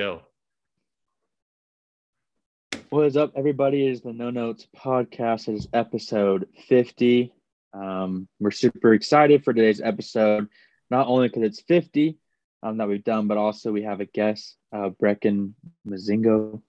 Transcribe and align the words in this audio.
go. 0.00 0.22
What 2.88 3.04
is 3.04 3.18
up, 3.18 3.32
everybody? 3.36 3.86
It 3.86 3.90
is 3.90 4.00
the 4.00 4.14
No 4.14 4.30
Notes 4.30 4.66
podcast. 4.74 5.46
It 5.46 5.56
is 5.56 5.68
episode 5.74 6.48
50. 6.68 7.34
Um, 7.74 8.26
we're 8.38 8.50
super 8.50 8.94
excited 8.94 9.44
for 9.44 9.52
today's 9.52 9.82
episode, 9.82 10.48
not 10.90 11.06
only 11.06 11.28
because 11.28 11.42
it's 11.42 11.60
50 11.60 12.16
um, 12.62 12.78
that 12.78 12.88
we've 12.88 13.04
done, 13.04 13.28
but 13.28 13.36
also 13.36 13.72
we 13.72 13.82
have 13.82 14.00
a 14.00 14.06
guest, 14.06 14.56
uh, 14.72 14.88
Brecken 14.88 15.52
Mozingo. 15.86 16.62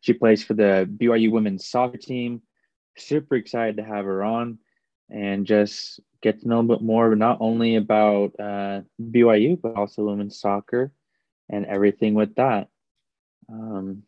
She 0.00 0.12
plays 0.12 0.44
for 0.44 0.54
the 0.54 0.88
BYU 0.88 1.32
women's 1.32 1.66
soccer 1.66 1.98
team. 1.98 2.40
Super 2.96 3.34
excited 3.34 3.78
to 3.78 3.82
have 3.82 4.04
her 4.04 4.22
on 4.22 4.58
and 5.10 5.44
just 5.44 5.98
get 6.22 6.40
to 6.40 6.48
know 6.48 6.60
a 6.60 6.62
bit 6.62 6.82
more, 6.82 7.16
not 7.16 7.38
only 7.40 7.74
about 7.74 8.30
uh, 8.38 8.82
BYU, 9.02 9.60
but 9.60 9.74
also 9.74 10.04
women's 10.04 10.38
soccer 10.38 10.92
and 11.48 11.66
everything 11.66 12.14
with 12.14 12.36
that. 12.36 12.68
Um, 13.48 14.02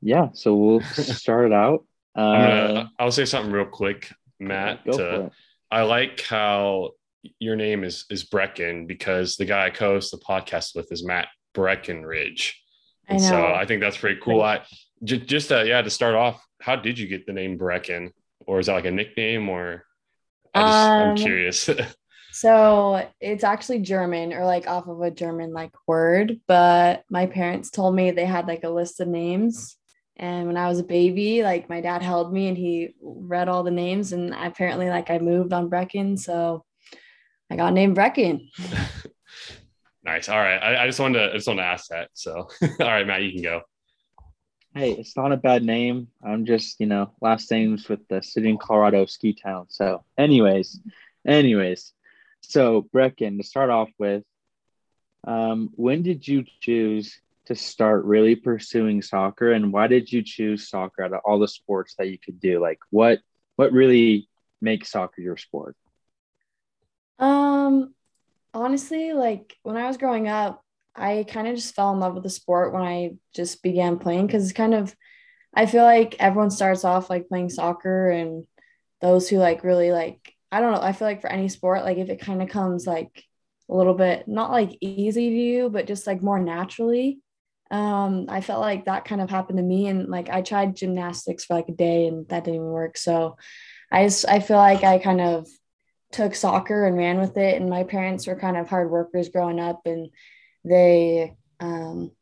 yeah, 0.00 0.28
so 0.32 0.54
we'll 0.54 0.80
start 0.92 1.46
it 1.46 1.52
out. 1.52 1.84
Uh, 2.14 2.32
gonna, 2.32 2.92
I'll 2.98 3.12
say 3.12 3.24
something 3.24 3.52
real 3.52 3.66
quick, 3.66 4.12
Matt. 4.38 4.84
To, 4.84 5.30
I 5.70 5.82
like 5.82 6.20
how 6.22 6.90
your 7.38 7.56
name 7.56 7.84
is 7.84 8.04
is 8.10 8.24
Brecken 8.24 8.86
because 8.86 9.36
the 9.36 9.44
guy 9.44 9.66
I 9.66 9.70
co-host 9.70 10.10
the 10.12 10.18
podcast 10.18 10.74
with 10.74 10.90
is 10.92 11.04
Matt 11.04 11.28
Breckenridge. 11.54 12.62
And 13.08 13.18
I 13.18 13.20
so 13.20 13.46
I 13.46 13.66
think 13.66 13.80
that's 13.80 13.96
pretty 13.96 14.20
cool. 14.22 14.42
I 14.42 14.62
just, 15.04 15.26
just 15.26 15.52
uh, 15.52 15.62
yeah, 15.62 15.82
to 15.82 15.90
start 15.90 16.14
off, 16.14 16.44
how 16.60 16.76
did 16.76 16.98
you 16.98 17.06
get 17.06 17.26
the 17.26 17.32
name 17.32 17.58
Brecken? 17.58 18.10
Or 18.46 18.58
is 18.60 18.66
that 18.66 18.74
like 18.74 18.84
a 18.84 18.90
nickname 18.90 19.48
or 19.48 19.84
I 20.54 20.62
just, 20.62 20.88
um, 20.88 21.08
I'm 21.08 21.16
curious. 21.16 21.70
so 22.40 23.08
it's 23.20 23.44
actually 23.44 23.80
German 23.80 24.32
or 24.32 24.44
like 24.44 24.66
off 24.68 24.88
of 24.88 25.00
a 25.00 25.10
German 25.10 25.52
like 25.52 25.72
word, 25.86 26.40
but 26.46 27.04
my 27.10 27.26
parents 27.26 27.70
told 27.70 27.94
me 27.94 28.10
they 28.10 28.24
had 28.24 28.46
like 28.46 28.64
a 28.64 28.70
list 28.70 29.00
of 29.00 29.08
names 29.08 29.76
and 30.18 30.46
when 30.46 30.56
I 30.56 30.68
was 30.68 30.78
a 30.78 30.84
baby, 30.84 31.42
like 31.42 31.68
my 31.68 31.80
dad 31.80 32.02
held 32.02 32.32
me 32.32 32.48
and 32.48 32.56
he 32.56 32.94
read 33.02 33.48
all 33.48 33.62
the 33.62 33.70
names, 33.70 34.12
and 34.12 34.34
apparently, 34.34 34.88
like 34.88 35.10
I 35.10 35.18
moved 35.18 35.52
on 35.52 35.68
Brecken, 35.68 36.18
so 36.18 36.64
I 37.50 37.56
got 37.56 37.74
named 37.74 37.96
Brecken. 37.96 38.48
nice. 40.04 40.28
All 40.30 40.38
right. 40.38 40.56
I, 40.56 40.84
I, 40.84 40.86
just 40.86 40.98
wanted 40.98 41.18
to 41.18 41.32
I 41.32 41.34
just 41.34 41.46
wanted 41.46 41.62
to 41.62 41.68
ask 41.68 41.88
that. 41.88 42.08
So, 42.14 42.48
all 42.62 42.86
right, 42.86 43.06
Matt, 43.06 43.22
you 43.22 43.32
can 43.32 43.42
go. 43.42 43.60
Hey, 44.74 44.92
it's 44.92 45.16
not 45.16 45.32
a 45.32 45.38
bad 45.38 45.62
name. 45.62 46.08
I'm 46.26 46.46
just, 46.46 46.80
you 46.80 46.86
know, 46.86 47.12
last 47.20 47.50
names 47.50 47.88
with 47.88 48.06
the 48.08 48.22
city 48.22 48.48
in 48.48 48.58
Colorado, 48.58 49.04
ski 49.06 49.34
town. 49.34 49.66
So, 49.68 50.02
anyways, 50.18 50.80
anyways, 51.26 51.92
so 52.48 52.88
Brecken, 52.94 53.38
to 53.38 53.42
start 53.42 53.70
off 53.70 53.88
with, 53.98 54.22
um, 55.26 55.70
when 55.74 56.02
did 56.02 56.26
you 56.26 56.44
choose 56.60 57.20
to 57.46 57.54
start 57.54 58.04
really 58.04 58.36
pursuing 58.36 59.02
soccer 59.02 59.52
and 59.52 59.72
why 59.72 59.86
did 59.86 60.10
you 60.10 60.22
choose 60.22 60.68
soccer 60.68 61.02
out 61.02 61.12
of 61.12 61.20
all 61.24 61.38
the 61.38 61.48
sports 61.48 61.94
that 61.98 62.08
you 62.08 62.18
could 62.18 62.40
do? 62.40 62.60
Like 62.60 62.78
what 62.90 63.20
what 63.54 63.72
really 63.72 64.28
makes 64.60 64.90
soccer 64.90 65.20
your 65.20 65.36
sport? 65.36 65.76
Um 67.18 67.94
honestly 68.56 69.12
like 69.12 69.54
when 69.64 69.76
i 69.76 69.86
was 69.86 69.98
growing 69.98 70.28
up 70.28 70.64
i 70.94 71.26
kind 71.28 71.46
of 71.46 71.54
just 71.54 71.74
fell 71.74 71.92
in 71.92 72.00
love 72.00 72.14
with 72.14 72.22
the 72.22 72.30
sport 72.30 72.72
when 72.72 72.82
i 72.82 73.10
just 73.34 73.62
began 73.62 73.98
playing 73.98 74.26
because 74.26 74.44
it's 74.44 74.54
kind 74.54 74.72
of 74.72 74.96
i 75.52 75.66
feel 75.66 75.84
like 75.84 76.16
everyone 76.18 76.50
starts 76.50 76.82
off 76.82 77.10
like 77.10 77.28
playing 77.28 77.50
soccer 77.50 78.08
and 78.08 78.46
those 79.02 79.28
who 79.28 79.36
like 79.36 79.62
really 79.62 79.92
like 79.92 80.35
i 80.56 80.60
don't 80.60 80.72
know 80.72 80.80
i 80.80 80.92
feel 80.92 81.08
like 81.08 81.20
for 81.20 81.30
any 81.30 81.48
sport 81.48 81.84
like 81.84 81.98
if 81.98 82.08
it 82.08 82.20
kind 82.20 82.42
of 82.42 82.48
comes 82.48 82.86
like 82.86 83.24
a 83.68 83.74
little 83.74 83.94
bit 83.94 84.26
not 84.28 84.50
like 84.50 84.76
easy 84.80 85.30
to 85.30 85.36
you 85.36 85.70
but 85.70 85.86
just 85.86 86.06
like 86.06 86.22
more 86.22 86.38
naturally 86.38 87.20
um, 87.70 88.26
I 88.28 88.40
felt 88.40 88.60
like 88.60 88.84
that 88.84 89.04
kind 89.04 89.20
of 89.20 89.30
happened 89.30 89.58
to 89.58 89.62
me. 89.62 89.86
And 89.88 90.08
like 90.08 90.28
I 90.28 90.42
tried 90.42 90.76
gymnastics 90.76 91.44
for 91.44 91.54
like 91.54 91.68
a 91.68 91.72
day 91.72 92.06
and 92.06 92.28
that 92.28 92.44
didn't 92.44 92.56
even 92.56 92.68
work. 92.68 92.96
So 92.96 93.36
I 93.90 94.04
just, 94.04 94.28
I 94.28 94.40
feel 94.40 94.56
like 94.56 94.84
I 94.84 94.98
kind 94.98 95.20
of 95.20 95.48
took 96.12 96.34
soccer 96.34 96.86
and 96.86 96.96
ran 96.96 97.18
with 97.18 97.36
it. 97.36 97.60
And 97.60 97.68
my 97.68 97.84
parents 97.84 98.26
were 98.26 98.38
kind 98.38 98.56
of 98.56 98.68
hard 98.68 98.90
workers 98.90 99.28
growing 99.28 99.58
up 99.58 99.82
and 99.84 100.10
they 100.64 101.34
um, 101.60 102.12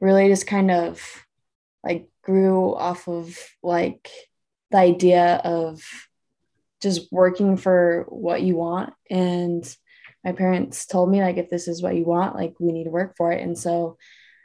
really 0.00 0.28
just 0.28 0.46
kind 0.46 0.70
of 0.70 1.02
like 1.84 2.08
grew 2.22 2.74
off 2.74 3.08
of 3.08 3.38
like 3.62 4.10
the 4.70 4.78
idea 4.78 5.40
of 5.44 5.82
just 6.80 7.12
working 7.12 7.56
for 7.56 8.06
what 8.08 8.42
you 8.42 8.56
want. 8.56 8.92
And 9.10 9.64
my 10.24 10.32
parents 10.32 10.86
told 10.86 11.10
me 11.10 11.20
like, 11.20 11.36
if 11.36 11.50
this 11.50 11.68
is 11.68 11.82
what 11.82 11.96
you 11.96 12.04
want, 12.04 12.36
like 12.36 12.54
we 12.60 12.72
need 12.72 12.84
to 12.84 12.90
work 12.90 13.14
for 13.16 13.32
it. 13.32 13.42
And 13.42 13.56
so 13.58 13.96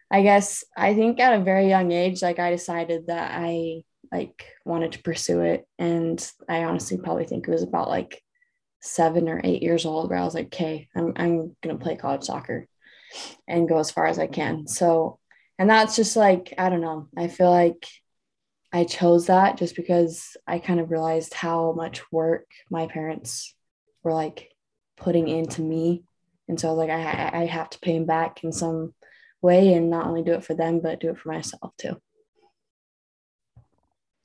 I 0.09 0.21
guess 0.21 0.63
I 0.77 0.93
think 0.93 1.19
at 1.19 1.39
a 1.39 1.43
very 1.43 1.67
young 1.67 1.91
age, 1.91 2.21
like 2.21 2.39
I 2.39 2.51
decided 2.51 3.07
that 3.07 3.31
I 3.33 3.83
like 4.11 4.45
wanted 4.65 4.91
to 4.93 5.03
pursue 5.03 5.41
it. 5.41 5.65
And 5.79 6.25
I 6.47 6.63
honestly 6.63 6.97
probably 6.97 7.25
think 7.25 7.47
it 7.47 7.51
was 7.51 7.63
about 7.63 7.89
like 7.89 8.21
seven 8.81 9.27
or 9.27 9.41
eight 9.43 9.63
years 9.63 9.85
old 9.85 10.09
where 10.09 10.19
I 10.19 10.25
was 10.25 10.35
like, 10.35 10.47
okay, 10.47 10.87
I'm, 10.95 11.13
I'm 11.15 11.55
to 11.63 11.75
play 11.75 11.95
college 11.95 12.23
soccer 12.23 12.67
and 13.47 13.67
go 13.67 13.79
as 13.79 13.91
far 13.91 14.05
as 14.05 14.19
I 14.19 14.27
can. 14.27 14.67
So, 14.67 15.19
and 15.57 15.69
that's 15.69 15.95
just 15.95 16.15
like, 16.15 16.53
I 16.57 16.69
don't 16.69 16.81
know. 16.81 17.07
I 17.17 17.27
feel 17.27 17.49
like 17.49 17.87
I 18.75 18.85
chose 18.85 19.27
that 19.27 19.57
just 19.57 19.75
because 19.75 20.35
I 20.47 20.57
kind 20.57 20.79
of 20.79 20.89
realized 20.89 21.35
how 21.35 21.73
much 21.73 22.11
work 22.11 22.47
my 22.71 22.87
parents 22.87 23.53
were 24.01 24.13
like 24.13 24.49
putting 24.97 25.27
into 25.27 25.61
me. 25.61 26.03
And 26.49 26.59
so 26.59 26.69
I 26.69 26.71
was 26.71 26.79
like 26.79 26.89
I, 26.89 27.41
I 27.41 27.45
have 27.45 27.69
to 27.69 27.79
pay 27.79 27.93
them 27.93 28.07
back 28.07 28.43
in 28.43 28.51
some 28.51 28.95
way 29.43 29.73
and 29.73 29.91
not 29.91 30.07
only 30.07 30.23
do 30.23 30.33
it 30.33 30.43
for 30.43 30.55
them, 30.55 30.79
but 30.79 30.99
do 30.99 31.11
it 31.11 31.19
for 31.19 31.29
myself 31.29 31.71
too. 31.77 32.01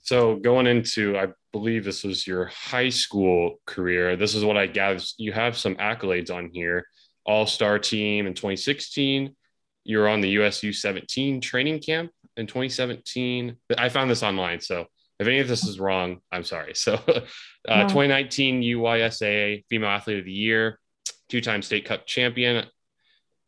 So 0.00 0.36
going 0.36 0.66
into, 0.66 1.18
I 1.18 1.26
believe 1.52 1.84
this 1.84 2.02
was 2.02 2.26
your 2.26 2.46
high 2.46 2.88
school 2.88 3.60
career. 3.66 4.16
This 4.16 4.34
is 4.34 4.46
what 4.46 4.56
I 4.56 4.66
gathered. 4.66 5.04
You 5.18 5.32
have 5.32 5.58
some 5.58 5.74
accolades 5.74 6.34
on 6.34 6.48
here. 6.54 6.86
All-star 7.26 7.78
team 7.78 8.26
in 8.26 8.32
2016. 8.32 9.36
You 9.84 9.98
were 9.98 10.08
on 10.08 10.22
the 10.22 10.30
USU 10.30 10.72
17 10.72 11.42
training 11.42 11.80
camp 11.80 12.10
in 12.38 12.46
2017. 12.46 13.56
I 13.76 13.88
found 13.88 14.10
this 14.10 14.22
online, 14.22 14.60
so 14.60 14.86
if 15.18 15.26
any 15.26 15.40
of 15.40 15.48
this 15.48 15.64
is 15.64 15.80
wrong, 15.80 16.20
I'm 16.30 16.44
sorry. 16.44 16.74
So, 16.74 16.94
uh, 17.08 17.20
no. 17.68 17.82
2019 17.82 18.62
UYSA 18.62 19.64
Female 19.68 19.90
Athlete 19.90 20.20
of 20.20 20.24
the 20.24 20.32
Year, 20.32 20.78
two-time 21.28 21.62
state 21.62 21.84
cup 21.84 22.06
champion, 22.06 22.66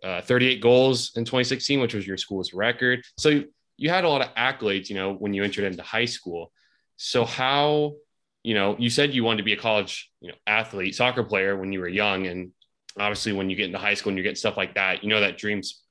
uh, 0.02 0.20
38 0.22 0.60
goals 0.60 1.12
in 1.16 1.24
2016, 1.24 1.80
which 1.80 1.94
was 1.94 2.06
your 2.06 2.16
school's 2.16 2.52
record. 2.52 3.04
So 3.18 3.44
you 3.76 3.88
had 3.88 4.04
a 4.04 4.08
lot 4.08 4.22
of 4.22 4.34
accolades, 4.34 4.88
you 4.88 4.96
know, 4.96 5.14
when 5.14 5.32
you 5.32 5.44
entered 5.44 5.64
into 5.64 5.82
high 5.82 6.04
school. 6.06 6.52
So 6.96 7.24
how, 7.24 7.94
you 8.42 8.54
know, 8.54 8.76
you 8.78 8.90
said 8.90 9.14
you 9.14 9.24
wanted 9.24 9.38
to 9.38 9.44
be 9.44 9.52
a 9.52 9.56
college, 9.56 10.10
you 10.20 10.28
know, 10.28 10.34
athlete, 10.46 10.94
soccer 10.94 11.22
player 11.22 11.56
when 11.56 11.72
you 11.72 11.80
were 11.80 11.88
young, 11.88 12.26
and 12.26 12.50
obviously 12.98 13.32
when 13.32 13.48
you 13.48 13.56
get 13.56 13.66
into 13.66 13.78
high 13.78 13.94
school 13.94 14.10
and 14.10 14.18
you 14.18 14.24
get 14.24 14.36
stuff 14.36 14.56
like 14.56 14.74
that, 14.74 15.02
you 15.02 15.08
know 15.08 15.20
that 15.20 15.38
dream's 15.38 15.82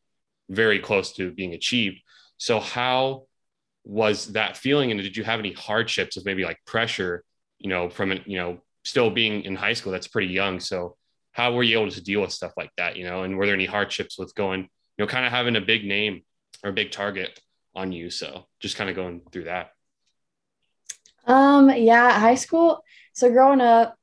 very 0.50 0.80
close 0.80 1.14
to 1.14 1.32
being 1.32 1.54
achieved. 1.54 2.00
So 2.40 2.60
how 2.60 3.28
was 3.86 4.34
that 4.34 4.58
feeling, 4.58 4.90
and 4.90 5.00
did 5.00 5.16
you 5.16 5.24
have 5.24 5.40
any 5.40 5.54
hardships 5.54 6.18
of 6.18 6.26
maybe 6.26 6.44
like 6.44 6.58
pressure, 6.66 7.24
you 7.60 7.70
know, 7.70 7.90
from 7.90 8.20
you 8.26 8.38
know 8.38 8.60
still 8.84 9.12
being 9.12 9.44
in 9.44 9.56
high 9.56 9.74
school? 9.74 9.92
That's 9.92 10.08
pretty 10.08 10.34
young. 10.34 10.60
So 10.60 10.98
how 11.40 11.54
were 11.54 11.64
you 11.64 11.80
able 11.80 11.92
to 11.92 12.04
deal 12.04 12.22
with 12.22 12.32
stuff 12.32 12.52
like 12.58 12.72
that 12.78 12.98
you 12.98 13.04
know 13.04 13.24
and 13.24 13.38
were 13.38 13.46
there 13.46 13.56
any 13.56 13.66
hardships 13.66 14.18
with 14.18 14.34
going 14.36 14.62
you 14.62 14.68
know 14.98 15.08
kind 15.08 15.26
of 15.26 15.32
having 15.32 15.56
a 15.56 15.62
big 15.62 15.86
name 15.86 16.22
or 16.64 16.72
a 16.72 16.74
big 16.74 16.92
target 16.92 17.40
on 17.76 17.92
you 17.92 18.10
so 18.10 18.46
just 18.60 18.76
kind 18.76 18.90
of 18.90 18.96
going 18.96 19.22
through 19.32 19.46
that 19.46 19.72
um 21.28 21.70
yeah 21.70 22.20
high 22.20 22.36
school 22.36 22.84
so 23.14 23.30
growing 23.30 23.62
up 23.62 23.96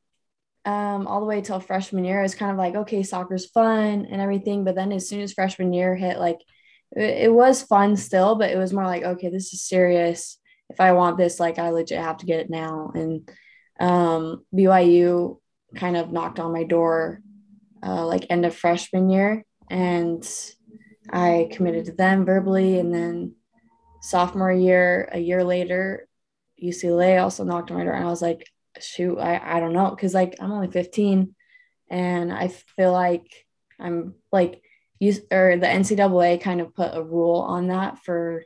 um, 0.65 1.07
all 1.07 1.21
the 1.21 1.27
way 1.27 1.43
till 1.43 1.61
freshman 1.61 2.05
year, 2.05 2.23
was 2.23 2.35
kind 2.35 2.51
of 2.51 2.59
like, 2.59 2.75
okay, 2.75 3.05
soccer's 3.05 3.47
fun 3.47 4.09
and 4.11 4.21
everything. 4.21 4.65
But 4.65 4.75
then 4.75 4.91
as 4.91 5.09
soon 5.09 5.21
as 5.21 5.33
freshman 5.33 5.73
year 5.73 5.95
hit, 5.95 6.19
like 6.19 6.39
it, 6.93 7.33
was 7.33 7.63
fun 7.63 7.97
still, 7.97 8.37
but 8.37 8.51
it 8.51 8.59
was 8.59 8.73
more 8.73 8.87
like, 8.87 9.03
okay, 9.03 9.29
this 9.29 9.53
is 9.53 9.63
serious. 9.63 10.39
If 10.71 10.81
I 10.81 10.93
want 10.93 11.19
this, 11.19 11.41
like 11.41 11.59
I 11.59 11.71
legit 11.71 11.99
have 11.99 12.19
to 12.19 12.27
get 12.27 12.41
it 12.41 12.51
now. 12.51 12.93
And 12.95 13.31
um, 13.79 14.45
BYU 14.55 15.39
kind 15.75 15.97
of 15.97 16.13
knocked 16.13 16.41
on 16.41 16.53
my 16.53 16.65
door 16.65 17.21
uh, 17.83 18.07
like 18.07 18.27
end 18.31 18.47
of 18.47 18.55
freshman 18.55 19.11
year. 19.11 19.45
And 19.71 20.29
I 21.11 21.49
committed 21.53 21.87
to 21.87 21.93
them 21.93 22.25
verbally. 22.25 22.79
And 22.79 22.95
then 22.95 23.35
sophomore 24.01 24.53
year 24.53 25.09
a 25.11 25.19
year 25.19 25.43
later 25.43 26.07
UCLA 26.63 27.21
also 27.21 27.45
knocked 27.45 27.71
on 27.71 27.79
my 27.79 27.85
door. 27.85 27.95
And 27.95 28.05
I 28.05 28.11
was 28.11 28.23
like 28.23 28.47
shoot 28.81 29.19
I, 29.19 29.41
I 29.57 29.61
don't 29.61 29.73
know. 29.73 29.91
Because 29.91 30.15
like 30.15 30.37
I'm 30.41 30.53
only 30.53 30.71
15 30.71 31.35
and 31.91 32.33
I 32.33 32.49
feel 32.49 32.93
like 32.93 33.27
I'm 33.79 34.15
like 34.33 34.63
you 34.99 35.15
or 35.31 35.57
the 35.57 35.67
NCAA 35.67 36.41
kind 36.41 36.61
of 36.61 36.75
put 36.75 36.97
a 36.97 37.03
rule 37.03 37.41
on 37.41 37.69
that 37.69 37.99
for 38.05 38.45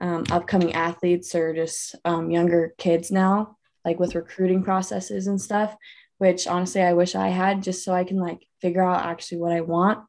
um, 0.00 0.24
upcoming 0.30 0.74
athletes 0.74 1.34
or 1.34 1.54
just 1.54 1.96
um, 2.04 2.30
younger 2.30 2.74
kids 2.78 3.10
now 3.10 3.56
like 3.84 3.98
with 3.98 4.14
recruiting 4.14 4.62
processes 4.62 5.26
and 5.26 5.40
stuff 5.40 5.74
which 6.18 6.46
honestly 6.46 6.82
I 6.82 6.92
wish 6.92 7.14
I 7.14 7.28
had 7.28 7.62
just 7.62 7.84
so 7.84 7.94
I 7.94 8.04
can 8.04 8.18
like 8.18 8.46
figure 8.60 8.82
out 8.82 9.06
actually 9.06 9.38
what 9.38 9.52
I 9.52 9.62
want. 9.62 10.04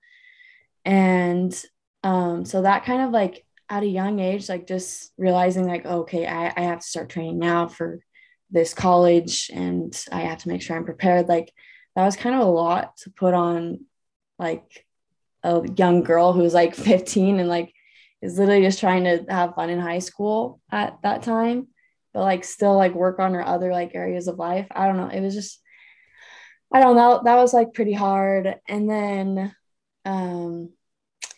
And 0.83 1.53
um, 2.03 2.45
so 2.45 2.63
that 2.63 2.85
kind 2.85 3.03
of 3.03 3.11
like 3.11 3.45
at 3.69 3.83
a 3.83 3.87
young 3.87 4.19
age, 4.19 4.49
like 4.49 4.67
just 4.67 5.11
realizing 5.17 5.67
like, 5.67 5.85
okay, 5.85 6.25
I, 6.25 6.51
I 6.55 6.61
have 6.61 6.79
to 6.79 6.87
start 6.87 7.09
training 7.09 7.37
now 7.37 7.67
for 7.67 7.99
this 8.49 8.73
college 8.73 9.51
and 9.53 9.95
I 10.11 10.21
have 10.21 10.39
to 10.39 10.49
make 10.49 10.63
sure 10.63 10.75
I'm 10.75 10.85
prepared. 10.85 11.27
Like 11.27 11.53
that 11.95 12.05
was 12.05 12.15
kind 12.15 12.35
of 12.35 12.41
a 12.41 12.51
lot 12.51 12.97
to 12.97 13.11
put 13.11 13.35
on 13.35 13.85
like 14.39 14.85
a 15.43 15.61
young 15.75 16.03
girl 16.03 16.33
who 16.33 16.41
was 16.41 16.53
like 16.53 16.75
15 16.75 17.39
and 17.39 17.49
like 17.49 17.73
is 18.21 18.37
literally 18.37 18.63
just 18.63 18.79
trying 18.79 19.05
to 19.05 19.25
have 19.29 19.55
fun 19.55 19.69
in 19.69 19.79
high 19.79 19.99
school 19.99 20.59
at 20.71 21.01
that 21.03 21.23
time, 21.23 21.67
but 22.13 22.21
like 22.21 22.43
still 22.43 22.75
like 22.75 22.93
work 22.93 23.19
on 23.19 23.33
her 23.33 23.45
other 23.45 23.71
like 23.71 23.95
areas 23.95 24.27
of 24.27 24.37
life. 24.37 24.67
I 24.71 24.87
don't 24.87 24.97
know. 24.97 25.07
It 25.07 25.21
was 25.21 25.33
just 25.33 25.61
I 26.71 26.81
don't 26.81 26.95
know. 26.95 27.21
That 27.23 27.35
was 27.35 27.53
like 27.53 27.73
pretty 27.73 27.93
hard. 27.93 28.55
And 28.67 28.89
then 28.89 29.55
um 30.05 30.69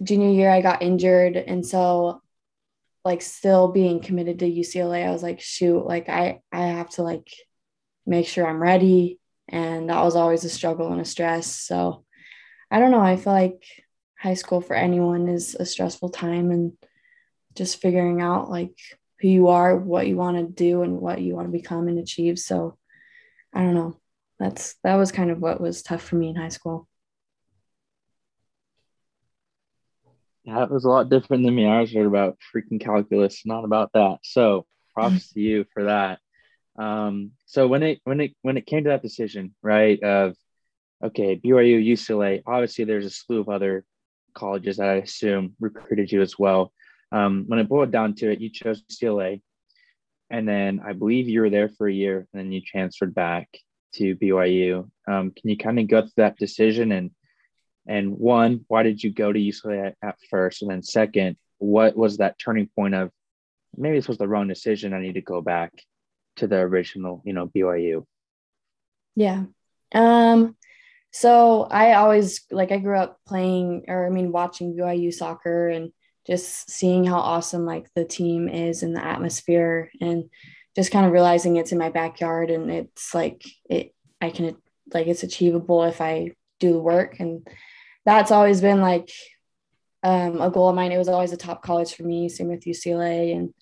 junior 0.04 0.30
year 0.30 0.50
I 0.50 0.62
got 0.62 0.82
injured 0.82 1.36
and 1.36 1.66
so 1.66 2.22
like 3.04 3.22
still 3.22 3.68
being 3.68 4.00
committed 4.00 4.40
to 4.40 4.52
UCLA 4.52 5.08
I 5.08 5.12
was 5.12 5.24
like 5.24 5.40
shoot 5.40 5.86
like 5.86 6.10
I 6.10 6.42
I 6.52 6.68
have 6.68 6.90
to 6.92 7.04
like 7.04 7.28
make 8.06 8.28
sure 8.28 8.48
I'm 8.48 8.62
ready 8.62 9.20
and 9.48 9.90
that 9.90 10.04
was 10.04 10.16
always 10.16 10.44
a 10.44 10.50
struggle 10.50 10.92
and 10.92 11.02
a 11.02 11.06
stress 11.06 11.48
so 11.48 12.06
I 12.70 12.80
don't 12.80 12.92
know 12.92 13.02
I 13.02 13.18
feel 13.18 13.34
like 13.34 13.64
high 14.22 14.36
school 14.36 14.62
for 14.62 14.76
anyone 14.76 15.28
is 15.28 15.56
a 15.56 15.66
stressful 15.66 16.10
time 16.10 16.52
and 16.52 16.74
just 17.56 17.82
figuring 17.82 18.22
out 18.22 18.50
like 18.50 18.78
who 19.20 19.28
you 19.28 19.48
are 19.50 19.76
what 19.76 20.08
you 20.08 20.16
want 20.16 20.38
to 20.38 20.44
do 20.44 20.84
and 20.84 21.00
what 21.00 21.22
you 21.22 21.36
want 21.36 21.48
to 21.48 21.52
become 21.52 21.88
and 21.88 22.00
achieve 22.00 22.38
so 22.38 22.78
I 23.54 23.62
don't 23.64 23.74
know 23.74 23.98
that's 24.40 24.76
that 24.84 24.96
was 24.96 25.12
kind 25.12 25.32
of 25.32 25.40
what 25.40 25.60
was 25.60 25.82
tough 25.82 26.04
for 26.04 26.16
me 26.16 26.30
in 26.30 26.36
high 26.36 26.50
school 26.50 26.88
it 30.64 30.72
was 30.72 30.86
a 30.86 30.90
lot 30.90 31.10
different 31.10 31.44
than 31.44 31.56
me. 31.56 31.68
I 31.68 31.82
was 31.82 31.94
heard 31.94 32.08
about 32.08 32.38
freaking 32.54 32.82
calculus, 32.82 33.46
not 33.46 33.64
about 33.64 33.92
that. 33.94 34.20
So 34.24 34.66
props 34.94 35.34
to 35.34 35.40
you 35.40 35.66
for 35.74 35.84
that. 35.84 36.20
Um, 36.78 37.32
so 37.46 37.68
when 37.68 37.84
it 37.84 38.00
when 38.06 38.22
it 38.22 38.34
when 38.42 38.58
it 38.58 38.66
came 38.66 38.84
to 38.86 38.90
that 38.90 39.04
decision, 39.04 39.54
right, 39.62 40.02
of 40.02 40.36
okay, 41.04 41.40
BYU, 41.44 41.86
UCLA, 41.86 42.42
obviously 42.46 42.86
there's 42.86 43.06
a 43.06 43.10
slew 43.10 43.40
of 43.40 43.50
other 43.50 43.86
colleges 44.34 44.78
that 44.78 44.90
I 44.90 44.96
assume 44.96 45.56
recruited 45.60 46.12
you 46.12 46.22
as 46.22 46.38
well. 46.38 46.72
Um, 47.12 47.46
when 47.48 47.60
it 47.60 47.70
boiled 47.70 47.92
down 47.92 48.16
to 48.16 48.32
it, 48.32 48.40
you 48.40 48.50
chose 48.50 48.84
UCLA, 48.84 49.42
and 50.30 50.48
then 50.48 50.82
I 50.86 50.94
believe 50.94 51.28
you 51.28 51.42
were 51.42 51.50
there 51.50 51.70
for 51.70 51.88
a 51.88 51.94
year, 51.94 52.28
and 52.34 52.40
then 52.40 52.52
you 52.52 52.62
transferred 52.62 53.14
back 53.14 53.50
to 53.96 54.16
BYU. 54.16 54.90
Um, 55.08 55.32
can 55.32 55.50
you 55.50 55.58
kind 55.58 55.80
of 55.80 55.88
go 55.88 56.02
through 56.02 56.12
that 56.18 56.38
decision 56.38 56.92
and 56.92 57.12
and 57.88 58.18
one, 58.18 58.64
why 58.68 58.84
did 58.84 59.04
you 59.04 59.12
go 59.12 59.34
to 59.34 59.40
UCLA 59.40 59.88
at, 59.88 59.96
at 60.04 60.16
first? 60.30 60.62
And 60.62 60.70
then 60.70 60.84
second, 60.84 61.38
what 61.58 61.98
was 61.98 62.18
that 62.18 62.38
turning 62.40 62.70
point 62.76 62.94
of 62.94 63.10
maybe 63.76 63.98
this 63.98 64.08
was 64.08 64.18
the 64.18 64.28
wrong 64.28 64.48
decision. 64.48 64.94
I 64.94 65.02
need 65.02 65.14
to 65.14 65.22
go 65.22 65.42
back 65.42 65.74
to 66.38 66.48
the 66.48 66.58
original, 66.58 67.22
you 67.26 67.34
know, 67.34 67.48
BYU. 67.48 68.06
Yeah. 69.16 69.46
Um, 69.94 70.56
so 71.12 71.64
I 71.64 71.94
always 71.94 72.46
like 72.52 72.72
I 72.72 72.78
grew 72.78 72.98
up 72.98 73.20
playing 73.28 73.86
or 73.88 74.06
I 74.06 74.10
mean 74.10 74.32
watching 74.32 74.76
BYU 74.76 75.14
soccer 75.14 75.70
and 75.70 75.92
just 76.26 76.70
seeing 76.70 77.04
how 77.04 77.20
awesome 77.20 77.66
like 77.66 77.90
the 77.96 78.06
team 78.06 78.48
is 78.48 78.84
and 78.84 78.96
the 78.96 79.04
atmosphere 79.04 79.92
and 80.00 80.30
just 80.76 80.92
kind 80.92 81.06
of 81.06 81.12
realizing 81.12 81.58
it's 81.58 81.72
in 81.72 81.78
my 81.78 81.90
backyard 81.90 82.50
and 82.50 82.72
it's 82.72 83.14
like 83.14 83.44
it 83.70 83.94
I 84.22 84.30
can 84.30 84.56
like 84.94 85.08
it's 85.08 85.24
achievable 85.24 85.84
if 85.84 86.00
I 86.00 86.32
do 86.60 86.74
the 86.74 86.80
work 86.80 87.20
and 87.20 87.46
that's 88.06 88.32
always 88.32 88.62
been 88.62 88.82
like 88.82 89.12
um, 90.04 90.42
a 90.42 90.50
goal 90.50 90.70
of 90.70 90.76
mine. 90.76 90.92
It 90.92 90.98
was 90.98 91.08
always 91.08 91.32
a 91.32 91.38
top 91.38 91.62
college 91.62 91.94
for 91.94 92.04
me, 92.04 92.30
same 92.30 92.48
with 92.48 92.66
UCLA 92.66 93.36
and 93.36 93.54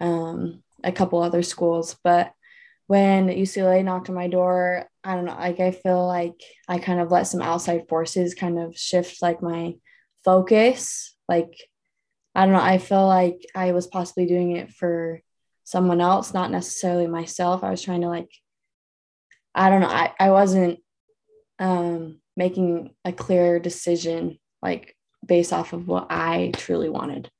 um, 0.00 0.62
a 0.82 0.92
couple 0.92 1.22
other 1.22 1.42
schools. 1.42 1.96
But 2.02 2.32
when 2.86 3.28
UCLA 3.28 3.84
knocked 3.84 4.08
on 4.08 4.14
my 4.14 4.28
door, 4.28 4.88
I 5.04 5.14
don't 5.14 5.26
know, 5.26 5.34
like 5.34 5.60
I 5.60 5.70
feel 5.70 6.06
like 6.06 6.40
I 6.66 6.78
kind 6.78 6.98
of 6.98 7.10
let 7.10 7.26
some 7.26 7.42
outside 7.42 7.88
forces 7.88 8.34
kind 8.34 8.58
of 8.58 8.76
shift 8.76 9.20
like 9.20 9.42
my 9.42 9.74
focus. 10.24 11.14
Like, 11.28 11.52
I 12.34 12.44
don't 12.44 12.54
know, 12.54 12.60
I 12.60 12.78
feel 12.78 13.06
like 13.06 13.44
I 13.54 13.72
was 13.72 13.86
possibly 13.86 14.26
doing 14.26 14.56
it 14.56 14.72
for 14.72 15.20
someone 15.64 16.00
else, 16.00 16.32
not 16.32 16.50
necessarily 16.50 17.06
myself. 17.06 17.62
I 17.62 17.70
was 17.70 17.82
trying 17.82 18.00
to 18.00 18.08
like, 18.08 18.30
I 19.54 19.68
don't 19.68 19.82
know, 19.82 19.88
I, 19.88 20.12
I 20.18 20.30
wasn't 20.30 20.80
um 21.58 22.20
making 22.36 22.90
a 23.04 23.12
clear 23.12 23.60
decision 23.60 24.38
like 24.60 24.96
based 25.24 25.52
off 25.52 25.72
of 25.72 25.86
what 25.86 26.06
I 26.10 26.50
truly 26.56 26.88
wanted. 26.88 27.30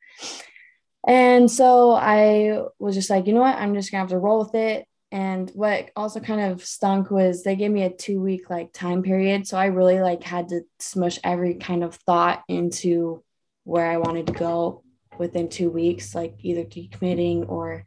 And 1.07 1.51
so 1.51 1.93
I 1.93 2.63
was 2.79 2.95
just 2.95 3.11
like, 3.11 3.27
you 3.27 3.35
know 3.35 3.41
what? 3.41 3.57
I'm 3.57 3.75
just 3.75 3.91
gonna 3.91 4.03
have 4.03 4.11
to 4.11 4.19
roll 4.19 4.39
with 4.41 4.55
it. 4.55 4.87
And 5.15 5.49
what 5.55 5.91
also 5.95 6.19
kind 6.19 6.41
of 6.41 6.65
stunk 6.65 7.09
was 7.09 7.45
they 7.45 7.55
gave 7.55 7.71
me 7.71 7.85
a 7.85 7.91
two 7.91 8.21
week 8.21 8.51
like 8.51 8.73
time 8.73 9.01
period. 9.05 9.47
So 9.47 9.57
I 9.57 9.67
really 9.67 10.01
like 10.01 10.25
had 10.25 10.49
to 10.49 10.63
smush 10.81 11.21
every 11.23 11.55
kind 11.55 11.85
of 11.85 11.95
thought 11.95 12.43
into 12.49 13.23
where 13.63 13.89
I 13.89 13.99
wanted 13.99 14.27
to 14.27 14.33
go 14.33 14.83
within 15.17 15.49
two 15.49 15.71
weeks, 15.71 16.17
like 16.17 16.35
either 16.41 16.65
decommitting 16.65 17.49
or 17.49 17.85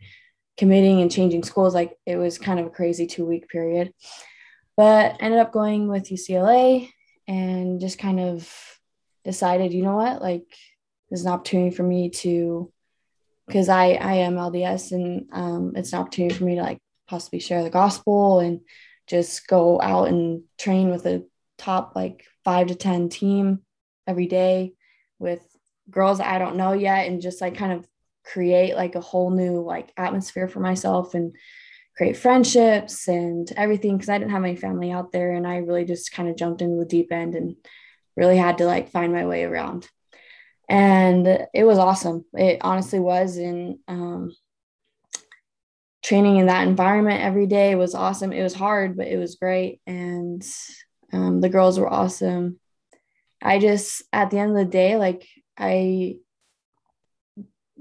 committing 0.55 1.01
and 1.01 1.11
changing 1.11 1.43
schools. 1.43 1.73
Like 1.75 1.97
it 2.05 2.15
was 2.15 2.37
kind 2.37 2.61
of 2.61 2.67
a 2.67 2.69
crazy 2.69 3.05
two 3.05 3.25
week 3.25 3.49
period. 3.49 3.93
But 4.77 5.17
ended 5.19 5.41
up 5.41 5.51
going 5.51 5.89
with 5.89 6.09
UCLA 6.09 6.89
and 7.27 7.81
just 7.81 7.99
kind 7.99 8.21
of 8.21 8.49
decided, 9.25 9.73
you 9.73 9.83
know 9.83 9.97
what, 9.97 10.21
like 10.21 10.45
there's 11.09 11.25
an 11.25 11.33
opportunity 11.33 11.75
for 11.75 11.83
me 11.83 12.09
to, 12.09 12.71
because 13.47 13.67
I 13.67 13.95
I 13.95 14.13
am 14.13 14.35
LDS 14.35 14.93
and 14.93 15.27
um, 15.33 15.73
it's 15.75 15.91
an 15.91 15.99
opportunity 15.99 16.33
for 16.33 16.45
me 16.45 16.55
to 16.55 16.61
like 16.61 16.79
possibly 17.07 17.39
share 17.39 17.63
the 17.63 17.69
gospel 17.69 18.39
and 18.39 18.61
just 19.07 19.47
go 19.47 19.81
out 19.81 20.09
and 20.09 20.43
train 20.57 20.89
with 20.89 21.05
a 21.05 21.25
top 21.57 21.93
like 21.95 22.25
five 22.43 22.67
to 22.67 22.75
ten 22.75 23.09
team 23.09 23.59
every 24.05 24.27
day 24.27 24.73
with 25.19 25.41
girls 25.89 26.19
I 26.19 26.37
don't 26.37 26.57
know 26.57 26.73
yet 26.73 27.07
and 27.07 27.21
just 27.21 27.41
like 27.41 27.57
kind 27.57 27.73
of 27.73 27.87
create 28.23 28.75
like 28.75 28.95
a 28.95 29.01
whole 29.01 29.31
new 29.31 29.61
like 29.61 29.91
atmosphere 29.97 30.47
for 30.47 30.59
myself 30.59 31.13
and 31.13 31.35
create 31.95 32.17
friendships 32.17 33.07
and 33.07 33.51
everything 33.57 33.97
because 33.97 34.09
I 34.09 34.19
didn't 34.19 34.31
have 34.31 34.43
any 34.43 34.55
family 34.55 34.91
out 34.91 35.11
there 35.11 35.33
and 35.33 35.47
I 35.47 35.57
really 35.57 35.85
just 35.85 36.11
kind 36.11 36.29
of 36.29 36.35
jumped 36.35 36.61
into 36.61 36.77
the 36.77 36.85
deep 36.85 37.11
end 37.11 37.35
and 37.35 37.55
really 38.15 38.37
had 38.37 38.59
to 38.59 38.65
like 38.65 38.91
find 38.91 39.11
my 39.13 39.25
way 39.25 39.43
around. 39.43 39.87
And 40.69 41.25
it 41.53 41.63
was 41.63 41.77
awesome. 41.77 42.25
It 42.33 42.59
honestly 42.61 42.99
was. 42.99 43.37
And 43.37 43.79
um, 43.87 44.35
training 46.07 46.37
in 46.37 46.45
that 46.45 46.65
environment 46.65 47.21
every 47.21 47.47
day 47.47 47.75
was 47.75 47.93
awesome. 47.93 48.31
It 48.31 48.41
was 48.41 48.53
hard, 48.53 48.95
but 48.95 49.07
it 49.07 49.17
was 49.17 49.35
great. 49.35 49.81
And 49.85 50.41
um, 51.11 51.41
the 51.41 51.49
girls 51.49 51.77
were 51.77 51.91
awesome. 51.91 52.59
I 53.41 53.59
just, 53.59 54.03
at 54.13 54.31
the 54.31 54.39
end 54.39 54.51
of 54.51 54.57
the 54.57 54.71
day, 54.71 54.95
like 54.95 55.27
I 55.57 56.15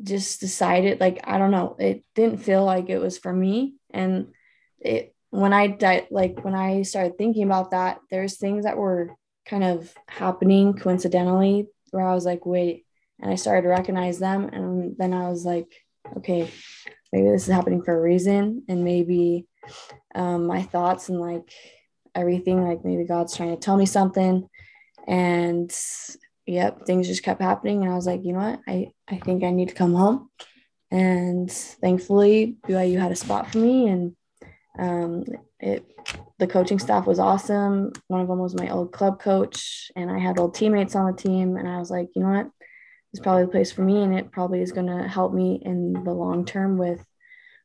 just 0.02 0.40
decided, 0.40 1.00
like, 1.00 1.20
I 1.24 1.38
don't 1.38 1.52
know, 1.52 1.76
it 1.78 2.04
didn't 2.16 2.38
feel 2.38 2.64
like 2.64 2.88
it 2.88 2.98
was 2.98 3.16
for 3.16 3.32
me 3.32 3.74
and 3.90 4.28
it 4.80 5.14
when 5.30 5.52
i 5.52 5.66
di- 5.66 6.06
like 6.10 6.44
when 6.44 6.54
i 6.54 6.82
started 6.82 7.16
thinking 7.16 7.44
about 7.44 7.70
that 7.70 7.98
there's 8.10 8.36
things 8.36 8.64
that 8.64 8.76
were 8.76 9.14
kind 9.46 9.64
of 9.64 9.92
happening 10.08 10.74
coincidentally 10.74 11.66
where 11.90 12.06
i 12.06 12.14
was 12.14 12.24
like 12.24 12.44
wait 12.44 12.84
and 13.20 13.30
i 13.30 13.34
started 13.34 13.62
to 13.62 13.68
recognize 13.68 14.18
them 14.18 14.44
and 14.44 14.96
then 14.98 15.12
i 15.12 15.28
was 15.28 15.44
like 15.44 15.85
okay 16.16 16.50
maybe 17.12 17.28
this 17.28 17.48
is 17.48 17.54
happening 17.54 17.82
for 17.82 17.96
a 17.96 18.00
reason 18.00 18.62
and 18.68 18.84
maybe 18.84 19.46
um, 20.14 20.46
my 20.46 20.62
thoughts 20.62 21.08
and 21.08 21.20
like 21.20 21.50
everything 22.14 22.66
like 22.66 22.84
maybe 22.84 23.04
god's 23.04 23.36
trying 23.36 23.54
to 23.54 23.60
tell 23.60 23.76
me 23.76 23.86
something 23.86 24.48
and 25.06 25.76
yep 26.46 26.86
things 26.86 27.06
just 27.06 27.22
kept 27.22 27.42
happening 27.42 27.82
and 27.82 27.92
i 27.92 27.94
was 27.94 28.06
like 28.06 28.24
you 28.24 28.32
know 28.32 28.38
what 28.38 28.60
i 28.66 28.90
i 29.08 29.18
think 29.18 29.44
i 29.44 29.50
need 29.50 29.68
to 29.68 29.74
come 29.74 29.94
home 29.94 30.28
and 30.90 31.50
thankfully 31.50 32.56
BYU 32.68 33.00
had 33.00 33.12
a 33.12 33.16
spot 33.16 33.50
for 33.50 33.58
me 33.58 33.88
and 33.88 34.16
um, 34.78 35.24
it 35.58 35.84
the 36.38 36.46
coaching 36.46 36.78
staff 36.78 37.06
was 37.06 37.18
awesome. 37.18 37.92
One 38.08 38.20
of 38.20 38.28
them 38.28 38.38
was 38.38 38.54
my 38.54 38.68
old 38.68 38.92
club 38.92 39.20
coach, 39.20 39.90
and 39.96 40.10
I 40.10 40.18
had 40.18 40.38
old 40.38 40.54
teammates 40.54 40.94
on 40.94 41.06
the 41.06 41.16
team. 41.16 41.56
And 41.56 41.68
I 41.68 41.78
was 41.78 41.90
like, 41.90 42.08
you 42.14 42.22
know 42.22 42.28
what, 42.28 42.50
it's 43.12 43.22
probably 43.22 43.44
the 43.44 43.50
place 43.50 43.72
for 43.72 43.82
me, 43.82 44.02
and 44.02 44.14
it 44.14 44.30
probably 44.30 44.60
is 44.60 44.72
going 44.72 44.86
to 44.86 45.08
help 45.08 45.32
me 45.32 45.60
in 45.64 45.92
the 46.04 46.12
long 46.12 46.44
term 46.44 46.76
with 46.78 47.04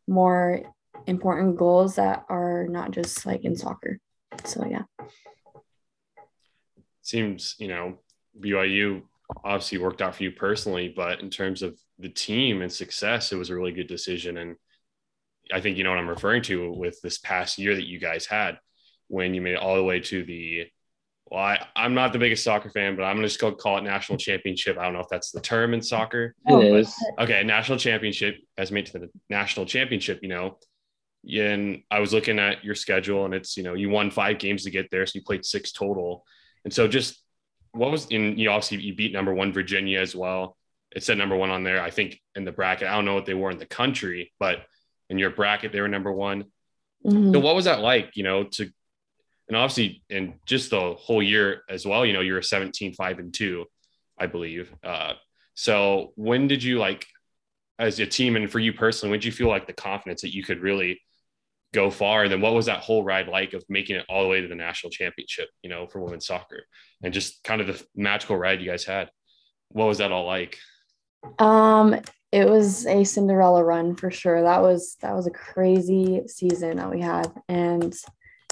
more 0.08 0.62
important 1.08 1.58
goals 1.58 1.96
that 1.96 2.26
are 2.30 2.68
not 2.70 2.92
just 2.92 3.26
like 3.26 3.44
in 3.44 3.56
soccer. 3.56 4.00
So 4.46 4.66
yeah, 4.66 4.84
seems 7.02 7.56
you 7.60 7.68
know 7.68 7.98
BYU 8.40 9.04
obviously 9.44 9.78
worked 9.78 10.02
out 10.02 10.16
for 10.16 10.24
you 10.24 10.32
personally, 10.32 10.94
but 10.96 11.22
in 11.22 11.30
terms 11.30 11.62
of 11.62 11.78
the 12.00 12.10
team 12.10 12.62
and 12.62 12.72
success, 12.72 13.32
it 13.32 13.38
was 13.38 13.50
a 13.50 13.56
really 13.56 13.72
good 13.72 13.88
decision. 13.88 14.38
And 14.38 14.56
I 15.54 15.62
think 15.62 15.78
you 15.78 15.84
know 15.84 15.90
what 15.92 16.00
I'm 16.00 16.10
referring 16.10 16.44
to 16.44 16.72
with 16.72 17.02
this 17.02 17.18
past 17.18 17.58
year 17.58 17.76
that 17.76 17.88
you 17.88 18.00
guys 18.00 18.26
had 18.26 18.58
when 19.08 19.34
you 19.34 19.42
made 19.42 19.54
it 19.54 19.60
all 19.60 19.76
the 19.76 19.84
way 19.84 20.00
to 20.00 20.24
the 20.24 20.68
Well, 21.32 21.40
I, 21.40 21.66
am 21.78 21.94
not 21.94 22.12
the 22.12 22.20
biggest 22.20 22.44
soccer 22.44 22.70
fan, 22.70 22.98
but 22.98 23.04
I'm 23.04 23.16
going 23.16 23.22
to 23.22 23.30
just 23.30 23.40
go 23.40 23.54
call 23.54 23.78
it 23.78 23.84
national 23.84 24.18
championship. 24.18 24.78
I 24.78 24.84
don't 24.84 24.92
know 24.92 25.00
if 25.00 25.08
that's 25.10 25.32
the 25.32 25.40
term 25.40 25.74
in 25.74 25.82
soccer. 25.82 26.36
It 26.46 26.52
oh, 26.52 26.76
is. 26.76 26.94
Okay, 27.20 27.42
national 27.46 27.78
championship 27.78 28.36
has 28.58 28.70
made 28.70 28.88
to 28.88 29.00
the 29.00 29.10
national 29.30 29.66
championship, 29.66 30.20
you 30.22 30.28
know. 30.28 30.58
And 31.34 31.84
I 31.90 32.02
was 32.02 32.12
looking 32.12 32.38
at 32.38 32.66
your 32.66 32.76
schedule 32.76 33.24
and 33.24 33.34
it's, 33.34 33.56
you 33.56 33.64
know, 33.64 33.76
you 33.76 33.90
won 33.90 34.12
five 34.12 34.40
games 34.40 34.66
to 34.66 34.72
get 34.72 34.92
there. 34.92 35.06
So 35.06 35.14
you 35.16 35.24
played 35.24 35.46
six 35.46 35.72
total. 35.72 36.26
And 36.66 36.74
so 36.74 36.86
just 36.90 37.24
what 37.72 37.92
was 37.92 38.08
in, 38.08 38.38
you 38.38 38.50
obviously 38.50 38.82
you 38.82 38.94
beat 38.94 39.14
number 39.14 39.34
one 39.34 39.54
Virginia 39.54 40.02
as 40.02 40.14
well. 40.14 40.58
It 40.94 41.02
said 41.02 41.18
number 41.18 41.38
one 41.38 41.50
on 41.50 41.64
there. 41.64 41.82
I 41.82 41.92
think 41.92 42.20
in 42.36 42.44
the 42.44 42.52
bracket, 42.52 42.90
I 42.90 42.96
don't 42.96 43.06
know 43.06 43.16
what 43.16 43.26
they 43.26 43.36
were 43.36 43.52
in 43.52 43.58
the 43.58 43.66
country, 43.66 44.34
but 44.38 44.66
in 45.10 45.18
your 45.18 45.30
bracket, 45.30 45.72
they 45.72 45.80
were 45.80 45.88
number 45.88 46.12
one. 46.12 46.44
Mm-hmm. 47.06 47.32
So 47.32 47.40
what 47.40 47.56
was 47.56 47.66
that 47.66 47.80
like, 47.80 48.18
you 48.18 48.24
know, 48.24 48.44
to 48.44 48.70
and 49.52 49.58
obviously 49.58 50.02
in 50.10 50.36
just 50.46 50.70
the 50.70 50.94
whole 50.94 51.22
year 51.22 51.64
as 51.70 51.86
well 51.86 52.06
you 52.06 52.14
know 52.14 52.22
you're 52.22 52.42
17 52.42 52.94
5 52.94 53.20
and 53.20 53.34
2 53.34 53.66
i 54.18 54.26
believe. 54.26 54.74
Uh, 54.82 55.14
so 55.56 56.14
when 56.16 56.48
did 56.48 56.64
you 56.64 56.78
like 56.78 57.06
as 57.78 58.00
a 58.00 58.06
team 58.06 58.38
and 58.38 58.50
for 58.50 58.60
you 58.60 58.72
personally 58.72 59.12
when 59.12 59.20
did 59.20 59.26
you 59.26 59.32
feel 59.32 59.50
like 59.50 59.68
the 59.68 59.74
confidence 59.74 60.22
that 60.22 60.34
you 60.34 60.44
could 60.44 60.62
really 60.62 61.02
go 61.74 61.90
far? 61.90 62.24
And 62.24 62.32
then 62.32 62.42
what 62.42 62.54
was 62.54 62.68
that 62.68 62.80
whole 62.80 63.04
ride 63.04 63.28
like 63.28 63.54
of 63.54 63.64
making 63.68 63.96
it 63.96 64.06
all 64.08 64.24
the 64.24 64.30
way 64.30 64.42
to 64.42 64.48
the 64.48 64.56
national 64.56 64.92
championship 64.92 65.50
you 65.64 65.70
know 65.70 65.88
for 65.88 66.00
women's 66.00 66.28
soccer? 66.28 66.64
And 67.04 67.14
just 67.14 67.44
kind 67.44 67.60
of 67.60 67.68
the 67.68 67.84
magical 67.96 68.38
ride 68.38 68.62
you 68.62 68.70
guys 68.70 68.86
had. 68.86 69.10
What 69.70 69.86
was 69.86 69.98
that 69.98 70.14
all 70.14 70.26
like? 70.26 70.58
Um 71.40 72.00
it 72.32 72.48
was 72.48 72.86
a 72.86 73.04
cinderella 73.04 73.64
run 73.64 73.96
for 73.96 74.10
sure. 74.12 74.42
That 74.44 74.62
was 74.62 74.96
that 75.02 75.16
was 75.16 75.28
a 75.28 75.32
crazy 75.32 76.22
season 76.28 76.78
that 76.78 76.90
we 76.90 77.02
had. 77.02 77.34
And 77.50 77.94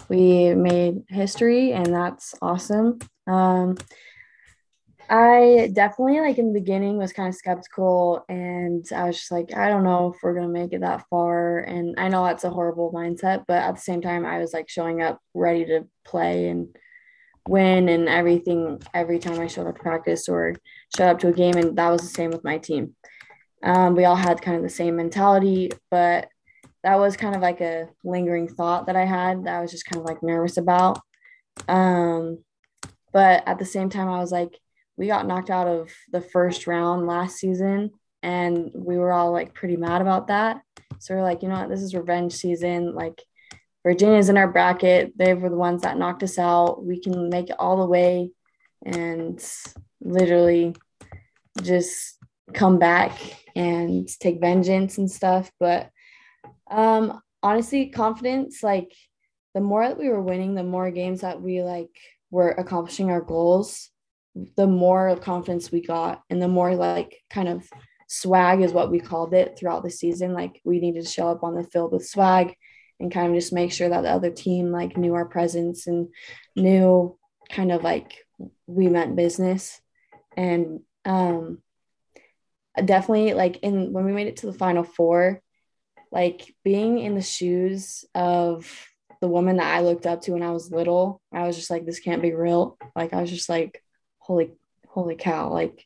we 0.09 0.53
made 0.55 1.03
history 1.07 1.71
and 1.71 1.93
that's 1.93 2.35
awesome. 2.41 2.99
Um, 3.27 3.77
I 5.09 5.71
definitely 5.73 6.19
like 6.19 6.37
in 6.37 6.53
the 6.53 6.59
beginning 6.59 6.97
was 6.97 7.13
kind 7.13 7.29
of 7.29 7.35
skeptical 7.35 8.25
and 8.29 8.85
I 8.95 9.05
was 9.05 9.17
just 9.17 9.31
like, 9.31 9.55
I 9.55 9.69
don't 9.69 9.83
know 9.83 10.13
if 10.13 10.21
we're 10.21 10.35
gonna 10.35 10.47
make 10.47 10.73
it 10.73 10.81
that 10.81 11.05
far. 11.09 11.59
And 11.59 11.95
I 11.97 12.09
know 12.09 12.23
that's 12.23 12.43
a 12.43 12.49
horrible 12.49 12.91
mindset, 12.91 13.45
but 13.47 13.63
at 13.63 13.75
the 13.75 13.81
same 13.81 14.01
time, 14.01 14.25
I 14.25 14.37
was 14.39 14.53
like 14.53 14.69
showing 14.69 15.01
up 15.01 15.19
ready 15.33 15.65
to 15.65 15.87
play 16.05 16.49
and 16.49 16.75
win 17.47 17.89
and 17.89 18.07
everything 18.07 18.79
every 18.93 19.17
time 19.17 19.39
I 19.39 19.47
showed 19.47 19.65
up 19.65 19.77
to 19.77 19.81
practice 19.81 20.29
or 20.29 20.55
showed 20.95 21.09
up 21.09 21.19
to 21.19 21.29
a 21.29 21.33
game. 21.33 21.55
And 21.55 21.75
that 21.77 21.89
was 21.89 22.01
the 22.01 22.07
same 22.07 22.29
with 22.29 22.43
my 22.43 22.59
team. 22.59 22.95
Um, 23.63 23.95
we 23.95 24.05
all 24.05 24.15
had 24.15 24.41
kind 24.41 24.57
of 24.57 24.63
the 24.63 24.69
same 24.69 24.95
mentality, 24.95 25.71
but 25.89 26.29
that 26.83 26.99
was 26.99 27.17
kind 27.17 27.35
of 27.35 27.41
like 27.41 27.61
a 27.61 27.87
lingering 28.03 28.47
thought 28.47 28.87
that 28.87 28.95
I 28.95 29.05
had 29.05 29.45
that 29.45 29.55
I 29.55 29.61
was 29.61 29.71
just 29.71 29.85
kind 29.85 30.01
of 30.01 30.07
like 30.07 30.23
nervous 30.23 30.57
about. 30.57 30.99
Um, 31.67 32.43
but 33.11 33.43
at 33.47 33.59
the 33.59 33.65
same 33.65 33.89
time, 33.89 34.07
I 34.07 34.19
was 34.19 34.31
like, 34.31 34.57
we 34.97 35.07
got 35.07 35.27
knocked 35.27 35.49
out 35.49 35.67
of 35.67 35.89
the 36.11 36.21
first 36.21 36.67
round 36.67 37.07
last 37.07 37.37
season, 37.37 37.91
and 38.21 38.71
we 38.73 38.97
were 38.97 39.11
all 39.11 39.31
like 39.31 39.53
pretty 39.53 39.77
mad 39.77 40.01
about 40.01 40.27
that. 40.27 40.61
So 40.99 41.15
we're 41.15 41.23
like, 41.23 41.41
you 41.41 41.49
know 41.49 41.59
what, 41.59 41.69
this 41.69 41.81
is 41.81 41.95
revenge 41.95 42.33
season. 42.33 42.93
Like, 42.93 43.21
Virginia's 43.83 44.29
in 44.29 44.37
our 44.37 44.47
bracket. 44.47 45.13
They 45.17 45.33
were 45.33 45.49
the 45.49 45.55
ones 45.55 45.83
that 45.83 45.97
knocked 45.97 46.23
us 46.23 46.37
out. 46.37 46.83
We 46.85 46.99
can 46.99 47.29
make 47.29 47.49
it 47.49 47.55
all 47.59 47.77
the 47.77 47.85
way 47.85 48.31
and 48.85 49.43
literally 50.01 50.75
just 51.61 52.17
come 52.53 52.77
back 52.79 53.17
and 53.55 54.07
take 54.19 54.41
vengeance 54.41 54.97
and 54.97 55.09
stuff. 55.09 55.49
But 55.59 55.89
um, 56.69 57.21
honestly, 57.41 57.89
confidence, 57.89 58.63
like 58.63 58.91
the 59.53 59.61
more 59.61 59.87
that 59.87 59.97
we 59.97 60.09
were 60.09 60.21
winning, 60.21 60.55
the 60.55 60.63
more 60.63 60.91
games 60.91 61.21
that 61.21 61.41
we 61.41 61.61
like 61.61 61.95
were 62.31 62.51
accomplishing 62.51 63.09
our 63.09 63.21
goals, 63.21 63.89
the 64.55 64.67
more 64.67 65.15
confidence 65.17 65.71
we 65.71 65.81
got 65.81 66.21
and 66.29 66.41
the 66.41 66.47
more 66.47 66.75
like 66.75 67.17
kind 67.29 67.47
of 67.47 67.67
swag 68.07 68.61
is 68.61 68.73
what 68.73 68.91
we 68.91 68.99
called 68.99 69.33
it 69.33 69.57
throughout 69.57 69.83
the 69.83 69.89
season. 69.89 70.33
Like 70.33 70.61
we 70.63 70.79
needed 70.79 71.03
to 71.03 71.09
show 71.09 71.29
up 71.29 71.43
on 71.43 71.55
the 71.55 71.63
field 71.63 71.91
with 71.91 72.07
swag 72.07 72.55
and 72.99 73.11
kind 73.11 73.27
of 73.27 73.35
just 73.35 73.53
make 73.53 73.71
sure 73.71 73.89
that 73.89 74.01
the 74.01 74.09
other 74.09 74.31
team 74.31 74.71
like 74.71 74.97
knew 74.97 75.13
our 75.13 75.25
presence 75.25 75.87
and 75.87 76.09
knew 76.55 77.17
kind 77.49 77.71
of 77.71 77.83
like 77.83 78.13
we 78.67 78.87
meant 78.87 79.15
business. 79.15 79.79
And 80.37 80.81
um 81.05 81.59
definitely 82.83 83.33
like 83.33 83.57
in 83.57 83.93
when 83.93 84.05
we 84.05 84.11
made 84.11 84.27
it 84.27 84.37
to 84.37 84.45
the 84.45 84.53
final 84.53 84.83
four, 84.83 85.41
like 86.11 86.55
being 86.63 86.99
in 86.99 87.15
the 87.15 87.21
shoes 87.21 88.05
of 88.15 88.87
the 89.21 89.27
woman 89.27 89.57
that 89.57 89.75
I 89.75 89.81
looked 89.81 90.05
up 90.05 90.21
to 90.21 90.31
when 90.31 90.43
I 90.43 90.51
was 90.51 90.71
little, 90.71 91.21
I 91.31 91.45
was 91.45 91.55
just 91.55 91.69
like, 91.69 91.85
this 91.85 91.99
can't 91.99 92.21
be 92.21 92.33
real. 92.33 92.77
Like, 92.95 93.13
I 93.13 93.21
was 93.21 93.29
just 93.29 93.49
like, 93.49 93.83
holy, 94.17 94.51
holy 94.87 95.15
cow. 95.15 95.51
Like, 95.51 95.85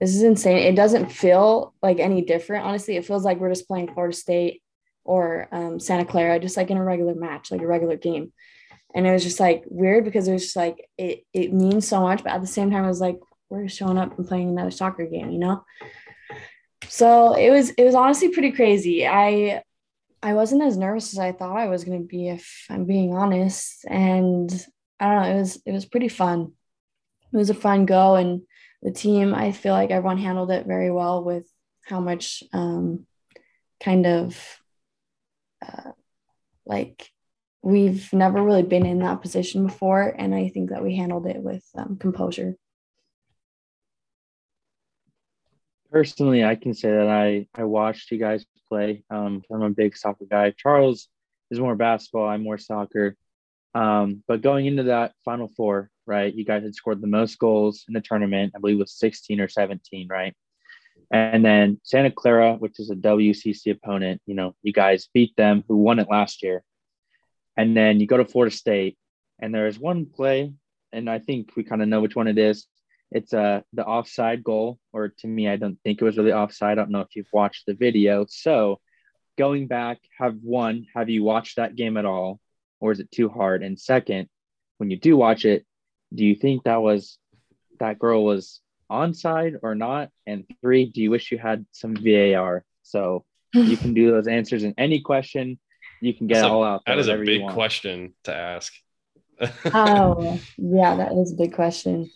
this 0.00 0.14
is 0.14 0.22
insane. 0.22 0.58
It 0.58 0.74
doesn't 0.74 1.12
feel 1.12 1.74
like 1.82 1.98
any 1.98 2.22
different. 2.22 2.64
Honestly, 2.64 2.96
it 2.96 3.04
feels 3.04 3.24
like 3.24 3.38
we're 3.38 3.50
just 3.50 3.68
playing 3.68 3.92
Florida 3.92 4.16
State 4.16 4.62
or 5.04 5.48
um, 5.52 5.78
Santa 5.78 6.04
Clara, 6.04 6.40
just 6.40 6.56
like 6.56 6.70
in 6.70 6.78
a 6.78 6.84
regular 6.84 7.14
match, 7.14 7.50
like 7.50 7.60
a 7.60 7.66
regular 7.66 7.96
game. 7.96 8.32
And 8.94 9.06
it 9.06 9.12
was 9.12 9.24
just 9.24 9.40
like 9.40 9.64
weird 9.66 10.04
because 10.04 10.26
it 10.26 10.32
was 10.32 10.44
just 10.44 10.56
like, 10.56 10.88
it, 10.96 11.24
it 11.32 11.52
means 11.52 11.86
so 11.86 12.00
much. 12.00 12.22
But 12.22 12.32
at 12.32 12.40
the 12.40 12.46
same 12.46 12.70
time, 12.70 12.84
it 12.84 12.88
was 12.88 13.00
like, 13.00 13.18
we're 13.50 13.68
showing 13.68 13.98
up 13.98 14.16
and 14.16 14.26
playing 14.26 14.48
another 14.48 14.70
soccer 14.70 15.06
game, 15.06 15.30
you 15.30 15.38
know? 15.38 15.64
So 16.88 17.34
it 17.34 17.50
was 17.50 17.70
it 17.70 17.84
was 17.84 17.94
honestly 17.94 18.28
pretty 18.28 18.52
crazy. 18.52 19.06
I 19.06 19.62
i 20.22 20.34
wasn't 20.34 20.62
as 20.62 20.78
nervous 20.78 21.12
as 21.12 21.18
i 21.18 21.32
thought 21.32 21.58
i 21.58 21.68
was 21.68 21.84
going 21.84 22.00
to 22.00 22.06
be 22.06 22.28
if 22.28 22.66
i'm 22.70 22.84
being 22.84 23.14
honest. 23.14 23.84
And 23.88 24.50
i 25.00 25.06
don't 25.06 25.22
know 25.22 25.30
it 25.30 25.38
was 25.38 25.62
it 25.66 25.72
was 25.72 25.84
pretty 25.86 26.08
fun. 26.08 26.52
It 27.32 27.36
was 27.36 27.50
a 27.50 27.54
fun 27.54 27.86
go 27.86 28.14
and 28.16 28.42
the 28.82 28.92
team 28.92 29.34
i 29.34 29.50
feel 29.50 29.72
like 29.72 29.90
everyone 29.90 30.18
handled 30.18 30.50
it 30.50 30.66
very 30.66 30.90
well 30.90 31.24
with 31.24 31.50
how 31.84 32.00
much 32.00 32.42
um 32.52 33.06
kind 33.82 34.06
of 34.06 34.60
uh, 35.66 35.92
like 36.66 37.10
we've 37.62 38.12
never 38.12 38.42
really 38.42 38.62
been 38.62 38.84
in 38.84 38.98
that 38.98 39.22
position 39.22 39.66
before. 39.66 40.14
And 40.16 40.34
i 40.34 40.48
think 40.48 40.70
that 40.70 40.82
we 40.82 40.96
handled 40.96 41.26
it 41.26 41.42
with 41.42 41.64
um, 41.76 41.96
composure 41.96 42.56
personally, 45.94 46.44
I 46.44 46.56
can 46.56 46.74
say 46.74 46.90
that 46.90 47.08
I 47.08 47.46
I 47.54 47.62
watched 47.62 48.10
you 48.10 48.18
guys 48.18 48.44
play. 48.68 49.04
Um, 49.10 49.42
I'm 49.50 49.62
a 49.62 49.70
big 49.70 49.96
soccer 49.96 50.24
guy. 50.28 50.50
Charles 50.50 51.06
is 51.52 51.60
more 51.60 51.76
basketball. 51.76 52.26
I'm 52.28 52.42
more 52.42 52.58
soccer. 52.58 53.16
Um, 53.76 54.24
but 54.26 54.42
going 54.42 54.66
into 54.66 54.84
that 54.84 55.12
Final 55.24 55.52
Four, 55.56 55.90
right? 56.04 56.34
You 56.34 56.44
guys 56.44 56.64
had 56.64 56.74
scored 56.74 57.00
the 57.00 57.06
most 57.06 57.38
goals 57.38 57.84
in 57.86 57.94
the 57.94 58.00
tournament. 58.00 58.54
I 58.56 58.58
believe 58.58 58.76
it 58.76 58.80
was 58.80 58.98
16 58.98 59.40
or 59.40 59.48
17, 59.48 60.08
right? 60.08 60.34
And 61.12 61.44
then 61.44 61.80
Santa 61.84 62.10
Clara, 62.10 62.54
which 62.54 62.80
is 62.80 62.90
a 62.90 62.96
WCC 62.96 63.70
opponent, 63.70 64.20
you 64.26 64.34
know, 64.34 64.56
you 64.62 64.72
guys 64.72 65.08
beat 65.14 65.36
them, 65.36 65.62
who 65.68 65.76
won 65.76 66.00
it 66.00 66.10
last 66.10 66.42
year. 66.42 66.64
And 67.56 67.76
then 67.76 68.00
you 68.00 68.08
go 68.08 68.16
to 68.16 68.24
Florida 68.24 68.54
State, 68.54 68.98
and 69.38 69.54
there 69.54 69.68
is 69.68 69.78
one 69.78 70.06
play, 70.06 70.54
and 70.92 71.08
I 71.08 71.20
think 71.20 71.54
we 71.56 71.62
kind 71.62 71.82
of 71.82 71.88
know 71.88 72.00
which 72.00 72.16
one 72.16 72.26
it 72.26 72.38
is 72.38 72.66
it's 73.14 73.32
uh 73.32 73.62
the 73.72 73.86
offside 73.86 74.42
goal, 74.44 74.78
or 74.92 75.08
to 75.20 75.26
me, 75.26 75.48
I 75.48 75.56
don't 75.56 75.78
think 75.84 76.02
it 76.02 76.04
was 76.04 76.18
really 76.18 76.32
offside. 76.32 76.72
I 76.72 76.74
don't 76.74 76.90
know 76.90 77.00
if 77.00 77.14
you've 77.14 77.32
watched 77.32 77.64
the 77.64 77.74
video. 77.74 78.26
So 78.28 78.80
going 79.38 79.68
back, 79.68 79.98
have 80.18 80.36
one, 80.42 80.86
have 80.94 81.08
you 81.08 81.22
watched 81.22 81.56
that 81.56 81.76
game 81.76 81.96
at 81.96 82.04
all? 82.04 82.40
Or 82.80 82.92
is 82.92 83.00
it 83.00 83.10
too 83.10 83.28
hard? 83.28 83.62
And 83.62 83.80
second, 83.80 84.28
when 84.78 84.90
you 84.90 84.98
do 84.98 85.16
watch 85.16 85.44
it, 85.44 85.64
do 86.12 86.24
you 86.24 86.34
think 86.34 86.64
that 86.64 86.82
was 86.82 87.18
that 87.78 87.98
girl 87.98 88.24
was 88.24 88.60
onside 88.90 89.58
or 89.62 89.76
not? 89.76 90.10
And 90.26 90.44
three, 90.60 90.86
do 90.86 91.00
you 91.00 91.10
wish 91.10 91.30
you 91.30 91.38
had 91.38 91.64
some 91.70 91.96
VAR? 91.96 92.64
So 92.82 93.24
you 93.52 93.76
can 93.76 93.94
do 93.94 94.10
those 94.12 94.26
answers 94.26 94.64
in 94.64 94.74
any 94.76 95.00
question. 95.00 95.58
You 96.00 96.14
can 96.14 96.26
get 96.26 96.34
That's 96.34 96.46
all 96.46 96.64
out. 96.64 96.82
That 96.86 96.98
is 96.98 97.08
a 97.08 97.16
big 97.16 97.48
question 97.48 98.14
to 98.24 98.34
ask. 98.34 98.72
oh, 99.66 100.40
yeah, 100.58 100.96
that 100.96 101.12
is 101.12 101.32
a 101.32 101.36
big 101.36 101.54
question. 101.54 102.10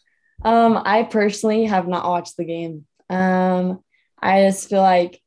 Um, 0.44 0.80
I 0.84 1.02
personally 1.02 1.64
have 1.64 1.88
not 1.88 2.04
watched 2.04 2.36
the 2.36 2.44
game. 2.44 2.86
Um, 3.10 3.82
I 4.20 4.42
just 4.42 4.68
feel 4.68 4.82
like 4.82 5.20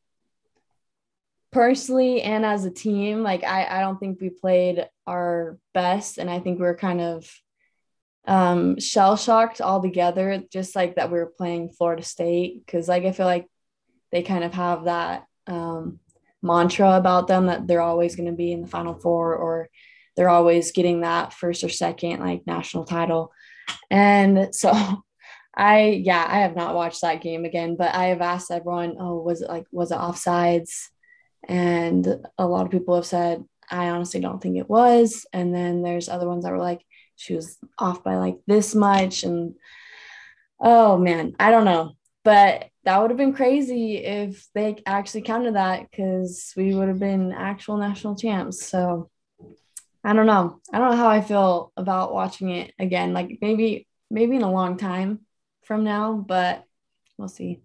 personally 1.51 2.21
and 2.21 2.45
as 2.45 2.63
a 2.65 2.71
team, 2.71 3.23
like 3.23 3.43
I, 3.43 3.65
I 3.65 3.81
don't 3.81 3.99
think 3.99 4.21
we 4.21 4.29
played 4.29 4.87
our 5.05 5.57
best, 5.73 6.17
and 6.17 6.29
I 6.29 6.39
think 6.39 6.59
we 6.59 6.65
are 6.65 6.75
kind 6.75 7.01
of 7.01 7.29
um 8.27 8.79
shell 8.79 9.17
shocked 9.17 9.61
all 9.61 9.81
together, 9.81 10.43
just 10.51 10.75
like 10.75 10.95
that 10.95 11.11
we 11.11 11.17
were 11.17 11.33
playing 11.37 11.71
Florida 11.71 12.03
State, 12.03 12.65
because 12.65 12.87
like 12.87 13.03
I 13.03 13.11
feel 13.11 13.25
like 13.25 13.47
they 14.11 14.23
kind 14.23 14.43
of 14.43 14.53
have 14.53 14.85
that 14.85 15.25
um 15.47 15.99
mantra 16.41 16.97
about 16.97 17.27
them 17.27 17.47
that 17.47 17.67
they're 17.67 17.81
always 17.81 18.15
going 18.15 18.29
to 18.29 18.35
be 18.35 18.51
in 18.51 18.61
the 18.61 18.67
final 18.67 18.95
four 18.95 19.35
or 19.35 19.69
they're 20.15 20.29
always 20.29 20.71
getting 20.71 21.01
that 21.01 21.33
first 21.33 21.63
or 21.63 21.69
second 21.69 22.19
like 22.19 22.45
national 22.47 22.85
title 22.85 23.31
and 23.89 24.53
so 24.53 24.71
I, 25.55 26.01
yeah, 26.03 26.25
I 26.27 26.39
have 26.39 26.55
not 26.55 26.75
watched 26.75 27.01
that 27.01 27.21
game 27.21 27.43
again, 27.43 27.75
but 27.75 27.93
I 27.93 28.05
have 28.05 28.21
asked 28.21 28.51
everyone, 28.51 28.95
oh, 28.99 29.21
was 29.21 29.41
it 29.41 29.49
like, 29.49 29.65
was 29.71 29.91
it 29.91 29.97
offsides? 29.97 30.87
And 31.47 32.07
a 32.37 32.47
lot 32.47 32.65
of 32.65 32.71
people 32.71 32.95
have 32.95 33.05
said, 33.05 33.43
I 33.69 33.89
honestly 33.89 34.21
don't 34.21 34.41
think 34.41 34.57
it 34.57 34.69
was. 34.69 35.25
And 35.33 35.53
then 35.53 35.81
there's 35.81 36.07
other 36.07 36.27
ones 36.27 36.45
that 36.45 36.51
were 36.53 36.57
like, 36.57 36.81
she 37.21 37.35
was 37.35 37.57
off 37.77 38.03
by 38.03 38.15
like 38.15 38.37
this 38.47 38.73
much 38.73 39.23
and 39.23 39.53
oh 40.59 40.97
man 40.97 41.35
i 41.39 41.51
don't 41.51 41.65
know 41.65 41.91
but 42.23 42.67
that 42.83 42.99
would 42.99 43.11
have 43.11 43.17
been 43.17 43.33
crazy 43.33 43.97
if 43.97 44.47
they 44.55 44.81
actually 44.85 45.21
counted 45.21 45.55
that 45.55 45.89
because 45.89 46.51
we 46.57 46.73
would 46.73 46.87
have 46.87 46.99
been 46.99 47.31
actual 47.31 47.77
national 47.77 48.15
champs 48.15 48.65
so 48.67 49.09
i 50.03 50.13
don't 50.13 50.25
know. 50.25 50.59
I 50.73 50.79
don't 50.79 50.91
know 50.91 50.97
how 50.97 51.09
i 51.09 51.21
feel 51.21 51.71
about 51.77 52.13
watching 52.13 52.49
it 52.49 52.73
again 52.79 53.13
like 53.13 53.37
maybe 53.41 53.87
maybe 54.09 54.35
in 54.35 54.41
a 54.41 54.51
long 54.51 54.77
time 54.77 55.21
from 55.63 55.83
now 55.83 56.13
but 56.13 56.65
we'll 57.17 57.27
see. 57.27 57.61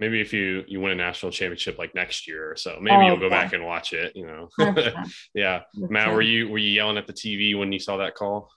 Maybe 0.00 0.20
if 0.20 0.32
you 0.32 0.64
you 0.68 0.80
win 0.80 0.92
a 0.92 0.94
national 0.94 1.32
championship 1.32 1.78
like 1.78 1.94
next 1.94 2.28
year 2.28 2.52
or 2.52 2.56
so 2.56 2.78
maybe 2.80 2.96
oh, 2.96 3.06
you'll 3.06 3.16
go 3.16 3.28
yeah. 3.28 3.42
back 3.42 3.52
and 3.52 3.64
watch 3.64 3.92
it 3.92 4.12
you 4.14 4.26
know? 4.26 4.48
Yeah. 5.34 5.62
Matt 5.74 6.12
were 6.12 6.22
you 6.22 6.48
were 6.48 6.58
you 6.58 6.70
yelling 6.70 6.98
at 6.98 7.06
the 7.06 7.12
tv 7.12 7.58
when 7.58 7.72
you 7.72 7.78
saw 7.78 7.96
that 7.98 8.14
call? 8.14 8.50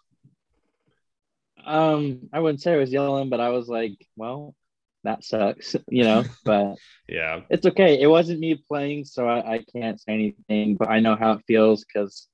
Um 1.65 2.29
i 2.33 2.39
wouldn't 2.39 2.61
say 2.61 2.73
i 2.73 2.77
was 2.77 2.91
yelling 2.91 3.29
but 3.29 3.39
i 3.39 3.49
was 3.49 3.67
like 3.67 3.95
well 4.15 4.55
that 5.03 5.23
sucks 5.23 5.75
you 5.87 6.03
know 6.03 6.23
but 6.45 6.75
yeah 7.07 7.41
it's 7.49 7.65
okay 7.65 7.99
it 8.01 8.07
wasn't 8.07 8.39
me 8.39 8.55
playing 8.67 9.05
so 9.05 9.27
I, 9.27 9.55
I 9.55 9.65
can't 9.73 9.99
say 9.99 10.13
anything 10.13 10.75
but 10.75 10.89
i 10.89 10.99
know 10.99 11.15
how 11.15 11.33
it 11.33 11.43
feels 11.47 11.83
because 11.83 12.27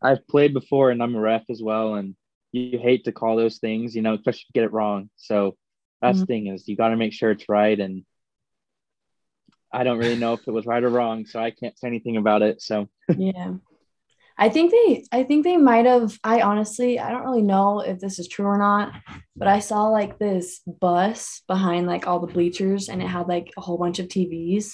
i've 0.00 0.26
played 0.28 0.52
before 0.52 0.90
and 0.90 1.02
i'm 1.02 1.14
a 1.14 1.20
ref 1.20 1.44
as 1.50 1.62
well 1.62 1.94
and 1.94 2.14
you 2.52 2.78
hate 2.78 3.04
to 3.04 3.12
call 3.12 3.36
those 3.36 3.58
things 3.58 3.96
you 3.96 4.02
know 4.02 4.14
especially 4.14 4.44
get 4.52 4.64
it 4.64 4.72
wrong 4.72 5.08
so 5.16 5.56
that's 6.00 6.16
mm-hmm. 6.16 6.20
the 6.20 6.26
thing 6.26 6.46
is 6.48 6.68
you 6.68 6.76
got 6.76 6.88
to 6.88 6.96
make 6.96 7.12
sure 7.12 7.30
it's 7.30 7.48
right 7.48 7.78
and 7.80 8.04
I 9.72 9.84
don't 9.84 9.98
really 9.98 10.16
know 10.16 10.34
if 10.34 10.46
it 10.46 10.50
was 10.50 10.66
right 10.66 10.82
or 10.84 10.90
wrong, 10.90 11.24
so 11.24 11.40
I 11.40 11.50
can't 11.50 11.78
say 11.78 11.88
anything 11.88 12.18
about 12.18 12.42
it. 12.42 12.60
So 12.60 12.88
yeah. 13.16 13.54
I 14.42 14.48
think 14.48 14.72
they 14.72 15.04
I 15.12 15.22
think 15.22 15.44
they 15.44 15.56
might 15.56 15.86
have 15.86 16.18
I 16.24 16.40
honestly 16.40 16.98
I 16.98 17.12
don't 17.12 17.22
really 17.22 17.42
know 17.42 17.78
if 17.78 18.00
this 18.00 18.18
is 18.18 18.26
true 18.26 18.46
or 18.46 18.58
not, 18.58 18.92
but 19.36 19.46
I 19.46 19.60
saw 19.60 19.86
like 19.86 20.18
this 20.18 20.62
bus 20.66 21.42
behind 21.46 21.86
like 21.86 22.08
all 22.08 22.18
the 22.18 22.32
bleachers 22.32 22.88
and 22.88 23.00
it 23.00 23.06
had 23.06 23.28
like 23.28 23.52
a 23.56 23.60
whole 23.60 23.78
bunch 23.78 24.00
of 24.00 24.08
TVs 24.08 24.72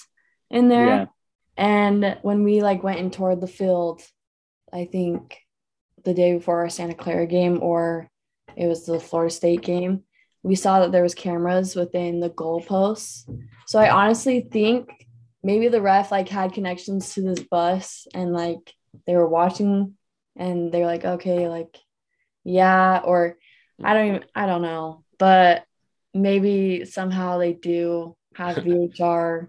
in 0.49 0.69
there. 0.69 0.87
Yeah. 0.87 1.05
And 1.55 2.17
when 2.23 2.43
we 2.43 2.63
like 2.63 2.81
went 2.81 2.99
and 2.99 3.13
toured 3.13 3.41
the 3.41 3.47
field, 3.47 4.01
I 4.73 4.85
think 4.85 5.37
the 6.03 6.15
day 6.15 6.33
before 6.33 6.61
our 6.61 6.69
Santa 6.69 6.95
Clara 6.95 7.27
game 7.27 7.59
or 7.61 8.09
it 8.57 8.65
was 8.65 8.87
the 8.87 8.99
Florida 8.99 9.31
State 9.31 9.61
game, 9.61 10.01
we 10.41 10.55
saw 10.55 10.79
that 10.79 10.91
there 10.91 11.03
was 11.03 11.13
cameras 11.13 11.75
within 11.75 12.21
the 12.21 12.31
goalposts. 12.31 13.29
So 13.67 13.77
I 13.77 13.91
honestly 13.91 14.47
think 14.51 14.89
maybe 15.43 15.67
the 15.67 15.79
ref 15.79 16.09
like 16.09 16.27
had 16.27 16.53
connections 16.53 17.13
to 17.13 17.21
this 17.21 17.41
bus 17.41 18.07
and 18.15 18.33
like 18.33 18.73
they 19.05 19.15
were 19.15 19.27
watching 19.27 19.95
and 20.35 20.71
they're 20.71 20.85
like, 20.85 21.05
okay, 21.05 21.47
like, 21.47 21.77
yeah, 22.43 23.01
or 23.03 23.37
I 23.83 23.93
don't 23.93 24.07
even, 24.07 24.25
I 24.35 24.45
don't 24.45 24.61
know, 24.61 25.03
but 25.17 25.65
maybe 26.13 26.85
somehow 26.85 27.37
they 27.37 27.53
do 27.53 28.15
have 28.35 28.55
VHR, 28.63 29.47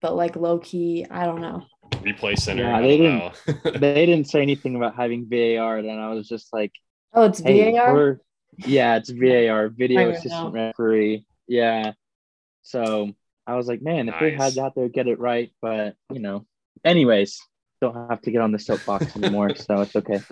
but 0.00 0.16
like 0.16 0.36
low 0.36 0.58
key, 0.58 1.06
I 1.10 1.24
don't 1.24 1.40
know. 1.40 1.64
Replay 1.92 2.38
center. 2.38 2.62
Yeah, 2.62 2.80
they 2.80 2.96
didn't. 2.96 3.34
they 3.80 4.06
didn't 4.06 4.28
say 4.28 4.42
anything 4.42 4.76
about 4.76 4.96
having 4.96 5.26
VAR. 5.28 5.82
Then 5.82 5.98
I 5.98 6.10
was 6.10 6.28
just 6.28 6.52
like, 6.52 6.72
oh, 7.12 7.24
it's 7.24 7.40
hey, 7.40 7.72
VAR. 7.72 8.20
Yeah, 8.58 8.96
it's 8.96 9.10
VAR, 9.10 9.68
video 9.68 10.10
assistant 10.10 10.52
referee. 10.52 11.26
Yeah. 11.46 11.92
So 12.62 13.12
I 13.46 13.54
was 13.54 13.66
like, 13.66 13.82
man, 13.82 14.08
if 14.08 14.14
nice. 14.14 14.20
they 14.20 14.30
had 14.30 14.54
that, 14.54 14.72
they'd 14.74 14.92
get 14.92 15.08
it 15.08 15.18
right. 15.18 15.50
But 15.62 15.94
you 16.12 16.20
know, 16.20 16.46
anyways, 16.84 17.40
don't 17.80 18.10
have 18.10 18.20
to 18.22 18.30
get 18.30 18.40
on 18.40 18.52
the 18.52 18.58
soapbox 18.58 19.16
anymore, 19.16 19.54
so 19.54 19.80
it's 19.80 19.96
okay. 19.96 20.20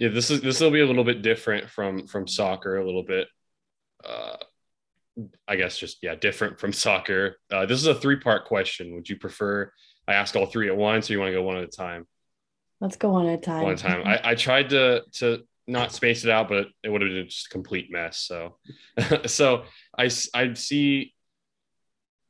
Yeah, 0.00 0.10
this 0.10 0.30
is 0.30 0.40
this 0.40 0.60
will 0.60 0.70
be 0.70 0.78
a 0.78 0.86
little 0.86 1.02
bit 1.02 1.22
different 1.22 1.68
from 1.68 2.06
from 2.06 2.28
soccer, 2.28 2.76
a 2.76 2.86
little 2.86 3.02
bit. 3.02 3.26
Uh, 4.04 4.36
I 5.48 5.56
guess 5.56 5.76
just 5.76 5.98
yeah, 6.02 6.14
different 6.14 6.60
from 6.60 6.72
soccer. 6.72 7.38
Uh, 7.50 7.66
this 7.66 7.80
is 7.80 7.86
a 7.88 7.96
three 7.96 8.20
part 8.20 8.44
question. 8.44 8.94
Would 8.94 9.08
you 9.08 9.16
prefer 9.16 9.72
I 10.06 10.14
ask 10.14 10.36
all 10.36 10.46
three 10.46 10.68
at 10.68 10.76
once, 10.76 11.10
or 11.10 11.14
you 11.14 11.18
want 11.18 11.30
to 11.30 11.32
go 11.32 11.42
one 11.42 11.56
at 11.56 11.64
a 11.64 11.66
time? 11.66 12.06
Let's 12.80 12.96
go 12.96 13.10
one 13.10 13.26
at 13.26 13.40
a 13.40 13.42
time. 13.42 13.64
One 13.64 13.72
at 13.72 13.80
a 13.80 13.82
time. 13.82 14.06
I, 14.06 14.20
I 14.22 14.34
tried 14.36 14.70
to 14.70 15.02
to 15.14 15.42
not 15.68 15.92
space 15.92 16.24
it 16.24 16.30
out, 16.30 16.48
but 16.48 16.68
it 16.82 16.88
would 16.88 17.02
have 17.02 17.10
been 17.10 17.28
just 17.28 17.46
a 17.46 17.50
complete 17.50 17.92
mess. 17.92 18.18
So, 18.18 18.56
so 19.26 19.64
I, 19.96 20.08
I 20.34 20.54
see, 20.54 21.14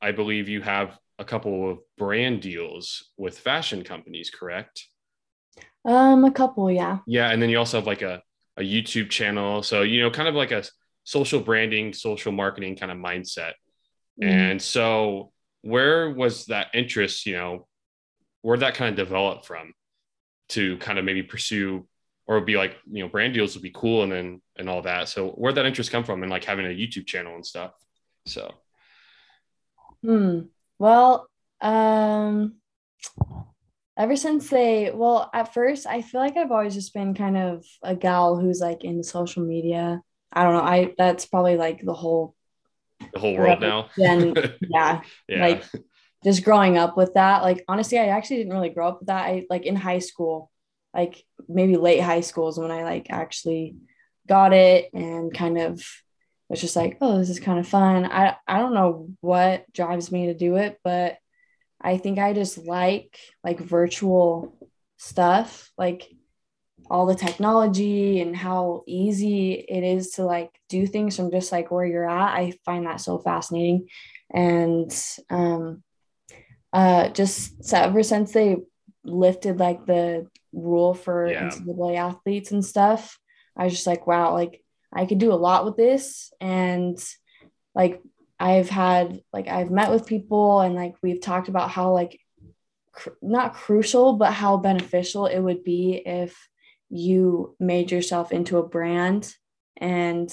I 0.03 0.11
believe 0.11 0.49
you 0.49 0.61
have 0.61 0.99
a 1.19 1.25
couple 1.25 1.71
of 1.71 1.79
brand 1.97 2.41
deals 2.41 3.11
with 3.17 3.39
fashion 3.39 3.83
companies, 3.83 4.31
correct? 4.31 4.87
Um, 5.85 6.25
a 6.25 6.31
couple, 6.31 6.71
yeah. 6.71 6.99
Yeah. 7.07 7.31
And 7.31 7.41
then 7.41 7.51
you 7.51 7.59
also 7.59 7.79
have 7.79 7.87
like 7.87 8.03
a, 8.03 8.23
a 8.57 8.63
YouTube 8.63 9.11
channel. 9.11 9.63
So, 9.63 9.83
you 9.83 10.01
know, 10.01 10.11
kind 10.11 10.29
of 10.29 10.35
like 10.35 10.53
a 10.53 10.65
social 11.05 11.41
branding, 11.41 11.93
social 11.93 12.33
marketing 12.33 12.77
kind 12.77 12.93
of 12.93 12.99
mindset. 12.99 13.53
Mm. 14.23 14.29
And 14.29 14.63
so 14.63 15.33
where 15.63 16.11
was 16.11 16.47
that 16.47 16.69
interest, 16.75 17.27
you 17.27 17.35
know, 17.35 17.67
where 18.43 18.59
that 18.59 18.75
kind 18.75 18.91
of 18.91 18.97
develop 18.97 19.45
from 19.45 19.73
to 20.51 20.77
kind 20.79 20.99
of 20.99 21.05
maybe 21.05 21.23
pursue 21.23 21.87
or 22.29 22.43
be 22.43 22.57
like 22.57 22.77
you 22.91 23.03
know 23.03 23.09
brand 23.09 23.35
deals 23.35 23.55
would 23.55 23.63
be 23.63 23.73
cool 23.75 24.03
and 24.03 24.13
then 24.13 24.41
and 24.57 24.69
all 24.69 24.83
that 24.83 25.09
so 25.09 25.31
where'd 25.31 25.55
that 25.57 25.67
interest 25.67 25.91
come 25.91 26.05
from 26.05 26.23
and 26.23 26.31
like 26.31 26.45
having 26.45 26.67
a 26.67 26.69
youtube 26.69 27.07
channel 27.07 27.35
and 27.35 27.45
stuff 27.45 27.73
so 28.27 28.55
hmm 30.03 30.41
well 30.79 31.29
um 31.61 32.55
ever 33.97 34.17
since 34.17 34.49
they 34.49 34.91
well 34.95 35.29
at 35.35 35.53
first 35.53 35.87
i 35.87 36.03
feel 36.03 36.21
like 36.21 36.37
i've 36.37 36.53
always 36.53 36.75
just 36.75 36.95
been 36.95 37.15
kind 37.15 37.37
of 37.37 37.65
a 37.83 37.97
gal 37.97 38.37
who's 38.37 38.61
like 38.61 38.85
in 38.85 39.03
social 39.03 39.45
media. 39.45 40.01
I 40.33 40.45
don't 40.45 40.55
know. 40.55 40.63
I 40.63 40.95
that's 40.97 41.27
probably 41.27 41.57
like 41.57 41.83
the 41.83 41.95
whole 41.95 42.35
the 43.13 43.19
whole 43.19 43.37
world 43.37 43.61
now. 43.61 43.89
And 43.99 44.37
yeah, 44.61 45.01
yeah. 45.29 45.41
like 45.41 45.65
just 46.25 46.45
growing 46.45 46.77
up 46.77 46.97
with 46.97 47.15
that. 47.15 47.43
Like 47.43 47.65
honestly 47.69 47.99
i 47.99 48.09
actually 48.09 48.39
didn't 48.39 48.53
really 48.53 48.69
grow 48.69 48.89
up 48.89 49.01
with 49.01 49.09
that. 49.09 49.25
I 49.27 49.47
like 49.49 49.65
in 49.65 49.77
high 49.77 50.01
school 50.01 50.51
like 50.95 51.23
maybe 51.49 51.77
late 51.77 52.01
high 52.01 52.21
school 52.21 52.49
is 52.49 52.59
when 52.59 52.71
I 52.71 52.83
like 52.83 53.07
actually 53.11 53.77
got 54.27 54.53
it 54.53 54.91
and 54.93 55.33
kind 55.33 55.59
of 55.59 55.83
was 56.49 56.61
just 56.61 56.77
like, 56.77 56.99
oh, 57.01 57.19
this 57.19 57.31
is 57.31 57.41
kind 57.41 57.59
of 57.59 57.69
fun. 57.69 58.07
I 58.07 58.37
I 58.47 58.59
don't 58.59 58.75
know 58.75 59.11
what 59.21 59.71
drives 59.73 60.11
me 60.11 60.27
to 60.27 60.35
do 60.35 60.57
it, 60.57 60.79
but 60.83 61.19
I 61.81 61.99
think 61.99 62.19
I 62.19 62.33
just 62.33 62.59
like 62.59 63.19
like 63.45 63.61
virtual 63.61 64.57
stuff, 64.97 65.71
like 65.77 66.09
all 66.91 67.07
the 67.07 67.15
technology 67.15 68.21
and 68.21 68.35
how 68.35 68.83
easy 68.87 69.53
it 69.53 69.85
is 69.85 70.13
to 70.13 70.25
like 70.25 70.51
do 70.69 70.87
things 70.87 71.17
from 71.17 71.31
just 71.31 71.53
like 71.53 71.71
where 71.71 71.85
you're 71.85 72.09
at. 72.09 72.35
I 72.35 72.55
find 72.65 72.87
that 72.87 73.01
so 73.01 73.19
fascinating. 73.19 73.89
And 74.33 74.91
um 75.31 75.83
uh 76.73 77.09
just 77.11 77.65
so 77.65 77.79
ever 77.79 78.03
since 78.03 78.33
they 78.33 78.57
lifted 79.05 79.59
like 79.59 79.87
the 79.87 80.29
rule 80.53 80.95
for 80.95 81.31
yeah. 81.31 81.49
NCAA 81.51 81.97
athletes 81.97 82.53
and 82.53 82.65
stuff. 82.65 83.19
I 83.57 83.65
was 83.65 83.73
just 83.73 83.87
like, 83.87 84.07
wow, 84.07 84.33
like 84.33 84.63
I 84.93 85.07
could 85.07 85.19
do 85.19 85.33
a 85.33 85.35
lot 85.35 85.65
with 85.65 85.77
this. 85.77 86.33
And 86.41 86.99
like 87.75 88.03
I've 88.41 88.69
had, 88.69 89.23
like, 89.33 89.49
I've 89.49 89.71
met 89.71 89.91
with 89.91 90.07
people 90.07 90.61
and 90.61 90.75
like 90.75 90.95
we've 91.03 91.21
talked 91.21 91.49
about 91.49 91.71
how, 91.71 91.93
like, 91.93 92.21
cr- 92.93 93.11
not 93.21 93.55
crucial, 93.55 94.15
but 94.15 94.33
how 94.33 94.57
beneficial 94.57 95.27
it 95.27 95.41
would 95.41 95.65
be 95.65 96.03
if 96.05 96.49
you 96.89 97.57
made 97.59 97.91
yourself 97.91 98.33
into 98.33 98.59
a 98.59 98.67
brand. 98.67 99.35
And 99.77 100.33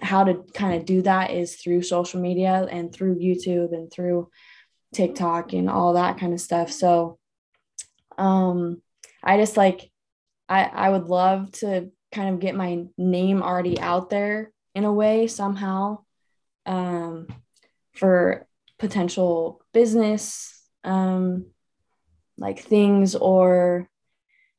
how 0.00 0.24
to 0.24 0.44
kind 0.54 0.76
of 0.76 0.86
do 0.86 1.02
that 1.02 1.30
is 1.30 1.56
through 1.56 1.82
social 1.82 2.20
media 2.20 2.66
and 2.70 2.92
through 2.92 3.18
YouTube 3.18 3.72
and 3.72 3.90
through 3.92 4.30
TikTok 4.94 5.52
and 5.52 5.68
all 5.68 5.94
that 5.94 6.18
kind 6.18 6.32
of 6.32 6.40
stuff. 6.40 6.70
So, 6.70 7.18
um, 8.18 8.82
I 9.22 9.36
just 9.36 9.56
like 9.56 9.90
I 10.48 10.64
I 10.64 10.90
would 10.90 11.04
love 11.04 11.52
to 11.52 11.90
kind 12.12 12.34
of 12.34 12.40
get 12.40 12.54
my 12.54 12.84
name 12.98 13.42
already 13.42 13.78
out 13.80 14.10
there 14.10 14.52
in 14.74 14.84
a 14.84 14.92
way 14.92 15.26
somehow 15.26 15.98
um, 16.66 17.26
for 17.94 18.46
potential 18.78 19.62
business 19.72 20.66
um, 20.84 21.46
like 22.38 22.60
things 22.60 23.14
or 23.14 23.88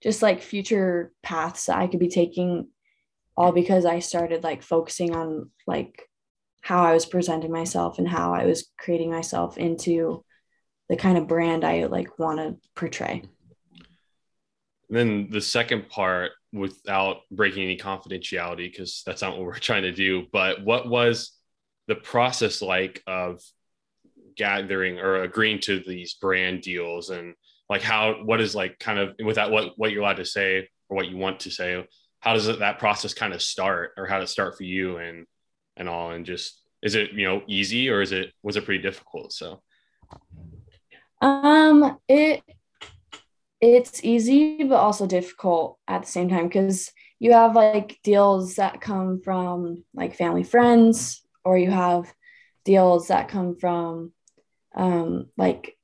just 0.01 0.21
like 0.21 0.41
future 0.41 1.11
paths 1.23 1.65
that 1.65 1.77
I 1.77 1.87
could 1.87 1.99
be 1.99 2.09
taking 2.09 2.67
all 3.35 3.51
because 3.51 3.85
I 3.85 3.99
started 3.99 4.43
like 4.43 4.61
focusing 4.61 5.15
on 5.15 5.49
like 5.67 6.07
how 6.61 6.83
I 6.83 6.93
was 6.93 7.05
presenting 7.05 7.51
myself 7.51 7.97
and 7.97 8.07
how 8.07 8.33
I 8.33 8.45
was 8.45 8.69
creating 8.77 9.11
myself 9.11 9.57
into 9.57 10.23
the 10.89 10.95
kind 10.95 11.17
of 11.17 11.27
brand 11.27 11.63
I 11.63 11.85
like 11.85 12.19
want 12.19 12.39
to 12.39 12.57
portray. 12.75 13.23
Then 14.89 15.29
the 15.29 15.41
second 15.41 15.89
part 15.89 16.31
without 16.53 17.21
breaking 17.31 17.63
any 17.63 17.77
confidentiality 17.77 18.69
because 18.69 19.03
that's 19.05 19.21
not 19.21 19.37
what 19.37 19.45
we're 19.45 19.53
trying 19.59 19.83
to 19.83 19.91
do. 19.91 20.25
But 20.31 20.63
what 20.63 20.87
was 20.87 21.31
the 21.87 21.95
process 21.95 22.61
like 22.61 23.01
of 23.07 23.41
gathering 24.35 24.99
or 24.99 25.23
agreeing 25.23 25.59
to 25.61 25.79
these 25.79 26.15
brand 26.15 26.61
deals? 26.61 27.09
And 27.09 27.35
like 27.69 27.81
how 27.81 28.23
what 28.23 28.41
is 28.41 28.55
like 28.55 28.79
kind 28.79 28.99
of 28.99 29.15
without 29.23 29.51
what 29.51 29.73
what 29.77 29.91
you're 29.91 30.01
allowed 30.01 30.17
to 30.17 30.25
say 30.25 30.69
or 30.89 30.97
what 30.97 31.07
you 31.07 31.17
want 31.17 31.41
to 31.41 31.51
say 31.51 31.85
how 32.21 32.33
does 32.33 32.45
that 32.45 32.79
process 32.79 33.13
kind 33.13 33.33
of 33.33 33.41
start 33.41 33.91
or 33.97 34.05
how 34.05 34.19
to 34.19 34.27
start 34.27 34.55
for 34.55 34.63
you 34.63 34.97
and 34.97 35.25
and 35.75 35.89
all? 35.89 36.11
And 36.11 36.25
just 36.25 36.61
is 36.81 36.95
it 36.95 37.11
you 37.13 37.27
know 37.27 37.41
easy 37.47 37.89
or 37.89 38.01
is 38.01 38.11
it 38.11 38.31
was 38.41 38.55
it 38.55 38.65
pretty 38.65 38.81
difficult? 38.81 39.33
So. 39.33 39.61
Um 41.21 41.97
it 42.07 42.43
it's 43.61 44.03
easy 44.03 44.63
but 44.63 44.75
also 44.75 45.05
difficult 45.05 45.77
at 45.87 46.01
the 46.01 46.07
same 46.07 46.29
time 46.29 46.47
because 46.47 46.91
you 47.19 47.33
have 47.33 47.55
like 47.55 47.99
deals 48.03 48.55
that 48.55 48.81
come 48.81 49.21
from 49.21 49.83
like 49.93 50.15
family 50.15 50.43
friends 50.43 51.21
or 51.45 51.57
you 51.57 51.69
have 51.69 52.11
deals 52.65 53.07
that 53.07 53.29
come 53.29 53.55
from 53.55 54.11
um 54.75 55.27
like 55.37 55.77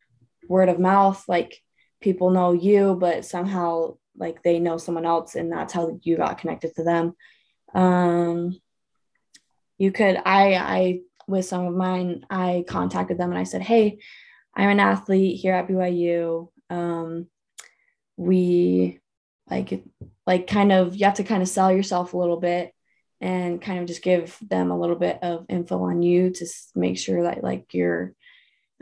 word 0.48 0.70
of 0.70 0.80
mouth 0.80 1.24
like 1.28 1.62
people 2.02 2.32
know 2.32 2.54
you 2.54 2.96
but 3.00 3.26
somehow 3.26 3.96
like 4.18 4.42
they 4.42 4.60
know 4.60 4.78
someone 4.78 5.06
else 5.06 5.36
and 5.36 5.52
that's 5.52 5.74
how 5.74 6.00
you 6.02 6.18
got 6.18 6.40
connected 6.40 6.74
to 6.76 6.84
them. 6.84 7.16
Um 7.76 8.60
you 9.78 9.92
could 9.92 10.18
i 10.26 10.56
i 10.56 11.00
with 11.28 11.46
some 11.46 11.66
of 11.66 11.74
mine 11.74 12.26
i 12.30 12.64
contacted 12.68 13.18
them 13.18 13.30
and 13.30 13.40
i 13.40 13.44
said 13.44 13.62
hey 13.62 14.00
i'm 14.56 14.70
an 14.70 14.80
athlete 14.80 15.40
here 15.40 15.54
at 15.54 15.68
byu 15.68 16.50
um 16.70 17.28
we 18.18 19.00
like 19.50 19.84
like 20.26 20.48
kind 20.48 20.72
of 20.72 20.96
you 20.96 21.06
have 21.06 21.16
to 21.16 21.24
kind 21.24 21.42
of 21.42 21.48
sell 21.48 21.72
yourself 21.72 22.14
a 22.14 22.18
little 22.18 22.40
bit 22.40 22.74
and 23.22 23.62
kind 23.62 23.80
of 23.80 23.86
just 23.86 24.04
give 24.04 24.38
them 24.42 24.70
a 24.70 24.78
little 24.78 24.96
bit 24.96 25.20
of 25.24 25.46
info 25.50 25.84
on 25.84 26.02
you 26.02 26.30
to 26.32 26.46
make 26.76 26.98
sure 26.98 27.24
that 27.24 27.44
like 27.44 27.74
your 27.74 28.14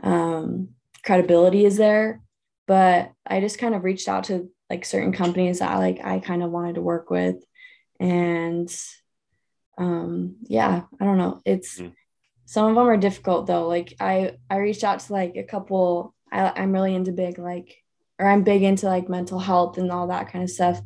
um 0.02 0.70
credibility 1.04 1.64
is 1.64 1.76
there 1.76 2.20
but 2.66 3.12
i 3.26 3.40
just 3.40 3.58
kind 3.58 3.74
of 3.74 3.84
reached 3.84 4.08
out 4.08 4.24
to 4.24 4.50
like 4.68 4.84
certain 4.84 5.12
companies 5.12 5.60
that 5.60 5.70
I, 5.70 5.78
like 5.78 6.00
I 6.04 6.18
kind 6.18 6.42
of 6.42 6.50
wanted 6.50 6.76
to 6.76 6.82
work 6.82 7.10
with. 7.10 7.36
And 8.00 8.74
um 9.78 10.36
yeah, 10.42 10.82
I 11.00 11.04
don't 11.04 11.18
know. 11.18 11.40
It's 11.44 11.78
mm. 11.78 11.92
some 12.46 12.68
of 12.68 12.74
them 12.74 12.88
are 12.88 12.96
difficult 12.96 13.46
though. 13.46 13.68
Like 13.68 13.94
I 14.00 14.36
I 14.50 14.56
reached 14.56 14.84
out 14.84 15.00
to 15.00 15.12
like 15.12 15.36
a 15.36 15.44
couple 15.44 16.14
I, 16.32 16.52
I'm 16.56 16.72
really 16.72 16.94
into 16.94 17.12
big 17.12 17.38
like 17.38 17.76
or 18.18 18.26
I'm 18.26 18.42
big 18.42 18.62
into 18.62 18.86
like 18.86 19.08
mental 19.08 19.38
health 19.38 19.78
and 19.78 19.90
all 19.90 20.08
that 20.08 20.32
kind 20.32 20.42
of 20.42 20.50
stuff. 20.50 20.80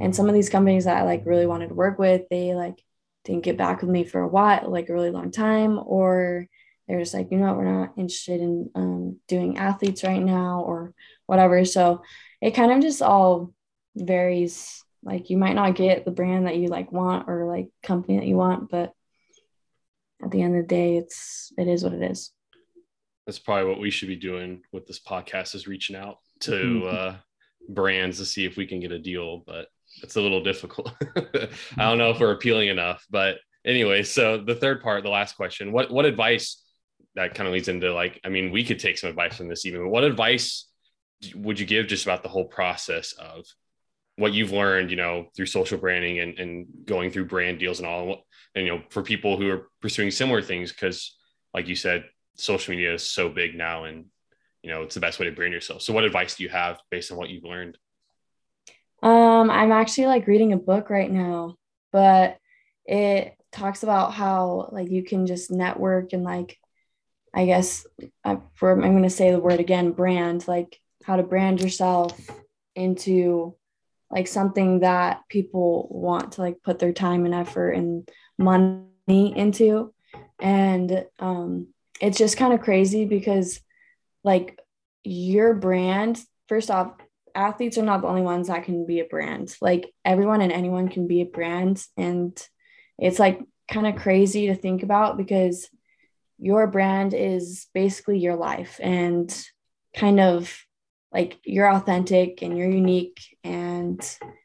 And 0.00 0.14
some 0.14 0.28
of 0.28 0.34
these 0.34 0.50
companies 0.50 0.84
that 0.84 0.96
I 0.96 1.02
like 1.02 1.22
really 1.26 1.46
wanted 1.46 1.68
to 1.68 1.74
work 1.74 1.98
with, 1.98 2.22
they 2.30 2.54
like 2.54 2.82
didn't 3.24 3.44
get 3.44 3.56
back 3.56 3.82
with 3.82 3.90
me 3.90 4.04
for 4.04 4.20
a 4.20 4.28
while, 4.28 4.70
like 4.70 4.88
a 4.88 4.92
really 4.92 5.10
long 5.10 5.30
time, 5.30 5.78
or 5.78 6.48
they're 6.88 6.98
just 6.98 7.14
like, 7.14 7.30
you 7.30 7.38
know 7.38 7.46
what, 7.46 7.56
we're 7.56 7.64
not 7.64 7.92
interested 7.96 8.40
in 8.40 8.70
um, 8.74 9.20
doing 9.28 9.58
athletes 9.58 10.02
right 10.02 10.22
now 10.22 10.64
or 10.66 10.94
whatever. 11.26 11.64
So 11.64 12.02
it 12.40 12.52
kind 12.52 12.72
of 12.72 12.80
just 12.80 13.02
all 13.02 13.52
varies. 13.94 14.82
Like 15.04 15.30
you 15.30 15.36
might 15.36 15.54
not 15.54 15.74
get 15.74 16.04
the 16.04 16.10
brand 16.10 16.46
that 16.46 16.56
you 16.56 16.68
like 16.68 16.90
want 16.92 17.28
or 17.28 17.46
like 17.46 17.68
company 17.82 18.18
that 18.18 18.26
you 18.26 18.36
want, 18.36 18.70
but 18.70 18.92
at 20.22 20.30
the 20.30 20.42
end 20.42 20.56
of 20.56 20.62
the 20.62 20.68
day, 20.68 20.96
it's 20.96 21.52
it 21.58 21.66
is 21.66 21.82
what 21.82 21.92
it 21.92 22.02
is. 22.02 22.32
That's 23.26 23.38
probably 23.38 23.68
what 23.68 23.80
we 23.80 23.90
should 23.90 24.08
be 24.08 24.16
doing 24.16 24.62
with 24.72 24.86
this 24.86 25.00
podcast 25.00 25.54
is 25.54 25.66
reaching 25.66 25.96
out 25.96 26.18
to 26.42 26.86
uh, 26.86 27.16
brands 27.68 28.18
to 28.18 28.26
see 28.26 28.44
if 28.44 28.56
we 28.56 28.66
can 28.66 28.80
get 28.80 28.92
a 28.92 28.98
deal, 28.98 29.42
but 29.46 29.68
it's 30.02 30.16
a 30.16 30.20
little 30.20 30.42
difficult. 30.42 30.92
I 31.16 31.48
don't 31.76 31.98
know 31.98 32.10
if 32.10 32.20
we're 32.20 32.32
appealing 32.32 32.68
enough, 32.68 33.06
but 33.10 33.36
anyway, 33.64 34.02
so 34.02 34.38
the 34.38 34.54
third 34.54 34.82
part, 34.82 35.02
the 35.02 35.10
last 35.10 35.36
question, 35.36 35.72
what 35.72 35.90
what 35.90 36.04
advice 36.04 36.62
that 37.14 37.34
kind 37.34 37.46
of 37.46 37.52
leads 37.52 37.68
into 37.68 37.92
like, 37.92 38.20
I 38.24 38.28
mean, 38.28 38.50
we 38.50 38.64
could 38.64 38.78
take 38.78 38.98
some 38.98 39.10
advice 39.10 39.36
from 39.36 39.48
this 39.48 39.66
even, 39.66 39.82
but 39.82 39.90
what 39.90 40.04
advice 40.04 40.68
would 41.34 41.60
you 41.60 41.66
give 41.66 41.86
just 41.86 42.04
about 42.04 42.22
the 42.22 42.28
whole 42.28 42.46
process 42.46 43.12
of 43.12 43.44
what 44.16 44.32
you've 44.32 44.52
learned, 44.52 44.90
you 44.90 44.96
know, 44.96 45.26
through 45.36 45.46
social 45.46 45.78
branding 45.78 46.20
and, 46.20 46.38
and 46.38 46.66
going 46.84 47.10
through 47.10 47.26
brand 47.26 47.58
deals 47.58 47.78
and 47.78 47.88
all, 47.88 48.24
and, 48.54 48.66
you 48.66 48.72
know, 48.72 48.82
for 48.90 49.02
people 49.02 49.36
who 49.36 49.50
are 49.50 49.68
pursuing 49.80 50.10
similar 50.10 50.42
things, 50.42 50.72
because 50.72 51.16
like 51.54 51.68
you 51.68 51.76
said, 51.76 52.04
social 52.36 52.74
media 52.74 52.94
is 52.94 53.08
so 53.08 53.28
big 53.28 53.54
now 53.54 53.84
and, 53.84 54.06
you 54.62 54.70
know, 54.70 54.82
it's 54.82 54.94
the 54.94 55.00
best 55.00 55.18
way 55.18 55.26
to 55.26 55.32
brand 55.32 55.52
yourself. 55.52 55.82
So 55.82 55.92
what 55.92 56.04
advice 56.04 56.36
do 56.36 56.44
you 56.44 56.48
have 56.48 56.80
based 56.90 57.10
on 57.10 57.18
what 57.18 57.30
you've 57.30 57.44
learned? 57.44 57.78
Um, 59.02 59.50
I'm 59.50 59.72
actually 59.72 60.06
like 60.06 60.26
reading 60.26 60.52
a 60.52 60.58
book 60.58 60.88
right 60.88 61.10
now, 61.10 61.56
but 61.92 62.38
it 62.84 63.36
talks 63.50 63.82
about 63.82 64.12
how 64.12 64.68
like 64.72 64.90
you 64.90 65.02
can 65.02 65.26
just 65.26 65.50
network 65.50 66.12
and 66.12 66.22
like, 66.22 66.58
I 67.34 67.46
guess 67.46 67.86
I, 68.24 68.38
for, 68.54 68.72
I'm 68.72 68.92
going 68.92 69.02
to 69.02 69.10
say 69.10 69.30
the 69.30 69.40
word 69.40 69.58
again, 69.58 69.92
brand, 69.92 70.46
like 70.46 70.78
how 71.04 71.16
to 71.16 71.22
brand 71.22 71.60
yourself 71.60 72.18
into 72.76 73.56
like 74.10 74.28
something 74.28 74.80
that 74.80 75.22
people 75.28 75.88
want 75.90 76.32
to 76.32 76.42
like 76.42 76.62
put 76.62 76.78
their 76.78 76.92
time 76.92 77.24
and 77.24 77.34
effort 77.34 77.70
and 77.70 78.08
money 78.38 78.86
into 79.36 79.92
and 80.38 81.06
um 81.18 81.68
it's 82.00 82.18
just 82.18 82.36
kind 82.36 82.52
of 82.52 82.60
crazy 82.60 83.04
because 83.04 83.60
like 84.24 84.58
your 85.04 85.54
brand 85.54 86.22
first 86.48 86.70
off 86.70 86.92
athletes 87.34 87.78
are 87.78 87.82
not 87.82 88.02
the 88.02 88.08
only 88.08 88.22
ones 88.22 88.48
that 88.48 88.64
can 88.64 88.86
be 88.86 89.00
a 89.00 89.04
brand. 89.04 89.56
Like 89.60 89.92
everyone 90.04 90.40
and 90.40 90.52
anyone 90.52 90.88
can 90.88 91.06
be 91.06 91.22
a 91.22 91.26
brand. 91.26 91.84
And 91.96 92.36
it's 92.98 93.18
like 93.18 93.40
kind 93.68 93.86
of 93.86 93.96
crazy 93.96 94.48
to 94.48 94.54
think 94.54 94.82
about 94.82 95.16
because 95.16 95.68
your 96.38 96.66
brand 96.66 97.14
is 97.14 97.66
basically 97.72 98.18
your 98.18 98.36
life 98.36 98.80
and 98.82 99.34
kind 99.94 100.20
of 100.20 100.54
like 101.12 101.38
you're 101.44 101.70
authentic 101.70 102.42
and 102.42 102.56
you're 102.56 102.70
unique 102.70 103.20
and 103.44 104.00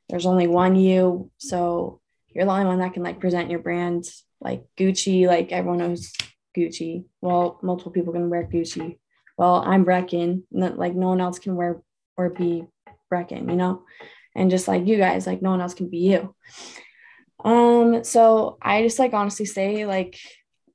there's 0.09 0.25
only 0.25 0.47
one 0.47 0.75
you. 0.75 1.31
So 1.37 2.01
you're 2.29 2.45
the 2.45 2.51
only 2.51 2.65
one 2.65 2.79
that 2.79 2.93
can 2.93 3.03
like 3.03 3.19
present 3.19 3.49
your 3.49 3.59
brand 3.59 4.05
like 4.39 4.63
gucci 4.77 5.25
like 5.25 5.51
everyone 5.51 5.79
knows 5.79 6.13
gucci. 6.55 7.05
Well 7.21 7.59
multiple 7.63 7.91
people 7.91 8.13
can 8.13 8.29
wear 8.29 8.47
gucci 8.47 8.97
well 9.37 9.63
i'm 9.65 9.85
brecken 9.85 10.43
like 10.51 10.95
no 10.95 11.09
one 11.09 11.21
else 11.21 11.39
can 11.39 11.55
wear 11.55 11.81
or 12.17 12.29
be 12.29 12.65
brecken 13.11 13.49
you 13.49 13.55
know? 13.55 13.83
And 14.35 14.51
just 14.51 14.67
like 14.67 14.85
you 14.85 14.97
guys 14.97 15.25
like 15.25 15.41
no 15.41 15.51
one 15.51 15.61
else 15.61 15.73
can 15.73 15.89
be 15.89 15.97
you. 15.97 16.35
Um 17.43 18.03
so 18.03 18.57
i 18.61 18.83
just 18.83 18.99
like 18.99 19.13
honestly 19.13 19.45
say 19.45 19.85
like 19.85 20.19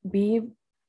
be 0.09 0.41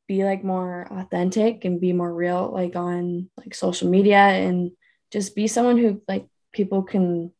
be 0.07 0.23
like 0.23 0.43
more 0.43 0.87
authentic 0.91 1.65
and 1.65 1.79
be 1.79 1.93
more 1.93 2.13
real 2.13 2.51
like 2.53 2.75
on 2.75 3.29
like 3.37 3.55
social 3.55 3.89
media 3.89 4.17
and 4.17 4.71
just 5.11 5.35
be 5.35 5.47
someone 5.47 5.77
who 5.77 6.01
like 6.07 6.27
people 6.51 6.83
can 6.83 7.31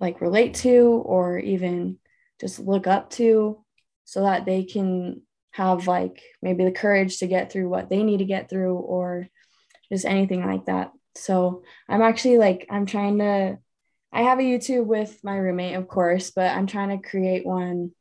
like 0.00 0.20
relate 0.20 0.54
to 0.54 1.02
or 1.04 1.38
even 1.38 1.98
just 2.40 2.58
look 2.58 2.86
up 2.86 3.10
to 3.10 3.64
so 4.04 4.22
that 4.22 4.44
they 4.44 4.64
can 4.64 5.22
have 5.52 5.86
like 5.86 6.20
maybe 6.40 6.64
the 6.64 6.72
courage 6.72 7.18
to 7.18 7.26
get 7.26 7.52
through 7.52 7.68
what 7.68 7.88
they 7.88 8.02
need 8.02 8.18
to 8.18 8.24
get 8.24 8.50
through 8.50 8.76
or 8.76 9.28
just 9.90 10.04
anything 10.04 10.44
like 10.44 10.66
that. 10.66 10.92
So 11.14 11.62
I'm 11.88 12.02
actually 12.02 12.38
like 12.38 12.66
I'm 12.70 12.86
trying 12.86 13.18
to 13.18 13.58
I 14.12 14.22
have 14.22 14.38
a 14.38 14.42
YouTube 14.42 14.86
with 14.86 15.18
my 15.22 15.36
roommate 15.36 15.76
of 15.76 15.88
course, 15.88 16.30
but 16.30 16.50
I'm 16.50 16.66
trying 16.66 16.90
to 16.90 17.08
create 17.08 17.46
one 17.46 17.92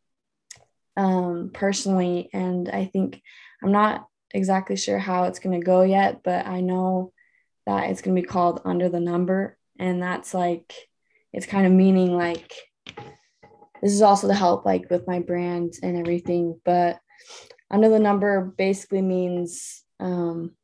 um 0.97 1.51
personally 1.53 2.29
and 2.33 2.69
I 2.69 2.85
think 2.85 3.21
I'm 3.63 3.71
not 3.71 4.07
exactly 4.33 4.75
sure 4.75 4.97
how 4.97 5.25
it's 5.25 5.39
going 5.39 5.59
to 5.59 5.65
go 5.65 5.81
yet, 5.83 6.21
but 6.23 6.45
I 6.47 6.61
know 6.61 7.13
that 7.65 7.89
it's 7.89 8.01
going 8.01 8.15
to 8.15 8.21
be 8.21 8.27
called 8.27 8.61
Under 8.65 8.89
the 8.89 8.99
Number. 8.99 9.57
And 9.79 10.01
that's 10.01 10.33
like, 10.33 10.73
it's 11.33 11.45
kind 11.45 11.65
of 11.65 11.71
meaning 11.71 12.15
like, 12.15 12.53
this 13.81 13.93
is 13.93 14.01
also 14.01 14.27
to 14.27 14.33
help 14.33 14.65
like 14.65 14.89
with 14.89 15.07
my 15.07 15.19
brand 15.19 15.73
and 15.81 15.97
everything. 15.97 16.59
But 16.63 16.99
Under 17.69 17.89
the 17.89 17.99
Number 17.99 18.53
basically 18.57 19.01
means 19.01 19.83
um, 19.99 20.55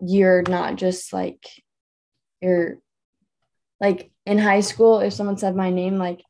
you're 0.00 0.42
not 0.42 0.76
just 0.76 1.12
like, 1.12 1.46
you're 2.40 2.78
like 3.80 4.10
in 4.26 4.38
high 4.38 4.60
school, 4.60 5.00
if 5.00 5.12
someone 5.12 5.38
said 5.38 5.56
my 5.56 5.70
name, 5.70 5.98
like 5.98 6.22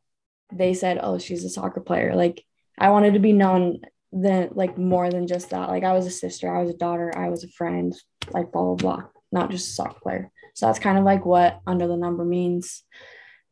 they 0.53 0.75
said, 0.75 0.99
oh, 1.01 1.18
she's 1.18 1.44
a 1.44 1.49
soccer 1.49 1.81
player. 1.81 2.14
Like 2.14 2.44
I 2.79 2.90
wanted 2.90 3.14
to 3.14 3.20
be 3.20 3.33
known 3.33 3.81
than 4.12 4.51
like 4.53 4.79
more 4.79 5.11
than 5.11 5.27
just 5.27 5.51
that. 5.51 5.68
Like 5.68 5.85
I 5.85 5.92
was 5.92 6.07
a 6.07 6.11
sister, 6.11 6.55
I 6.55 6.61
was 6.61 6.70
a 6.70 6.77
daughter, 6.77 7.12
I 7.16 7.29
was 7.29 7.42
a 7.42 7.49
friend, 7.49 7.92
like 8.33 8.53
blah 8.53 8.62
blah 8.62 8.75
blah 8.75 9.05
not 9.35 9.51
just 9.51 9.68
a 9.68 9.73
soccer 9.73 10.01
player. 10.01 10.31
So 10.55 10.66
that's 10.66 10.79
kind 10.79 10.97
of 10.97 11.05
like 11.05 11.27
what 11.27 11.61
under 11.66 11.87
the 11.87 11.97
number 11.97 12.25
means. 12.25 12.85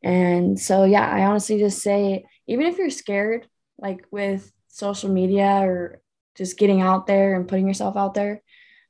And 0.03 0.59
so, 0.59 0.85
yeah, 0.85 1.07
I 1.07 1.25
honestly 1.25 1.59
just 1.59 1.83
say, 1.83 2.25
even 2.47 2.67
if 2.67 2.79
you're 2.79 2.91
scared, 2.91 3.47
like 3.79 4.07
with 4.11 4.51
social 4.73 5.11
media 5.11 5.61
or 5.63 6.01
just 6.35 6.59
getting 6.59 6.81
out 6.81 7.07
there 7.07 7.37
and 7.37 7.47
putting 7.47 7.69
yourself 7.69 7.97
out 7.97 8.15
there, 8.15 8.43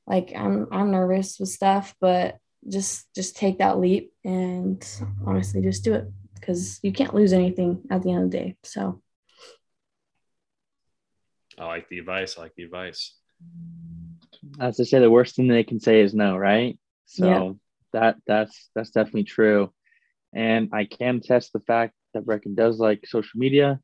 like 0.07 0.33
I'm, 0.35 0.67
I'm 0.73 0.91
nervous 0.91 1.39
with 1.39 1.51
stuff, 1.51 1.95
but 2.01 2.39
just, 2.69 3.13
just 3.15 3.37
take 3.37 3.59
that 3.59 3.79
leap 3.79 4.13
and 4.25 4.83
honestly 5.27 5.61
just 5.61 5.85
do 5.85 5.93
it 5.95 6.11
because 6.35 6.81
you 6.83 6.93
can't 6.93 7.15
lose 7.15 7.33
anything 7.33 7.83
at 7.91 8.03
the 8.03 8.13
end 8.13 8.25
of 8.25 8.31
the 8.31 8.39
day. 8.39 8.57
So. 8.63 9.03
I 11.59 11.67
like 11.67 11.89
the 11.89 11.99
advice. 11.99 12.39
I 12.39 12.43
like 12.43 12.55
the 12.57 12.63
advice. 12.65 13.15
As 14.59 14.81
I 14.81 14.85
say, 14.85 14.99
the 15.01 15.11
worst 15.11 15.37
thing 15.37 15.49
they 15.49 15.65
can 15.65 15.81
say 15.81 16.01
is 16.01 16.15
no, 16.15 16.37
right? 16.37 16.79
So 17.05 17.27
yeah. 17.27 17.53
that 17.93 18.17
that's 18.27 18.71
that's 18.75 18.91
definitely 18.91 19.25
true. 19.25 19.71
and 20.33 20.71
I 20.73 20.85
can 20.85 21.21
test 21.21 21.53
the 21.53 21.61
fact 21.61 21.95
that 22.15 22.25
Brecken 22.25 22.55
does 22.57 22.79
like 22.79 23.07
social 23.07 23.39
media. 23.39 23.81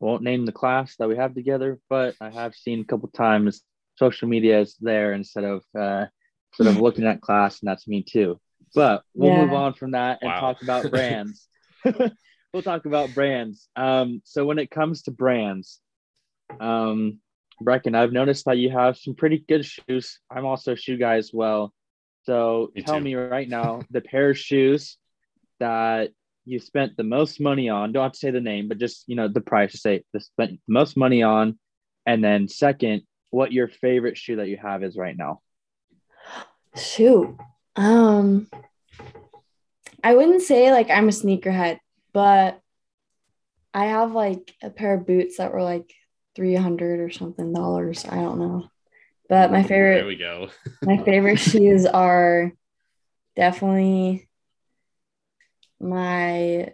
Won't 0.00 0.22
name 0.22 0.46
the 0.46 0.52
class 0.52 0.96
that 0.96 1.08
we 1.08 1.16
have 1.16 1.34
together, 1.34 1.78
but 1.90 2.14
I 2.20 2.30
have 2.30 2.54
seen 2.54 2.80
a 2.80 2.84
couple 2.84 3.08
times 3.08 3.62
social 3.96 4.28
media 4.28 4.60
is 4.60 4.76
there 4.80 5.12
instead 5.12 5.44
of 5.44 5.62
uh, 5.78 6.06
instead 6.52 6.74
of 6.74 6.80
looking 6.80 7.06
at 7.06 7.20
class, 7.20 7.60
and 7.60 7.68
that's 7.68 7.86
me 7.86 8.02
too. 8.02 8.40
But 8.74 9.02
we'll 9.14 9.30
Yeah. 9.30 9.44
move 9.44 9.52
on 9.52 9.74
from 9.74 9.90
that 9.92 10.18
and 10.22 10.30
Wow. 10.30 10.40
talk 10.40 10.62
about 10.62 10.90
brands. 10.90 11.48
we'll 12.52 12.62
talk 12.62 12.86
about 12.86 13.14
brands. 13.14 13.68
Um, 13.76 14.22
so 14.24 14.44
when 14.46 14.58
it 14.58 14.70
comes 14.70 15.02
to 15.02 15.10
brands, 15.10 15.80
um, 16.60 17.20
Brecken, 17.62 17.94
I've 17.94 18.12
noticed 18.12 18.46
that 18.46 18.56
you 18.58 18.70
have 18.70 18.96
some 18.96 19.14
pretty 19.14 19.44
good 19.46 19.66
shoes. 19.66 20.18
I'm 20.30 20.46
also 20.46 20.72
a 20.72 20.76
shoe 20.76 20.96
guy 20.96 21.16
as 21.16 21.30
well. 21.32 21.74
So 22.22 22.72
Me 22.74 22.82
tell 22.82 22.98
too. 22.98 23.04
me 23.04 23.14
right 23.16 23.48
now 23.48 23.82
the 23.90 24.00
pair 24.00 24.30
of 24.30 24.38
shoes 24.38 24.96
that 25.58 26.12
you 26.44 26.58
spent 26.58 26.96
the 26.96 27.04
most 27.04 27.40
money 27.40 27.68
on. 27.68 27.92
Don't 27.92 28.02
have 28.02 28.12
to 28.12 28.18
say 28.18 28.30
the 28.30 28.40
name, 28.40 28.68
but 28.68 28.78
just 28.78 29.04
you 29.06 29.16
know 29.16 29.28
the 29.28 29.40
price. 29.40 29.72
Just 29.72 29.82
say 29.82 30.04
the 30.12 30.20
spent 30.20 30.52
the 30.52 30.72
most 30.72 30.96
money 30.96 31.22
on, 31.22 31.58
and 32.06 32.22
then 32.22 32.48
second, 32.48 33.02
what 33.30 33.52
your 33.52 33.68
favorite 33.68 34.16
shoe 34.16 34.36
that 34.36 34.48
you 34.48 34.56
have 34.56 34.82
is 34.82 34.96
right 34.96 35.16
now. 35.16 35.40
Shoot. 36.76 37.36
Um 37.76 38.48
I 40.02 40.14
wouldn't 40.14 40.42
say 40.42 40.72
like 40.72 40.90
I'm 40.90 41.08
a 41.08 41.12
sneakerhead, 41.12 41.78
but 42.12 42.60
I 43.72 43.86
have 43.86 44.12
like 44.12 44.54
a 44.62 44.70
pair 44.70 44.94
of 44.94 45.06
boots 45.06 45.36
that 45.36 45.52
were 45.52 45.62
like 45.62 45.92
300 46.36 47.00
or 47.00 47.10
something 47.10 47.52
dollars. 47.52 48.04
I 48.04 48.16
don't 48.16 48.38
know. 48.38 48.68
But 49.28 49.52
my 49.52 49.62
favorite 49.62 49.94
There 49.94 50.06
favorite 50.06 50.06
we 50.06 50.16
go. 50.16 50.48
my 50.82 51.04
favorite 51.04 51.38
shoes 51.38 51.86
are 51.86 52.52
definitely 53.36 54.28
my 55.80 56.72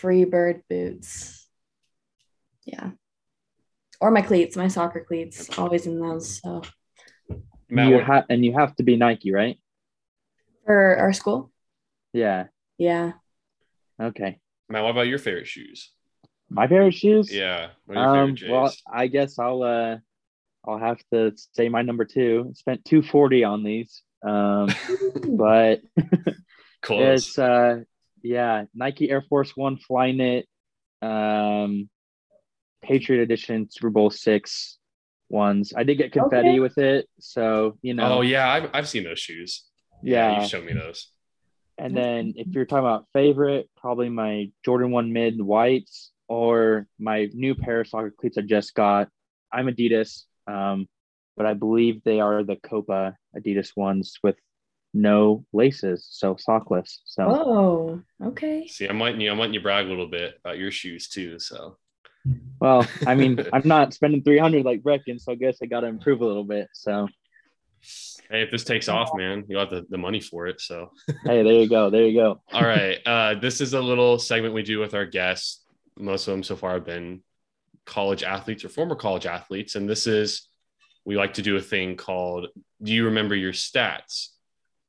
Freebird 0.00 0.62
boots. 0.68 1.48
Yeah. 2.64 2.90
Or 4.00 4.10
my 4.10 4.22
cleats, 4.22 4.56
my 4.56 4.68
soccer 4.68 5.04
cleats, 5.06 5.56
always 5.58 5.86
in 5.86 5.98
those. 6.00 6.40
So 6.42 6.62
you 7.68 7.90
what- 7.94 8.04
ha- 8.04 8.24
and 8.28 8.44
you 8.44 8.52
have 8.58 8.74
to 8.76 8.82
be 8.82 8.96
Nike, 8.96 9.32
right? 9.32 9.58
for 10.66 10.96
our 10.96 11.12
school, 11.12 11.52
Yeah. 12.14 12.46
yeah. 12.78 13.12
Okay. 14.00 14.40
Matt, 14.70 14.82
what 14.82 14.92
about 14.92 15.08
your 15.08 15.18
favorite 15.18 15.46
shoes? 15.46 15.92
My 16.48 16.66
favorite 16.66 16.92
shoes. 16.94 17.30
Yeah. 17.30 17.70
What 17.84 17.98
are 17.98 18.00
your 18.00 18.08
Um. 18.08 18.28
favorite 18.28 18.38
J's? 18.38 18.50
Well, 18.50 18.74
I 18.90 19.06
guess 19.08 19.38
I'll 19.38 19.62
uh, 19.62 19.98
I'll 20.66 20.78
have 20.78 20.98
to 21.12 21.32
say 21.52 21.68
my 21.68 21.82
number 21.82 22.06
two. 22.06 22.52
Spent 22.54 22.82
two 22.86 23.02
forty 23.02 23.44
on 23.44 23.62
these. 23.62 24.02
Um, 24.26 24.68
but 25.36 25.82
Close. 26.80 27.28
it's 27.28 27.38
uh, 27.38 27.82
yeah, 28.24 28.64
Nike 28.74 29.10
Air 29.10 29.22
Force 29.22 29.52
One 29.56 29.76
Flyknit, 29.78 30.44
um, 31.02 31.88
Patriot 32.82 33.22
Edition 33.22 33.68
Super 33.70 33.90
Bowl 33.90 34.10
six 34.10 34.78
ones. 35.28 35.72
I 35.76 35.84
did 35.84 35.96
get 35.98 36.12
confetti 36.12 36.48
Okay. 36.48 36.58
with 36.60 36.78
it, 36.78 37.08
so 37.20 37.78
you 37.82 37.94
know. 37.94 38.18
oh 38.18 38.20
yeah, 38.22 38.50
I've, 38.50 38.70
I've 38.72 38.88
seen 38.88 39.04
those 39.04 39.20
shoes. 39.20 39.64
yeah. 40.02 40.42
you 40.42 40.48
showed 40.48 40.64
me 40.64 40.72
those. 40.72 41.08
And 41.76 41.96
then 41.96 42.34
if 42.36 42.46
you're 42.48 42.66
talking 42.66 42.84
about 42.86 43.06
favorite, 43.12 43.68
probably 43.76 44.08
my 44.08 44.50
Jordan 44.64 44.92
1 44.92 45.12
mid 45.12 45.40
whites 45.42 46.12
or 46.28 46.86
my 47.00 47.28
new 47.34 47.54
pair 47.56 47.80
of 47.80 47.88
soccer 47.88 48.14
cleats 48.16 48.38
I 48.38 48.42
just 48.42 48.74
got. 48.74 49.08
I'm 49.52 49.66
Adidas, 49.66 50.22
um, 50.46 50.86
but 51.36 51.46
I 51.46 51.54
believe 51.54 52.02
they 52.04 52.20
are 52.20 52.44
the 52.44 52.54
Copa 52.56 53.16
Adidas 53.36 53.70
ones 53.76 54.18
with 54.22 54.36
no 54.94 55.44
laces, 55.52 56.06
so 56.10 56.36
sockless. 56.36 56.98
So 57.04 57.24
Oh, 57.28 58.02
okay. 58.28 58.66
See, 58.68 58.86
I'm 58.86 59.00
letting 59.00 59.20
you, 59.20 59.30
I'm 59.30 59.38
letting 59.38 59.54
you 59.54 59.60
brag 59.60 59.86
a 59.86 59.88
little 59.88 60.06
bit 60.06 60.38
about 60.42 60.56
your 60.56 60.70
shoes 60.70 61.08
too. 61.08 61.38
So 61.38 61.76
well, 62.60 62.86
I 63.06 63.14
mean, 63.14 63.44
I'm 63.52 63.66
not 63.66 63.92
spending 63.92 64.22
300 64.22 64.64
like 64.64 64.82
Brecken, 64.82 65.20
so 65.20 65.32
I 65.32 65.34
guess 65.34 65.58
I 65.62 65.66
got 65.66 65.80
to 65.80 65.88
improve 65.88 66.20
a 66.20 66.26
little 66.26 66.44
bit. 66.44 66.68
So 66.72 67.08
hey, 68.30 68.42
if 68.42 68.50
this 68.50 68.64
takes 68.64 68.88
off, 68.88 69.10
man, 69.14 69.44
you'll 69.48 69.60
have 69.60 69.70
the, 69.70 69.84
the 69.90 69.98
money 69.98 70.20
for 70.20 70.46
it. 70.46 70.60
So 70.60 70.92
hey, 71.24 71.42
there 71.42 71.54
you 71.54 71.68
go, 71.68 71.90
there 71.90 72.06
you 72.06 72.14
go. 72.14 72.40
all 72.52 72.64
right. 72.64 72.98
Uh, 73.04 73.34
this 73.34 73.60
is 73.60 73.74
a 73.74 73.80
little 73.80 74.18
segment 74.18 74.54
we 74.54 74.62
do 74.62 74.78
with 74.78 74.94
our 74.94 75.06
guests. 75.06 75.64
Most 75.98 76.26
of 76.26 76.32
them 76.32 76.42
so 76.42 76.56
far 76.56 76.74
have 76.74 76.86
been 76.86 77.22
college 77.84 78.22
athletes 78.22 78.64
or 78.64 78.68
former 78.68 78.94
college 78.94 79.26
athletes. 79.26 79.74
And 79.74 79.88
this 79.88 80.06
is, 80.06 80.48
we 81.04 81.16
like 81.16 81.34
to 81.34 81.42
do 81.42 81.56
a 81.56 81.60
thing 81.60 81.96
called 81.96 82.48
Do 82.82 82.92
you 82.92 83.06
remember 83.06 83.34
your 83.34 83.52
stats? 83.52 84.28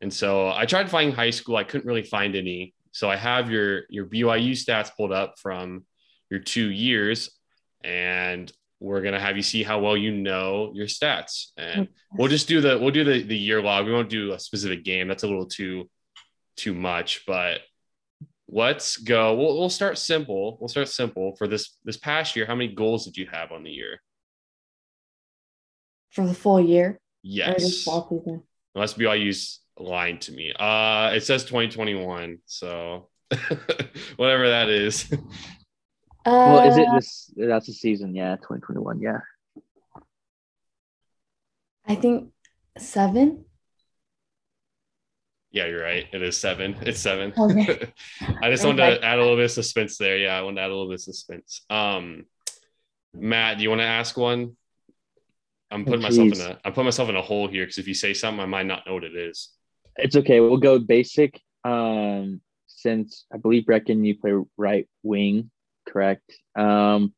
And 0.01 0.13
so 0.13 0.49
I 0.49 0.65
tried 0.65 0.89
finding 0.89 1.15
high 1.15 1.29
school. 1.29 1.55
I 1.55 1.63
couldn't 1.63 1.88
really 1.88 2.03
find 2.03 2.36
any. 2.36 2.73
So 2.91 3.10
I 3.10 3.15
have 3.15 3.49
your 3.49 3.84
your 3.89 4.05
BYU 4.05 4.51
stats 4.51 4.89
pulled 4.95 5.12
up 5.12 5.36
from 5.41 5.86
your 6.29 6.39
two 6.39 6.69
years, 6.69 7.31
and 7.84 8.51
we're 8.79 9.01
gonna 9.01 9.19
have 9.19 9.36
you 9.38 9.43
see 9.43 9.63
how 9.63 9.79
well 9.79 9.97
you 9.97 10.12
know 10.12 10.71
your 10.73 10.88
stats. 10.88 11.47
And 11.58 11.88
we'll 12.13 12.27
just 12.27 12.47
do 12.47 12.62
the 12.62 12.77
we'll 12.77 12.91
do 12.91 13.03
the 13.03 13.23
the 13.23 13.38
year 13.38 13.62
log. 13.62 13.86
We 13.86 13.93
won't 13.93 14.10
do 14.10 14.34
a 14.34 14.39
specific 14.39 14.84
game. 14.84 15.08
That's 15.08 15.23
a 15.23 15.27
little 15.27 15.47
too 15.47 15.89
too 16.55 16.73
much, 16.73 17.23
but 17.25 17.62
let's 18.47 18.97
go. 18.97 19.36
We'll, 19.36 19.58
we'll 19.60 19.69
start 19.69 19.97
simple. 19.97 20.58
We'll 20.60 20.69
start 20.69 20.88
simple 20.88 21.36
for 21.36 21.47
this 21.47 21.77
this 21.84 21.97
past 21.97 22.36
year. 22.36 22.45
How 22.45 22.55
many 22.55 22.73
goals 22.73 23.05
did 23.05 23.17
you 23.17 23.27
have 23.31 23.51
on 23.51 23.63
the 23.63 23.71
year? 23.71 24.01
For 26.12 26.25
the 26.25 26.34
full 26.34 26.62
year. 26.62 26.99
Yes. 27.23 27.62
just 27.62 27.86
fall 27.86 28.08
season. 28.10 28.43
Unless 28.75 28.93
BYU's 28.93 29.62
lying 29.79 30.19
to 30.19 30.31
me. 30.31 30.53
Uh 30.53 31.11
it 31.13 31.21
says 31.21 31.43
2021. 31.45 32.39
So 32.45 33.09
whatever 34.17 34.49
that 34.49 34.69
is. 34.69 35.09
Well, 36.25 36.67
is 36.69 36.77
it 36.77 36.88
Uh, 36.88 36.95
this? 36.95 37.31
That's 37.35 37.67
a 37.69 37.73
season, 37.73 38.15
yeah, 38.15 38.35
2021, 38.38 38.99
yeah. 38.99 39.19
I 41.88 41.95
think 41.95 42.31
seven. 42.77 43.45
yeah, 45.51 45.67
you're 45.67 45.81
right. 45.83 46.05
It 46.11 46.21
is 46.21 46.35
seven. 46.38 46.75
It's 46.81 46.99
seven. 46.99 47.31
Okay. 47.38 47.91
I 48.41 48.49
just 48.49 48.65
wanted 48.65 48.99
to 48.99 49.05
add 49.05 49.19
a 49.19 49.21
little 49.21 49.38
bit 49.38 49.45
of 49.45 49.51
suspense 49.51 49.97
there. 49.97 50.17
Yeah, 50.17 50.38
I 50.38 50.41
wanted 50.41 50.55
to 50.57 50.61
add 50.63 50.71
a 50.71 50.73
little 50.75 50.88
bit 50.89 50.95
of 50.95 51.01
suspense. 51.01 51.61
Um 51.69 52.25
Matt, 53.13 53.57
do 53.57 53.63
you 53.63 53.69
want 53.69 53.81
to 53.81 53.85
ask 53.85 54.17
one? 54.17 54.57
I'm 55.71 55.85
putting 55.85 56.01
myself 56.01 56.33
in 56.33 56.41
a 56.41 56.59
I'm 56.65 56.73
putting 56.73 56.85
myself 56.85 57.09
in 57.09 57.15
a 57.15 57.21
hole 57.21 57.47
here 57.47 57.63
because 57.63 57.77
if 57.77 57.88
you 57.88 57.93
say 57.93 58.13
something, 58.13 58.41
I 58.41 58.45
might 58.45 58.65
not 58.65 58.85
know 58.85 58.93
what 58.95 59.03
it 59.03 59.15
is. 59.15 59.49
It's 59.97 60.15
okay. 60.15 60.39
We'll 60.39 60.58
go 60.58 60.79
basic. 60.79 61.41
Um, 61.63 62.41
since 62.67 63.25
I 63.34 63.38
believe 63.38 63.65
Brecken, 63.65 64.05
you 64.05 64.17
play 64.17 64.34
right 64.58 64.88
wing, 65.03 65.49
correct? 65.88 66.31
Um, 66.55 67.13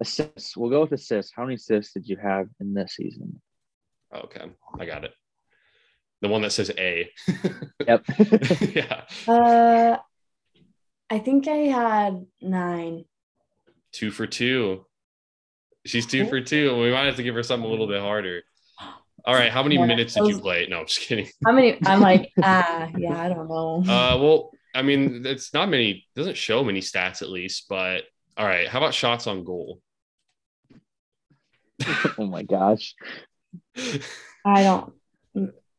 assists. 0.00 0.56
We'll 0.56 0.70
go 0.70 0.82
with 0.82 0.92
assists. 0.92 1.32
How 1.34 1.42
many 1.44 1.56
assists 1.56 1.92
did 1.92 2.08
you 2.08 2.16
have 2.16 2.48
in 2.60 2.74
this 2.74 2.94
season? 2.94 3.40
Okay, 4.14 4.50
I 4.78 4.86
got 4.86 5.04
it. 5.04 5.12
The 6.22 6.28
one 6.28 6.42
that 6.42 6.52
says 6.52 6.70
A. 6.78 7.10
Yep. 7.86 8.04
yeah. 8.74 9.02
Uh, 9.28 9.98
I 11.08 11.18
think 11.20 11.46
I 11.46 11.56
had 11.56 12.26
nine. 12.40 13.04
Two 13.92 14.10
for 14.10 14.26
two. 14.26 14.86
She's 15.84 16.06
two 16.06 16.26
for 16.26 16.40
two. 16.40 16.76
We 16.80 16.90
might 16.90 17.06
have 17.06 17.16
to 17.16 17.22
give 17.22 17.36
her 17.36 17.44
something 17.44 17.66
a 17.66 17.70
little 17.70 17.86
bit 17.86 18.00
harder. 18.00 18.42
All 19.26 19.34
right. 19.34 19.50
How 19.50 19.62
many 19.62 19.74
Yeah, 19.74 19.86
minutes 19.86 20.14
did 20.14 20.26
you 20.26 20.34
those- 20.34 20.40
play? 20.42 20.66
No, 20.70 20.80
I'm 20.80 20.86
just 20.86 21.00
kidding. 21.00 21.28
How 21.44 21.52
many? 21.52 21.78
I'm 21.84 22.00
like, 22.00 22.30
ah, 22.42 22.88
yeah, 22.96 23.20
I 23.20 23.28
don't 23.28 23.48
know. 23.48 23.82
Uh, 23.82 24.16
well, 24.18 24.50
I 24.74 24.82
mean, 24.82 25.26
it's 25.26 25.52
not 25.52 25.68
many, 25.68 26.06
doesn't 26.14 26.36
show 26.36 26.62
many 26.62 26.80
stats 26.80 27.22
at 27.22 27.28
least, 27.28 27.66
but 27.68 28.04
all 28.36 28.46
right. 28.46 28.68
How 28.68 28.78
about 28.78 28.94
shots 28.94 29.26
on 29.26 29.42
goal? 29.44 29.80
oh 32.18 32.26
my 32.26 32.42
gosh. 32.42 32.94
I 34.44 34.62
don't. 34.62 34.92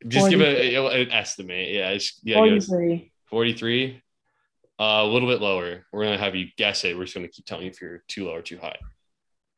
Just 0.06 0.30
give 0.30 0.40
a, 0.40 1.00
an 1.02 1.10
estimate. 1.10 1.70
Yeah. 1.70 1.90
It's, 1.90 2.20
yeah. 2.22 2.36
43. 2.36 3.10
43. 3.30 4.02
Uh, 4.80 4.82
a 4.84 5.04
little 5.06 5.28
bit 5.28 5.40
lower. 5.40 5.86
We're 5.92 6.04
going 6.04 6.16
to 6.16 6.22
have 6.24 6.36
you 6.36 6.46
guess 6.56 6.84
it. 6.84 6.96
We're 6.96 7.04
just 7.04 7.16
going 7.16 7.26
to 7.26 7.32
keep 7.32 7.46
telling 7.46 7.64
you 7.64 7.70
if 7.70 7.80
you're 7.80 8.04
too 8.06 8.26
low 8.26 8.34
or 8.34 8.42
too 8.42 8.58
high. 8.58 8.76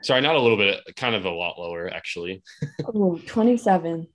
Sorry, 0.03 0.21
not 0.23 0.35
a 0.35 0.41
little 0.41 0.57
bit, 0.57 0.81
kind 0.97 1.15
of 1.15 1.25
a 1.27 1.31
lot 1.31 1.59
lower, 1.59 1.89
actually. 1.93 2.43
Oh, 2.87 3.21
27. 3.27 4.07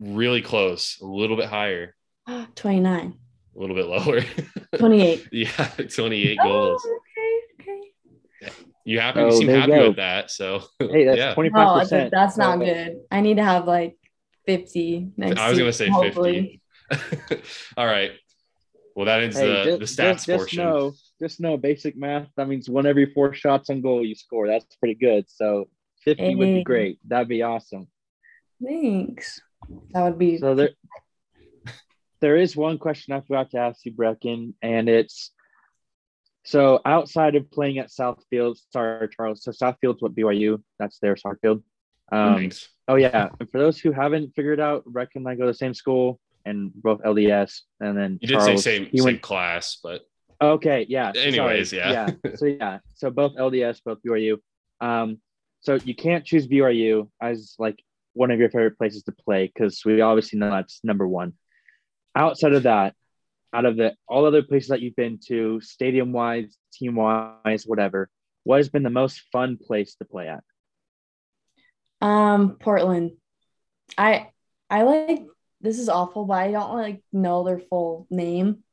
Really 0.00 0.40
close. 0.42 0.98
A 1.02 1.06
little 1.06 1.36
bit 1.36 1.46
higher, 1.46 1.94
29. 2.56 3.14
a 3.56 3.58
little 3.60 3.76
bit 3.76 3.86
lower. 3.86 4.22
28. 4.78 5.28
yeah, 5.32 5.48
28 5.94 6.38
goals. 6.42 6.82
Oh, 6.86 6.98
okay, 7.62 7.78
okay. 8.48 8.52
You 8.84 9.00
happy? 9.00 9.20
Oh, 9.20 9.26
you 9.26 9.32
seem 9.32 9.46
there 9.46 9.56
you 9.56 9.72
happy 9.72 9.88
with 9.88 9.96
that. 9.96 10.30
So, 10.30 10.62
Hey, 10.78 11.04
that's 11.04 11.18
yeah. 11.18 11.34
25%. 11.34 11.52
No, 11.52 11.78
that's, 11.84 12.10
that's 12.10 12.36
not 12.36 12.58
So- 12.58 12.64
good. 12.64 12.96
I 13.10 13.20
need 13.20 13.36
to 13.36 13.44
have 13.44 13.66
like 13.66 13.96
50 14.46 15.12
next 15.16 15.40
I 15.40 15.48
was 15.50 15.58
going 15.58 15.68
to 15.70 15.76
say 15.76 15.88
hopefully. 15.88 16.60
50. 16.90 17.42
All 17.76 17.86
right. 17.86 18.12
Well, 18.94 19.06
that 19.06 19.22
ends 19.22 19.36
Hey, 19.38 19.46
the, 19.48 19.64
ju- 19.64 19.78
the 19.78 19.84
stats 19.86 19.96
just, 20.12 20.26
just 20.26 20.38
portion. 20.38 20.58
know, 20.64 20.92
just 21.20 21.40
know 21.40 21.56
basic 21.56 21.96
math. 21.96 22.28
That 22.36 22.48
means 22.48 22.68
one 22.68 22.86
every 22.86 23.06
four 23.06 23.34
shots 23.34 23.70
on 23.70 23.80
goal 23.80 24.04
you 24.04 24.14
score. 24.14 24.48
That's 24.48 24.76
pretty 24.76 24.94
good. 24.94 25.24
So 25.28 25.68
50 26.04 26.34
would 26.36 26.44
be 26.46 26.64
great. 26.64 26.98
That'd 27.06 27.28
be 27.28 27.42
awesome. 27.42 27.88
Thanks. 28.62 29.40
That 29.92 30.04
would 30.04 30.18
be 30.18 30.38
So 30.38 30.54
there, 30.54 30.70
there 32.20 32.36
is 32.36 32.56
one 32.56 32.78
question 32.78 33.14
I 33.14 33.20
forgot 33.20 33.50
to 33.52 33.58
ask 33.58 33.84
you, 33.84 33.92
Brecken, 33.92 34.54
and 34.62 34.88
it's 34.88 35.30
So 36.44 36.80
outside 36.84 37.36
of 37.36 37.50
playing 37.50 37.78
at 37.78 37.90
South 37.90 38.22
Field, 38.30 38.58
sorry, 38.70 39.08
Charles. 39.08 39.42
So 39.42 39.52
South 39.52 39.76
Field's 39.80 40.02
what 40.02 40.14
BYU, 40.14 40.62
that's 40.78 40.98
their 40.98 41.16
soccer 41.16 41.38
field. 41.40 41.62
Um, 42.12 42.36
Thanks. 42.36 42.68
oh 42.88 42.96
yeah. 42.96 43.30
And 43.40 43.50
for 43.50 43.58
those 43.58 43.78
who 43.78 43.92
haven't 43.92 44.34
figured 44.34 44.60
out, 44.60 44.84
Breck 44.84 45.10
and 45.14 45.26
I 45.26 45.34
go 45.34 45.42
to 45.42 45.52
the 45.52 45.54
same 45.54 45.74
school 45.74 46.20
and 46.44 46.70
both 46.74 47.00
LDS. 47.02 47.60
And 47.80 47.96
then 47.96 48.18
You 48.20 48.28
did 48.28 48.38
Charles, 48.38 48.62
say 48.62 48.78
same 48.78 48.88
he 48.90 48.98
same 48.98 49.04
went 49.04 49.22
class, 49.22 49.78
but 49.82 50.02
Okay, 50.52 50.86
yeah. 50.88 51.12
so 51.12 51.20
Anyways, 51.20 51.70
sorry. 51.70 51.82
yeah. 51.82 52.10
yeah. 52.24 52.36
So 52.36 52.46
yeah, 52.46 52.78
so 52.94 53.10
both 53.10 53.36
LDS, 53.36 53.80
both 53.84 53.98
BYU. 54.06 54.38
Um, 54.80 55.18
so 55.60 55.74
you 55.84 55.94
can't 55.94 56.24
choose 56.24 56.46
BYU 56.46 57.08
as 57.20 57.54
like 57.58 57.78
one 58.12 58.30
of 58.30 58.38
your 58.38 58.50
favorite 58.50 58.78
places 58.78 59.02
to 59.04 59.12
play 59.12 59.50
because 59.52 59.82
we 59.84 60.00
obviously 60.00 60.38
know 60.38 60.50
that's 60.50 60.80
number 60.84 61.06
one. 61.06 61.34
Outside 62.14 62.52
of 62.54 62.64
that, 62.64 62.94
out 63.52 63.64
of 63.64 63.76
the 63.76 63.94
all 64.08 64.26
other 64.26 64.42
places 64.42 64.68
that 64.68 64.80
you've 64.80 64.96
been 64.96 65.18
to, 65.28 65.60
stadium 65.60 66.12
wise, 66.12 66.56
team 66.72 66.96
wise, 66.96 67.64
whatever, 67.64 68.08
what 68.42 68.58
has 68.58 68.68
been 68.68 68.82
the 68.82 68.90
most 68.90 69.22
fun 69.32 69.56
place 69.56 69.94
to 69.96 70.04
play 70.04 70.28
at? 70.28 70.42
Um, 72.00 72.56
Portland. 72.60 73.12
I 73.96 74.30
I 74.68 74.82
like 74.82 75.26
this 75.60 75.78
is 75.78 75.88
awful, 75.88 76.26
but 76.26 76.34
I 76.34 76.50
don't 76.50 76.74
like 76.74 77.02
know 77.12 77.44
their 77.44 77.60
full 77.60 78.06
name. 78.10 78.63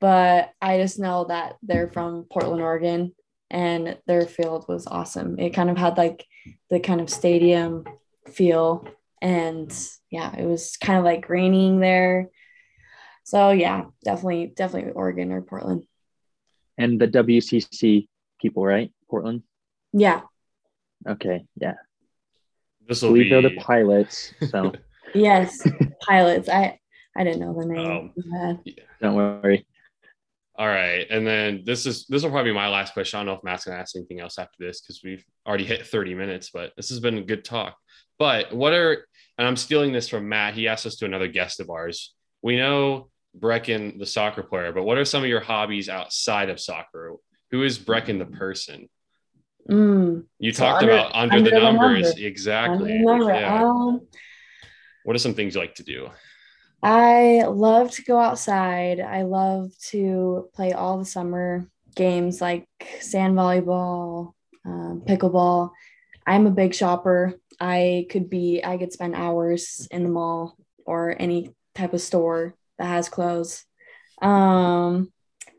But 0.00 0.50
I 0.60 0.78
just 0.78 0.98
know 0.98 1.24
that 1.28 1.56
they're 1.62 1.88
from 1.88 2.26
Portland, 2.30 2.60
Oregon, 2.62 3.14
and 3.50 3.96
their 4.06 4.26
field 4.26 4.66
was 4.68 4.86
awesome. 4.86 5.38
It 5.38 5.50
kind 5.50 5.70
of 5.70 5.78
had 5.78 5.96
like 5.96 6.26
the 6.70 6.80
kind 6.80 7.00
of 7.00 7.08
stadium 7.10 7.84
feel, 8.32 8.86
and 9.22 9.72
yeah, 10.10 10.34
it 10.36 10.44
was 10.44 10.76
kind 10.76 10.98
of 10.98 11.04
like 11.04 11.28
raining 11.28 11.80
there. 11.80 12.30
So 13.24 13.50
yeah, 13.50 13.84
definitely, 14.04 14.52
definitely 14.54 14.92
Oregon 14.92 15.32
or 15.32 15.40
Portland. 15.42 15.84
And 16.76 17.00
the 17.00 17.06
WCC 17.08 18.08
people, 18.40 18.64
right? 18.66 18.92
Portland. 19.08 19.42
Yeah, 19.92 20.22
Okay, 21.08 21.44
yeah. 21.56 21.74
this 22.88 23.02
I 23.02 23.06
will 23.06 23.12
believe 23.14 23.26
be 23.26 23.30
they're 23.30 23.42
the 23.42 23.56
pilots, 23.60 24.34
so 24.50 24.72
yes, 25.14 25.66
pilots. 26.02 26.48
I 26.48 26.80
I 27.16 27.22
didn't 27.24 27.40
know 27.40 27.54
the 27.58 27.66
name. 27.66 27.90
Um, 27.90 28.12
My 28.16 28.54
bad. 28.54 28.64
don't 29.00 29.14
worry. 29.14 29.66
All 30.56 30.66
right. 30.68 31.06
And 31.10 31.26
then 31.26 31.62
this 31.64 31.84
is 31.86 32.06
this 32.08 32.22
will 32.22 32.30
probably 32.30 32.50
be 32.52 32.54
my 32.54 32.68
last 32.68 32.92
question. 32.94 33.18
I 33.18 33.20
don't 33.20 33.26
know 33.26 33.38
if 33.38 33.44
Matt's 33.44 33.64
gonna 33.64 33.78
ask 33.78 33.96
anything 33.96 34.20
else 34.20 34.38
after 34.38 34.56
this 34.60 34.80
because 34.80 35.00
we've 35.04 35.24
already 35.46 35.64
hit 35.64 35.86
30 35.86 36.14
minutes, 36.14 36.50
but 36.52 36.72
this 36.76 36.88
has 36.90 37.00
been 37.00 37.18
a 37.18 37.22
good 37.22 37.44
talk. 37.44 37.76
But 38.18 38.52
what 38.54 38.72
are 38.72 39.06
and 39.36 39.48
I'm 39.48 39.56
stealing 39.56 39.92
this 39.92 40.08
from 40.08 40.28
Matt. 40.28 40.54
He 40.54 40.68
asked 40.68 40.86
us 40.86 40.96
to 40.96 41.04
another 41.06 41.26
guest 41.26 41.58
of 41.58 41.70
ours. 41.70 42.14
We 42.42 42.56
know 42.56 43.10
Brecken, 43.36 43.98
the 43.98 44.06
soccer 44.06 44.44
player, 44.44 44.70
but 44.70 44.84
what 44.84 44.96
are 44.96 45.04
some 45.04 45.24
of 45.24 45.28
your 45.28 45.40
hobbies 45.40 45.88
outside 45.88 46.50
of 46.50 46.60
soccer? 46.60 47.14
Who 47.50 47.64
is 47.64 47.76
Brecken 47.78 48.18
the 48.20 48.26
person? 48.26 48.88
Mm. 49.68 50.24
You 50.38 50.52
So 50.52 50.64
talked 50.64 50.82
under- 50.82 50.94
about 50.94 51.14
under, 51.16 51.36
under 51.36 51.50
the 51.50 51.56
the 51.56 51.62
numbers. 51.62 52.02
numbers. 52.04 52.18
Exactly. 52.20 52.92
Remember, 52.92 53.34
Yeah. 53.34 53.64
um, 53.64 54.06
What 55.04 55.16
are 55.16 55.18
some 55.18 55.34
things 55.34 55.54
you 55.56 55.60
like 55.60 55.74
to 55.76 55.82
do? 55.82 56.08
I 56.84 57.44
love 57.48 57.92
to 57.92 58.02
go 58.02 58.18
outside. 58.20 59.00
I 59.00 59.22
love 59.22 59.70
to 59.88 60.50
play 60.54 60.74
all 60.74 60.98
the 60.98 61.06
summer 61.06 61.66
games 61.96 62.42
like 62.42 62.68
sand 63.00 63.34
volleyball, 63.34 64.34
um, 64.66 65.02
pickleball. 65.06 65.70
I'm 66.26 66.46
a 66.46 66.50
big 66.50 66.74
shopper. 66.74 67.40
I 67.58 68.06
could 68.10 68.28
be, 68.28 68.62
I 68.62 68.76
could 68.76 68.92
spend 68.92 69.14
hours 69.14 69.88
in 69.90 70.02
the 70.02 70.10
mall 70.10 70.58
or 70.84 71.16
any 71.18 71.54
type 71.74 71.94
of 71.94 72.02
store 72.02 72.54
that 72.78 72.86
has 72.88 73.08
clothes. 73.08 73.64
Um, 74.20 75.10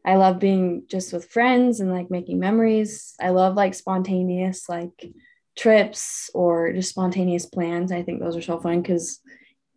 I 0.05 0.17
love 0.17 0.37
being 0.37 0.83
just 0.87 1.11
with 1.11 1.31
friends 1.31 1.79
and 1.79 1.91
like 1.91 2.11
making 2.11 2.39
memories. 2.39 3.15
I 3.19 3.29
love 3.29 3.55
like 3.55 3.73
spontaneous 3.73 4.69
like 4.69 5.11
trips 5.57 6.29
or 6.35 6.71
just 6.71 6.89
spontaneous 6.89 7.47
plans. 7.47 7.91
I 7.91 8.03
think 8.03 8.19
those 8.19 8.35
are 8.35 8.43
so 8.43 8.59
fun 8.59 8.83
because 8.83 9.21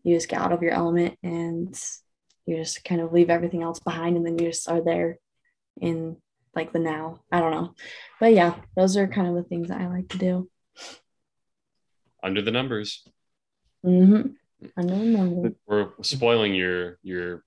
you 0.08 0.16
just 0.16 0.28
get 0.28 0.40
out 0.40 0.52
of 0.52 0.62
your 0.62 0.72
element 0.72 1.18
and 1.22 1.78
you 2.46 2.56
just 2.56 2.82
kind 2.82 3.02
of 3.02 3.12
leave 3.12 3.28
everything 3.28 3.62
else 3.62 3.78
behind 3.78 4.16
and 4.16 4.24
then 4.24 4.38
you 4.38 4.46
just 4.46 4.68
are 4.70 4.82
there 4.82 5.18
in 5.82 6.16
like 6.54 6.72
the 6.72 6.78
now. 6.78 7.20
I 7.30 7.40
don't 7.40 7.52
know. 7.52 7.74
But 8.18 8.32
yeah, 8.32 8.54
those 8.74 8.96
are 8.96 9.06
kind 9.06 9.28
of 9.28 9.34
the 9.34 9.42
things 9.42 9.68
that 9.68 9.82
I 9.82 9.88
like 9.88 10.08
to 10.08 10.18
do. 10.18 10.48
Under 12.22 12.40
the 12.40 12.50
numbers. 12.50 13.06
Mm-hmm. 13.84 14.30
I 14.78 14.82
know. 14.82 14.96
know. 14.96 15.54
We're 15.66 15.90
spoiling 16.00 16.54
your 16.54 16.98
your 17.02 17.44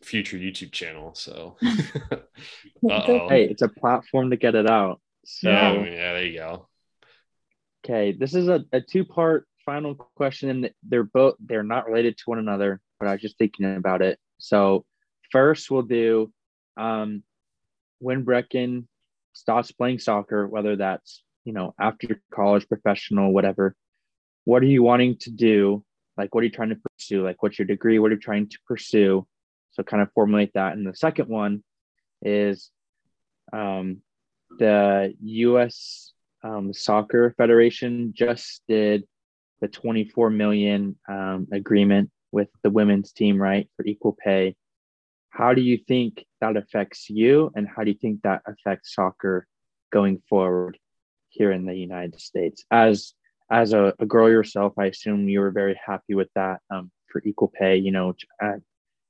future 0.00 0.36
YouTube 0.36 0.70
channel. 0.70 1.12
So 1.16 1.56
Uh-oh. 1.62 3.28
Hey, 3.28 3.46
it's 3.46 3.62
a 3.62 3.68
platform 3.68 4.30
to 4.30 4.36
get 4.36 4.54
it 4.54 4.70
out. 4.70 5.00
So 5.24 5.50
yeah, 5.50 5.72
Yeah. 5.72 5.84
yeah, 5.84 6.12
there 6.12 6.24
you 6.24 6.38
go. 6.38 6.68
Okay, 7.84 8.12
this 8.12 8.34
is 8.34 8.46
a, 8.46 8.64
a 8.72 8.80
two 8.80 9.04
part 9.04 9.48
final 9.70 9.94
question, 10.16 10.50
and 10.50 10.70
they're 10.82 11.04
both 11.04 11.36
they're 11.38 11.62
not 11.62 11.86
related 11.86 12.16
to 12.18 12.24
one 12.26 12.38
another, 12.38 12.80
but 12.98 13.08
I 13.08 13.12
was 13.12 13.20
just 13.20 13.38
thinking 13.38 13.76
about 13.76 14.02
it. 14.02 14.18
So 14.38 14.84
first, 15.30 15.70
we'll 15.70 15.82
do 15.82 16.32
um, 16.76 17.22
when 18.00 18.24
Brecken 18.24 18.86
stops 19.32 19.70
playing 19.70 20.00
soccer, 20.00 20.46
whether 20.48 20.74
that's 20.76 21.22
you 21.44 21.52
know 21.52 21.74
after 21.78 22.20
college, 22.34 22.68
professional, 22.68 23.32
whatever. 23.32 23.74
What 24.44 24.62
are 24.62 24.72
you 24.76 24.82
wanting 24.82 25.16
to 25.18 25.30
do? 25.30 25.84
Like, 26.16 26.34
what 26.34 26.42
are 26.42 26.48
you 26.48 26.50
trying 26.58 26.70
to 26.70 26.80
pursue? 26.98 27.22
Like, 27.22 27.42
what's 27.42 27.58
your 27.58 27.66
degree? 27.66 27.98
What 27.98 28.10
are 28.10 28.14
you 28.14 28.20
trying 28.20 28.48
to 28.48 28.58
pursue? 28.66 29.26
So, 29.72 29.82
kind 29.82 30.02
of 30.02 30.12
formulate 30.12 30.52
that. 30.54 30.72
And 30.72 30.86
the 30.86 30.96
second 30.96 31.28
one 31.28 31.62
is 32.22 32.70
um, 33.52 34.02
the 34.58 35.14
U.S 35.20 36.12
um, 36.42 36.72
soccer 36.72 37.34
federation 37.36 38.12
just 38.16 38.62
did 38.68 39.04
the 39.60 39.68
24 39.68 40.30
million 40.30 40.96
um, 41.08 41.46
agreement 41.52 42.10
with 42.32 42.48
the 42.62 42.70
women's 42.70 43.12
team 43.12 43.40
right 43.40 43.68
for 43.76 43.84
equal 43.84 44.16
pay. 44.22 44.56
How 45.30 45.54
do 45.54 45.60
you 45.60 45.78
think 45.78 46.24
that 46.40 46.56
affects 46.56 47.08
you 47.10 47.52
and 47.54 47.68
how 47.68 47.84
do 47.84 47.90
you 47.90 47.96
think 47.96 48.22
that 48.22 48.42
affects 48.46 48.94
soccer 48.94 49.46
going 49.92 50.22
forward 50.28 50.78
here 51.28 51.52
in 51.52 51.66
the 51.66 51.74
united 51.74 52.20
states? 52.20 52.64
As 52.70 53.14
as 53.50 53.72
a, 53.72 53.92
a 53.98 54.06
girl 54.06 54.30
yourself 54.30 54.72
i 54.78 54.86
assume 54.86 55.28
you 55.28 55.40
were 55.40 55.50
very 55.50 55.78
happy 55.84 56.14
with 56.14 56.28
that 56.34 56.60
um, 56.70 56.90
for 57.10 57.20
equal 57.24 57.52
pay 57.58 57.76
you 57.76 57.90
know 57.90 58.14
I, 58.40 58.54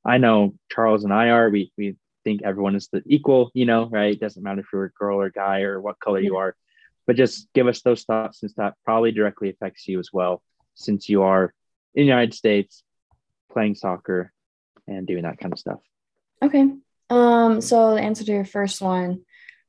I 0.05 0.19
know 0.19 0.55
charles 0.73 1.05
and 1.05 1.13
i 1.13 1.29
are. 1.29 1.51
We, 1.51 1.71
we 1.77 1.97
think 2.25 2.43
everyone 2.43 2.75
is 2.75 2.89
the 2.93 3.03
equal 3.07 3.51
you 3.55 3.67
know 3.67 3.89
right? 3.91 4.13
It 4.13 4.21
doesn't 4.21 4.43
matter 4.43 4.61
if 4.61 4.67
you're 4.73 4.87
a 4.87 4.93
girl 4.93 5.21
or 5.21 5.31
guy 5.31 5.61
or 5.63 5.81
what 5.81 6.01
color 6.01 6.21
you 6.21 6.37
are 6.37 6.57
but 7.07 7.17
just 7.17 7.49
give 7.55 7.67
us 7.67 7.83
those 7.83 8.05
thoughts 8.05 8.41
since 8.41 8.55
that 8.55 8.75
probably 8.85 9.13
directly 9.13 9.51
affects 9.51 9.89
you 9.89 9.99
as 9.99 10.11
well 10.13 10.43
since 10.75 11.09
you 11.09 11.23
are 11.23 11.53
in 11.95 12.03
the 12.03 12.09
united 12.09 12.35
states 12.35 12.83
playing 13.53 13.75
soccer 13.75 14.33
and 14.87 15.07
doing 15.07 15.23
that 15.23 15.39
kind 15.39 15.53
of 15.53 15.59
stuff 15.59 15.81
Okay. 16.43 16.73
Um, 17.11 17.61
so 17.61 17.95
the 17.95 18.01
answer 18.01 18.25
to 18.25 18.33
your 18.33 18.45
first 18.45 18.81
one, 18.81 19.23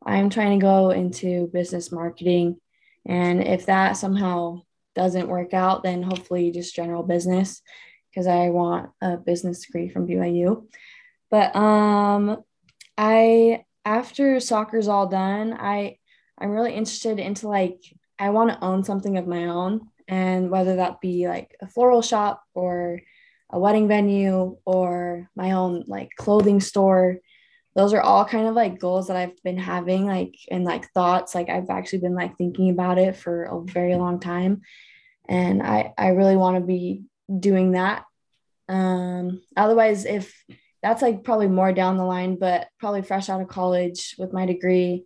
I'm 0.05 0.29
trying 0.29 0.59
to 0.59 0.63
go 0.63 0.91
into 0.91 1.47
business 1.47 1.91
marketing. 1.91 2.57
And 3.05 3.41
if 3.41 3.65
that 3.65 3.93
somehow 3.93 4.61
doesn't 4.95 5.27
work 5.27 5.53
out, 5.53 5.83
then 5.83 6.03
hopefully 6.03 6.51
just 6.51 6.75
general 6.75 7.03
business 7.03 7.61
because 8.09 8.27
I 8.27 8.49
want 8.49 8.91
a 9.01 9.17
business 9.17 9.65
degree 9.65 9.89
from 9.89 10.07
BYU. 10.07 10.67
But 11.29 11.55
um 11.55 12.43
I 12.97 13.63
after 13.85 14.39
soccer's 14.39 14.87
all 14.87 15.07
done, 15.07 15.53
I 15.53 15.97
I'm 16.41 16.51
really 16.51 16.73
interested 16.73 17.19
into 17.19 17.47
like 17.47 17.79
I 18.17 18.29
want 18.31 18.51
to 18.51 18.63
own 18.63 18.83
something 18.83 19.17
of 19.17 19.27
my 19.27 19.45
own 19.45 19.87
and 20.07 20.49
whether 20.49 20.77
that 20.77 21.01
be 21.01 21.27
like 21.27 21.55
a 21.61 21.67
floral 21.67 22.01
shop 22.01 22.43
or 22.53 23.01
a 23.49 23.59
wedding 23.59 23.87
venue 23.87 24.57
or 24.65 25.29
my 25.35 25.51
own 25.51 25.83
like 25.87 26.09
clothing 26.17 26.59
store. 26.59 27.17
Those 27.75 27.93
are 27.93 28.01
all 28.01 28.25
kind 28.25 28.47
of 28.47 28.55
like 28.55 28.79
goals 28.79 29.07
that 29.07 29.17
i've 29.17 29.41
been 29.43 29.57
having 29.57 30.05
like 30.05 30.35
and 30.49 30.63
like 30.63 30.91
thoughts. 30.91 31.35
Like 31.35 31.49
i've 31.49 31.69
actually 31.69 31.99
been 31.99 32.15
like 32.15 32.37
thinking 32.37 32.69
about 32.69 32.97
it 32.97 33.15
for 33.15 33.43
a 33.43 33.61
very 33.61 33.95
long 33.95 34.19
time 34.19 34.61
and 35.29 35.61
i 35.61 35.93
i 35.97 36.07
really 36.09 36.35
want 36.37 36.57
to 36.57 36.65
be 36.65 37.03
doing 37.39 37.71
that. 37.71 38.03
Um 38.67 39.41
otherwise 39.55 40.05
if 40.05 40.43
that's 40.81 41.01
like 41.01 41.23
probably 41.23 41.47
more 41.47 41.71
down 41.71 41.97
the 41.97 42.03
line 42.05 42.37
but 42.37 42.67
probably 42.79 43.03
fresh 43.03 43.29
out 43.29 43.41
of 43.41 43.47
college 43.47 44.15
with 44.17 44.33
my 44.33 44.45
degree 44.45 45.05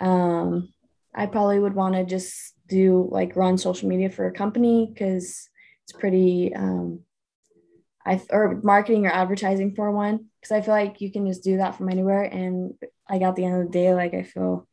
um 0.00 0.72
i 1.14 1.26
probably 1.26 1.58
would 1.58 1.74
want 1.74 1.94
to 1.94 2.04
just 2.04 2.54
do 2.68 3.08
like 3.10 3.36
run 3.36 3.58
social 3.58 3.88
media 3.88 4.10
for 4.10 4.26
a 4.26 4.32
company 4.32 4.90
because 4.92 5.48
it's 5.84 5.92
pretty 5.92 6.54
um 6.54 7.00
I 8.04 8.20
or 8.30 8.60
marketing 8.62 9.06
or 9.06 9.10
advertising 9.10 9.74
for 9.74 9.90
one. 9.90 10.26
Because 10.40 10.52
I 10.52 10.62
feel 10.62 10.74
like 10.74 11.00
you 11.00 11.12
can 11.12 11.26
just 11.26 11.44
do 11.44 11.58
that 11.58 11.76
from 11.76 11.90
anywhere. 11.90 12.22
And 12.22 12.74
like 13.08 13.22
at 13.22 13.36
the 13.36 13.44
end 13.44 13.60
of 13.60 13.66
the 13.66 13.72
day 13.72 13.94
like 13.94 14.14
I 14.14 14.22
feel 14.22 14.66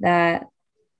that 0.00 0.46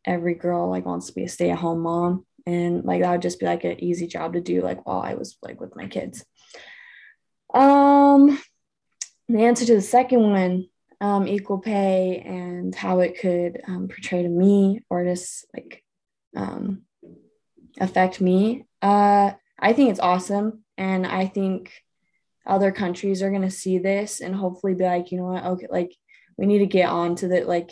every 0.05 0.35
girl 0.35 0.69
like 0.69 0.85
wants 0.85 1.07
to 1.07 1.15
be 1.15 1.25
a 1.25 1.29
stay-at-home 1.29 1.81
mom. 1.81 2.27
And 2.47 2.85
like 2.85 3.01
that 3.01 3.11
would 3.11 3.23
just 3.23 3.41
be 3.41 3.47
like 3.47 3.65
an 3.65 3.83
easy 3.83 4.07
job 4.07 4.35
to 4.35 4.41
do 4.41 4.61
like 4.61 4.87
while 4.87 5.01
I 5.01 5.15
was 5.15 5.39
like 5.43 5.61
with 5.61 5.75
my 5.75 5.87
kids. 5.87 6.25
Um 7.55 8.39
the 9.29 9.43
answer 9.43 9.65
to 9.65 9.75
the 9.75 9.81
second 9.81 10.21
one 10.21 10.67
um, 11.01 11.27
equal 11.27 11.59
pay 11.59 12.23
and 12.25 12.75
how 12.75 13.01
it 13.01 13.19
could 13.21 13.61
um, 13.67 13.89
portray 13.89 14.23
to 14.23 14.29
me 14.29 14.81
or 14.89 15.05
just 15.05 15.47
like 15.55 15.83
um, 16.37 16.83
affect 17.81 18.21
me. 18.21 18.67
Uh, 18.83 19.33
I 19.59 19.73
think 19.73 19.91
it's 19.91 20.01
awesome. 20.01 20.65
And 20.77 21.07
I 21.07 21.27
think 21.27 21.73
other 22.47 22.73
countries 22.73 23.23
are 23.23 23.31
going 23.31 23.43
to 23.43 23.51
see 23.51 23.79
this 23.79 24.21
and 24.21 24.35
hopefully 24.35 24.75
be 24.75 24.85
like, 24.85 25.11
you 25.11 25.19
know 25.19 25.27
what, 25.27 25.45
okay, 25.45 25.67
like 25.71 25.95
we 26.37 26.47
need 26.47 26.59
to 26.59 26.67
get 26.67 26.89
on 26.89 27.17
to 27.17 27.29
that. 27.29 27.49
Like, 27.49 27.71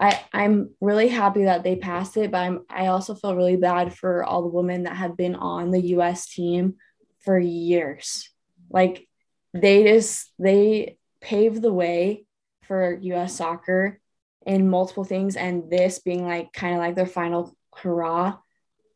I, 0.00 0.20
I'm 0.32 0.70
really 0.80 1.08
happy 1.08 1.44
that 1.44 1.64
they 1.64 1.76
passed 1.76 2.16
it, 2.16 2.30
but 2.30 2.38
I'm, 2.38 2.60
I 2.70 2.86
also 2.86 3.14
feel 3.14 3.34
really 3.34 3.56
bad 3.56 3.94
for 3.94 4.22
all 4.22 4.42
the 4.42 4.48
women 4.48 4.84
that 4.84 4.96
have 4.96 5.16
been 5.16 5.34
on 5.34 5.70
the 5.70 5.86
US 5.96 6.26
team 6.28 6.76
for 7.20 7.38
years. 7.38 8.30
Like, 8.70 9.06
they 9.54 9.84
just, 9.84 10.32
they 10.38 10.97
paved 11.20 11.62
the 11.62 11.72
way 11.72 12.26
for 12.62 12.98
US 13.00 13.36
soccer 13.36 14.00
in 14.46 14.70
multiple 14.70 15.04
things. 15.04 15.36
And 15.36 15.70
this 15.70 15.98
being 15.98 16.24
like 16.24 16.52
kind 16.52 16.74
of 16.74 16.80
like 16.80 16.96
their 16.96 17.06
final 17.06 17.56
hurrah, 17.74 18.38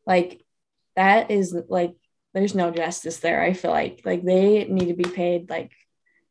like, 0.05 0.41
that 0.95 1.31
is 1.31 1.55
like 1.69 1.95
there's 2.33 2.55
no 2.55 2.71
justice 2.71 3.17
there. 3.17 3.41
I 3.41 3.53
feel 3.53 3.71
like 3.71 4.01
like 4.05 4.23
they 4.23 4.65
need 4.65 4.87
to 4.87 4.93
be 4.93 5.03
paid 5.03 5.49
like 5.49 5.71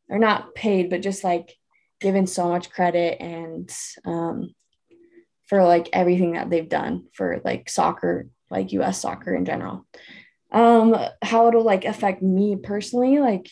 or 0.09 0.19
not 0.19 0.55
paid, 0.55 0.89
but 0.89 1.01
just 1.01 1.23
like 1.23 1.55
given 1.99 2.27
so 2.27 2.49
much 2.49 2.69
credit 2.69 3.21
and 3.21 3.73
um, 4.05 4.53
for 5.47 5.63
like 5.63 5.89
everything 5.93 6.33
that 6.33 6.49
they've 6.49 6.69
done 6.69 7.05
for 7.13 7.41
like 7.43 7.69
soccer, 7.69 8.27
like 8.49 8.73
US 8.73 8.99
soccer 8.99 9.33
in 9.33 9.45
general. 9.45 9.85
Um, 10.51 10.95
how 11.21 11.47
it'll 11.47 11.63
like 11.63 11.85
affect 11.85 12.21
me 12.21 12.55
personally, 12.55 13.19
like 13.19 13.49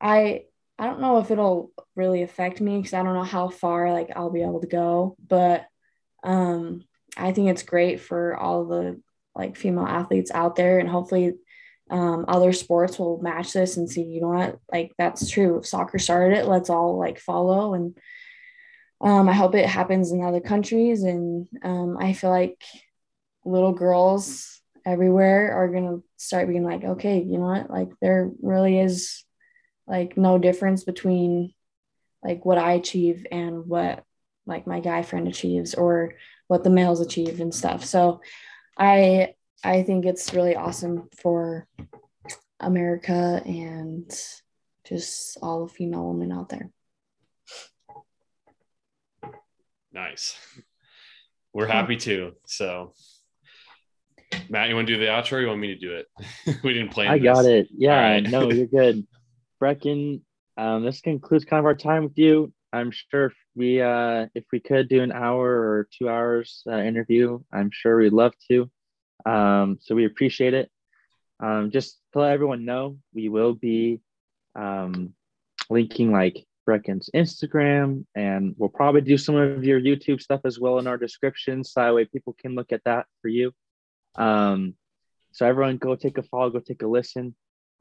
I 0.00 0.44
I 0.80 0.86
don't 0.86 1.00
know 1.00 1.18
if 1.18 1.30
it'll 1.30 1.72
really 1.94 2.22
affect 2.22 2.58
me 2.58 2.78
because 2.78 2.94
I 2.94 3.02
don't 3.02 3.12
know 3.12 3.22
how 3.22 3.50
far 3.50 3.92
like 3.92 4.10
I'll 4.16 4.30
be 4.30 4.42
able 4.42 4.62
to 4.62 4.66
go, 4.66 5.14
but 5.28 5.66
um 6.24 6.84
I 7.18 7.32
think 7.32 7.50
it's 7.50 7.62
great 7.62 8.00
for 8.00 8.34
all 8.34 8.64
the 8.64 9.00
like 9.34 9.56
female 9.56 9.86
athletes 9.86 10.30
out 10.30 10.56
there 10.56 10.78
and 10.78 10.88
hopefully 10.88 11.34
um, 11.90 12.24
other 12.28 12.52
sports 12.52 12.98
will 12.98 13.20
match 13.20 13.52
this 13.52 13.76
and 13.76 13.90
see 13.90 14.02
you 14.02 14.22
know 14.22 14.28
what 14.28 14.58
like 14.72 14.92
that's 14.96 15.28
true. 15.28 15.58
If 15.58 15.66
soccer 15.66 15.98
started 15.98 16.38
it 16.38 16.46
let's 16.46 16.70
all 16.70 16.98
like 16.98 17.18
follow 17.18 17.74
and 17.74 17.96
um, 19.02 19.28
i 19.28 19.32
hope 19.32 19.54
it 19.54 19.66
happens 19.66 20.12
in 20.12 20.22
other 20.22 20.40
countries 20.40 21.02
and 21.02 21.46
um, 21.62 21.96
i 21.98 22.12
feel 22.12 22.30
like 22.30 22.62
little 23.44 23.72
girls 23.72 24.60
everywhere 24.86 25.52
are 25.52 25.68
to 25.68 26.04
start 26.16 26.48
being 26.48 26.64
like 26.64 26.84
okay 26.84 27.18
you 27.18 27.38
know 27.38 27.46
what 27.46 27.70
like 27.70 27.88
there 28.00 28.30
really 28.40 28.78
is 28.78 29.24
like 29.90 30.16
no 30.16 30.38
difference 30.38 30.84
between 30.84 31.52
like 32.22 32.46
what 32.46 32.56
i 32.56 32.72
achieve 32.72 33.26
and 33.30 33.66
what 33.66 34.04
like 34.46 34.66
my 34.66 34.80
guy 34.80 35.02
friend 35.02 35.28
achieves 35.28 35.74
or 35.74 36.14
what 36.48 36.64
the 36.64 36.70
males 36.70 37.00
achieve 37.00 37.40
and 37.40 37.54
stuff 37.54 37.84
so 37.84 38.20
I 38.80 39.34
I 39.62 39.82
think 39.82 40.06
it's 40.06 40.32
really 40.32 40.56
awesome 40.56 41.10
for 41.20 41.68
America 42.58 43.42
and 43.44 44.10
just 44.86 45.36
all 45.42 45.66
the 45.66 45.72
female 45.72 46.08
women 46.08 46.32
out 46.32 46.48
there. 46.48 46.70
Nice. 49.92 50.34
We're 51.52 51.66
happy 51.66 51.96
too. 51.96 52.32
So, 52.46 52.94
Matt, 54.48 54.70
you 54.70 54.76
want 54.76 54.86
to 54.86 54.94
do 54.94 55.00
the 55.00 55.06
outro? 55.10 55.32
Or 55.32 55.40
you 55.40 55.48
want 55.48 55.60
me 55.60 55.74
to 55.74 55.78
do 55.78 55.96
it? 55.96 56.06
we 56.64 56.72
didn't 56.72 56.90
plan. 56.90 57.08
I 57.08 57.18
this. 57.18 57.24
got 57.24 57.44
it. 57.44 57.68
Yeah, 57.76 58.00
right. 58.00 58.22
no, 58.22 58.50
you're 58.50 58.66
good. 58.66 59.06
Brecken, 59.60 60.22
um, 60.56 60.84
this 60.84 61.00
concludes 61.00 61.44
kind 61.44 61.58
of 61.58 61.66
our 61.66 61.74
time 61.74 62.04
with 62.04 62.18
you. 62.18 62.52
I'm 62.72 62.90
sure 62.92 63.26
if 63.26 63.34
we 63.54 63.80
uh, 63.80 64.26
if 64.34 64.44
we 64.52 64.60
could 64.60 64.88
do 64.88 65.02
an 65.02 65.12
hour 65.12 65.48
or 65.48 65.88
two 65.98 66.08
hours 66.08 66.62
uh, 66.66 66.76
interview, 66.76 67.40
I'm 67.52 67.70
sure 67.72 67.96
we'd 67.96 68.12
love 68.12 68.34
to. 68.50 68.70
Um, 69.26 69.78
so 69.80 69.94
we 69.94 70.04
appreciate 70.04 70.54
it. 70.54 70.70
Um, 71.40 71.70
just 71.70 71.98
to 72.12 72.20
let 72.20 72.32
everyone 72.32 72.64
know, 72.64 72.98
we 73.14 73.28
will 73.28 73.54
be 73.54 74.00
um, 74.54 75.14
linking 75.68 76.12
like 76.12 76.46
Brecken's 76.68 77.10
Instagram, 77.14 78.04
and 78.14 78.54
we'll 78.56 78.68
probably 78.68 79.00
do 79.00 79.18
some 79.18 79.34
of 79.34 79.64
your 79.64 79.80
YouTube 79.80 80.20
stuff 80.20 80.42
as 80.44 80.60
well 80.60 80.78
in 80.78 80.86
our 80.86 80.98
description, 80.98 81.64
so 81.64 81.80
that 81.80 81.94
way 81.94 82.04
people 82.04 82.36
can 82.38 82.54
look 82.54 82.72
at 82.72 82.84
that 82.84 83.06
for 83.20 83.28
you. 83.28 83.52
Um, 84.16 84.74
so 85.32 85.46
everyone, 85.46 85.78
go 85.78 85.96
take 85.96 86.18
a 86.18 86.22
follow, 86.22 86.50
go 86.50 86.60
take 86.60 86.82
a 86.82 86.86
listen. 86.86 87.34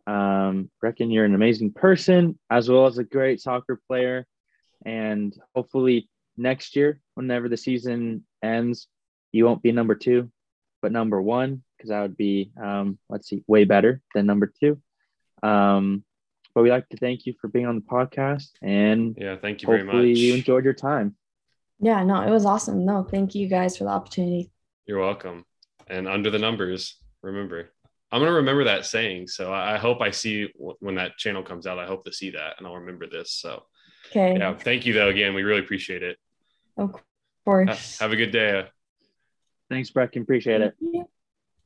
Um, 0.10 0.72
Brecken, 0.84 1.14
you're 1.14 1.26
an 1.26 1.36
amazing 1.36 1.72
person 1.74 2.40
as 2.50 2.68
well 2.68 2.88
as 2.88 2.98
a 2.98 3.04
great 3.04 3.40
soccer 3.42 3.80
player 3.88 4.26
and 4.86 5.36
hopefully 5.54 6.10
next 6.36 6.76
year, 6.76 7.00
whenever 7.14 7.50
the 7.50 7.58
season 7.58 8.24
ends, 8.42 8.88
you 9.32 9.46
won't 9.46 9.62
be 9.62 9.72
number 9.72 9.96
two, 9.96 10.32
but 10.82 10.92
number 10.92 11.22
one, 11.22 11.64
because 11.78 11.90
that 11.90 12.02
would 12.02 12.18
be, 12.18 12.52
um, 12.62 12.98
let's 13.10 13.28
see, 13.30 13.44
way 13.48 13.66
better 13.66 14.02
than 14.16 14.26
number 14.26 14.52
two. 14.60 14.82
Um, 15.44 16.04
but 16.56 16.64
we'd 16.64 16.72
like 16.72 16.90
to 16.90 16.98
thank 16.98 17.26
you 17.26 17.36
for 17.40 17.48
being 17.48 17.68
on 17.68 17.76
the 17.76 17.82
podcast 17.82 18.50
and 18.62 19.16
yeah, 19.20 19.36
thank 19.36 19.62
you 19.62 19.68
very 19.68 19.84
much. 19.84 20.18
you 20.18 20.34
enjoyed 20.34 20.64
your 20.64 20.74
time. 20.74 21.16
Yeah, 21.80 22.04
no, 22.04 22.22
it 22.22 22.32
was 22.32 22.46
awesome. 22.46 22.84
No, 22.84 23.04
thank 23.04 23.36
you 23.36 23.48
guys 23.48 23.78
for 23.78 23.84
the 23.84 23.92
opportunity. 23.92 24.52
You're 24.86 25.00
welcome. 25.00 25.46
And 25.88 26.08
under 26.08 26.30
the 26.30 26.40
numbers, 26.40 26.98
remember, 27.22 27.70
I'm 28.12 28.22
gonna 28.22 28.34
remember 28.34 28.64
that 28.66 28.86
saying. 28.86 29.28
So 29.28 29.54
I 29.54 29.78
hope 29.78 30.02
I 30.02 30.12
see 30.12 30.50
when 30.56 30.96
that 30.96 31.18
channel 31.18 31.44
comes 31.44 31.68
out. 31.68 31.80
I 31.80 31.86
hope 31.86 32.06
to 32.06 32.14
see 32.14 32.32
that, 32.32 32.56
and 32.58 32.66
I'll 32.68 32.76
remember 32.76 33.08
this. 33.08 33.32
So 33.32 33.64
Okay. 34.08 34.38
Yeah. 34.38 34.56
Thank 34.56 34.86
you 34.86 34.94
though. 34.94 35.10
Again, 35.10 35.34
we 35.34 35.44
really 35.44 35.60
appreciate 35.60 36.04
it. 36.04 36.18
Of 36.78 36.96
course. 37.46 38.00
Have 38.00 38.12
a 38.12 38.16
good 38.16 38.32
day. 38.32 38.68
Thanks, 39.70 39.92
Brecken. 39.92 40.24
Appreciate 40.24 40.62
it. 40.62 40.76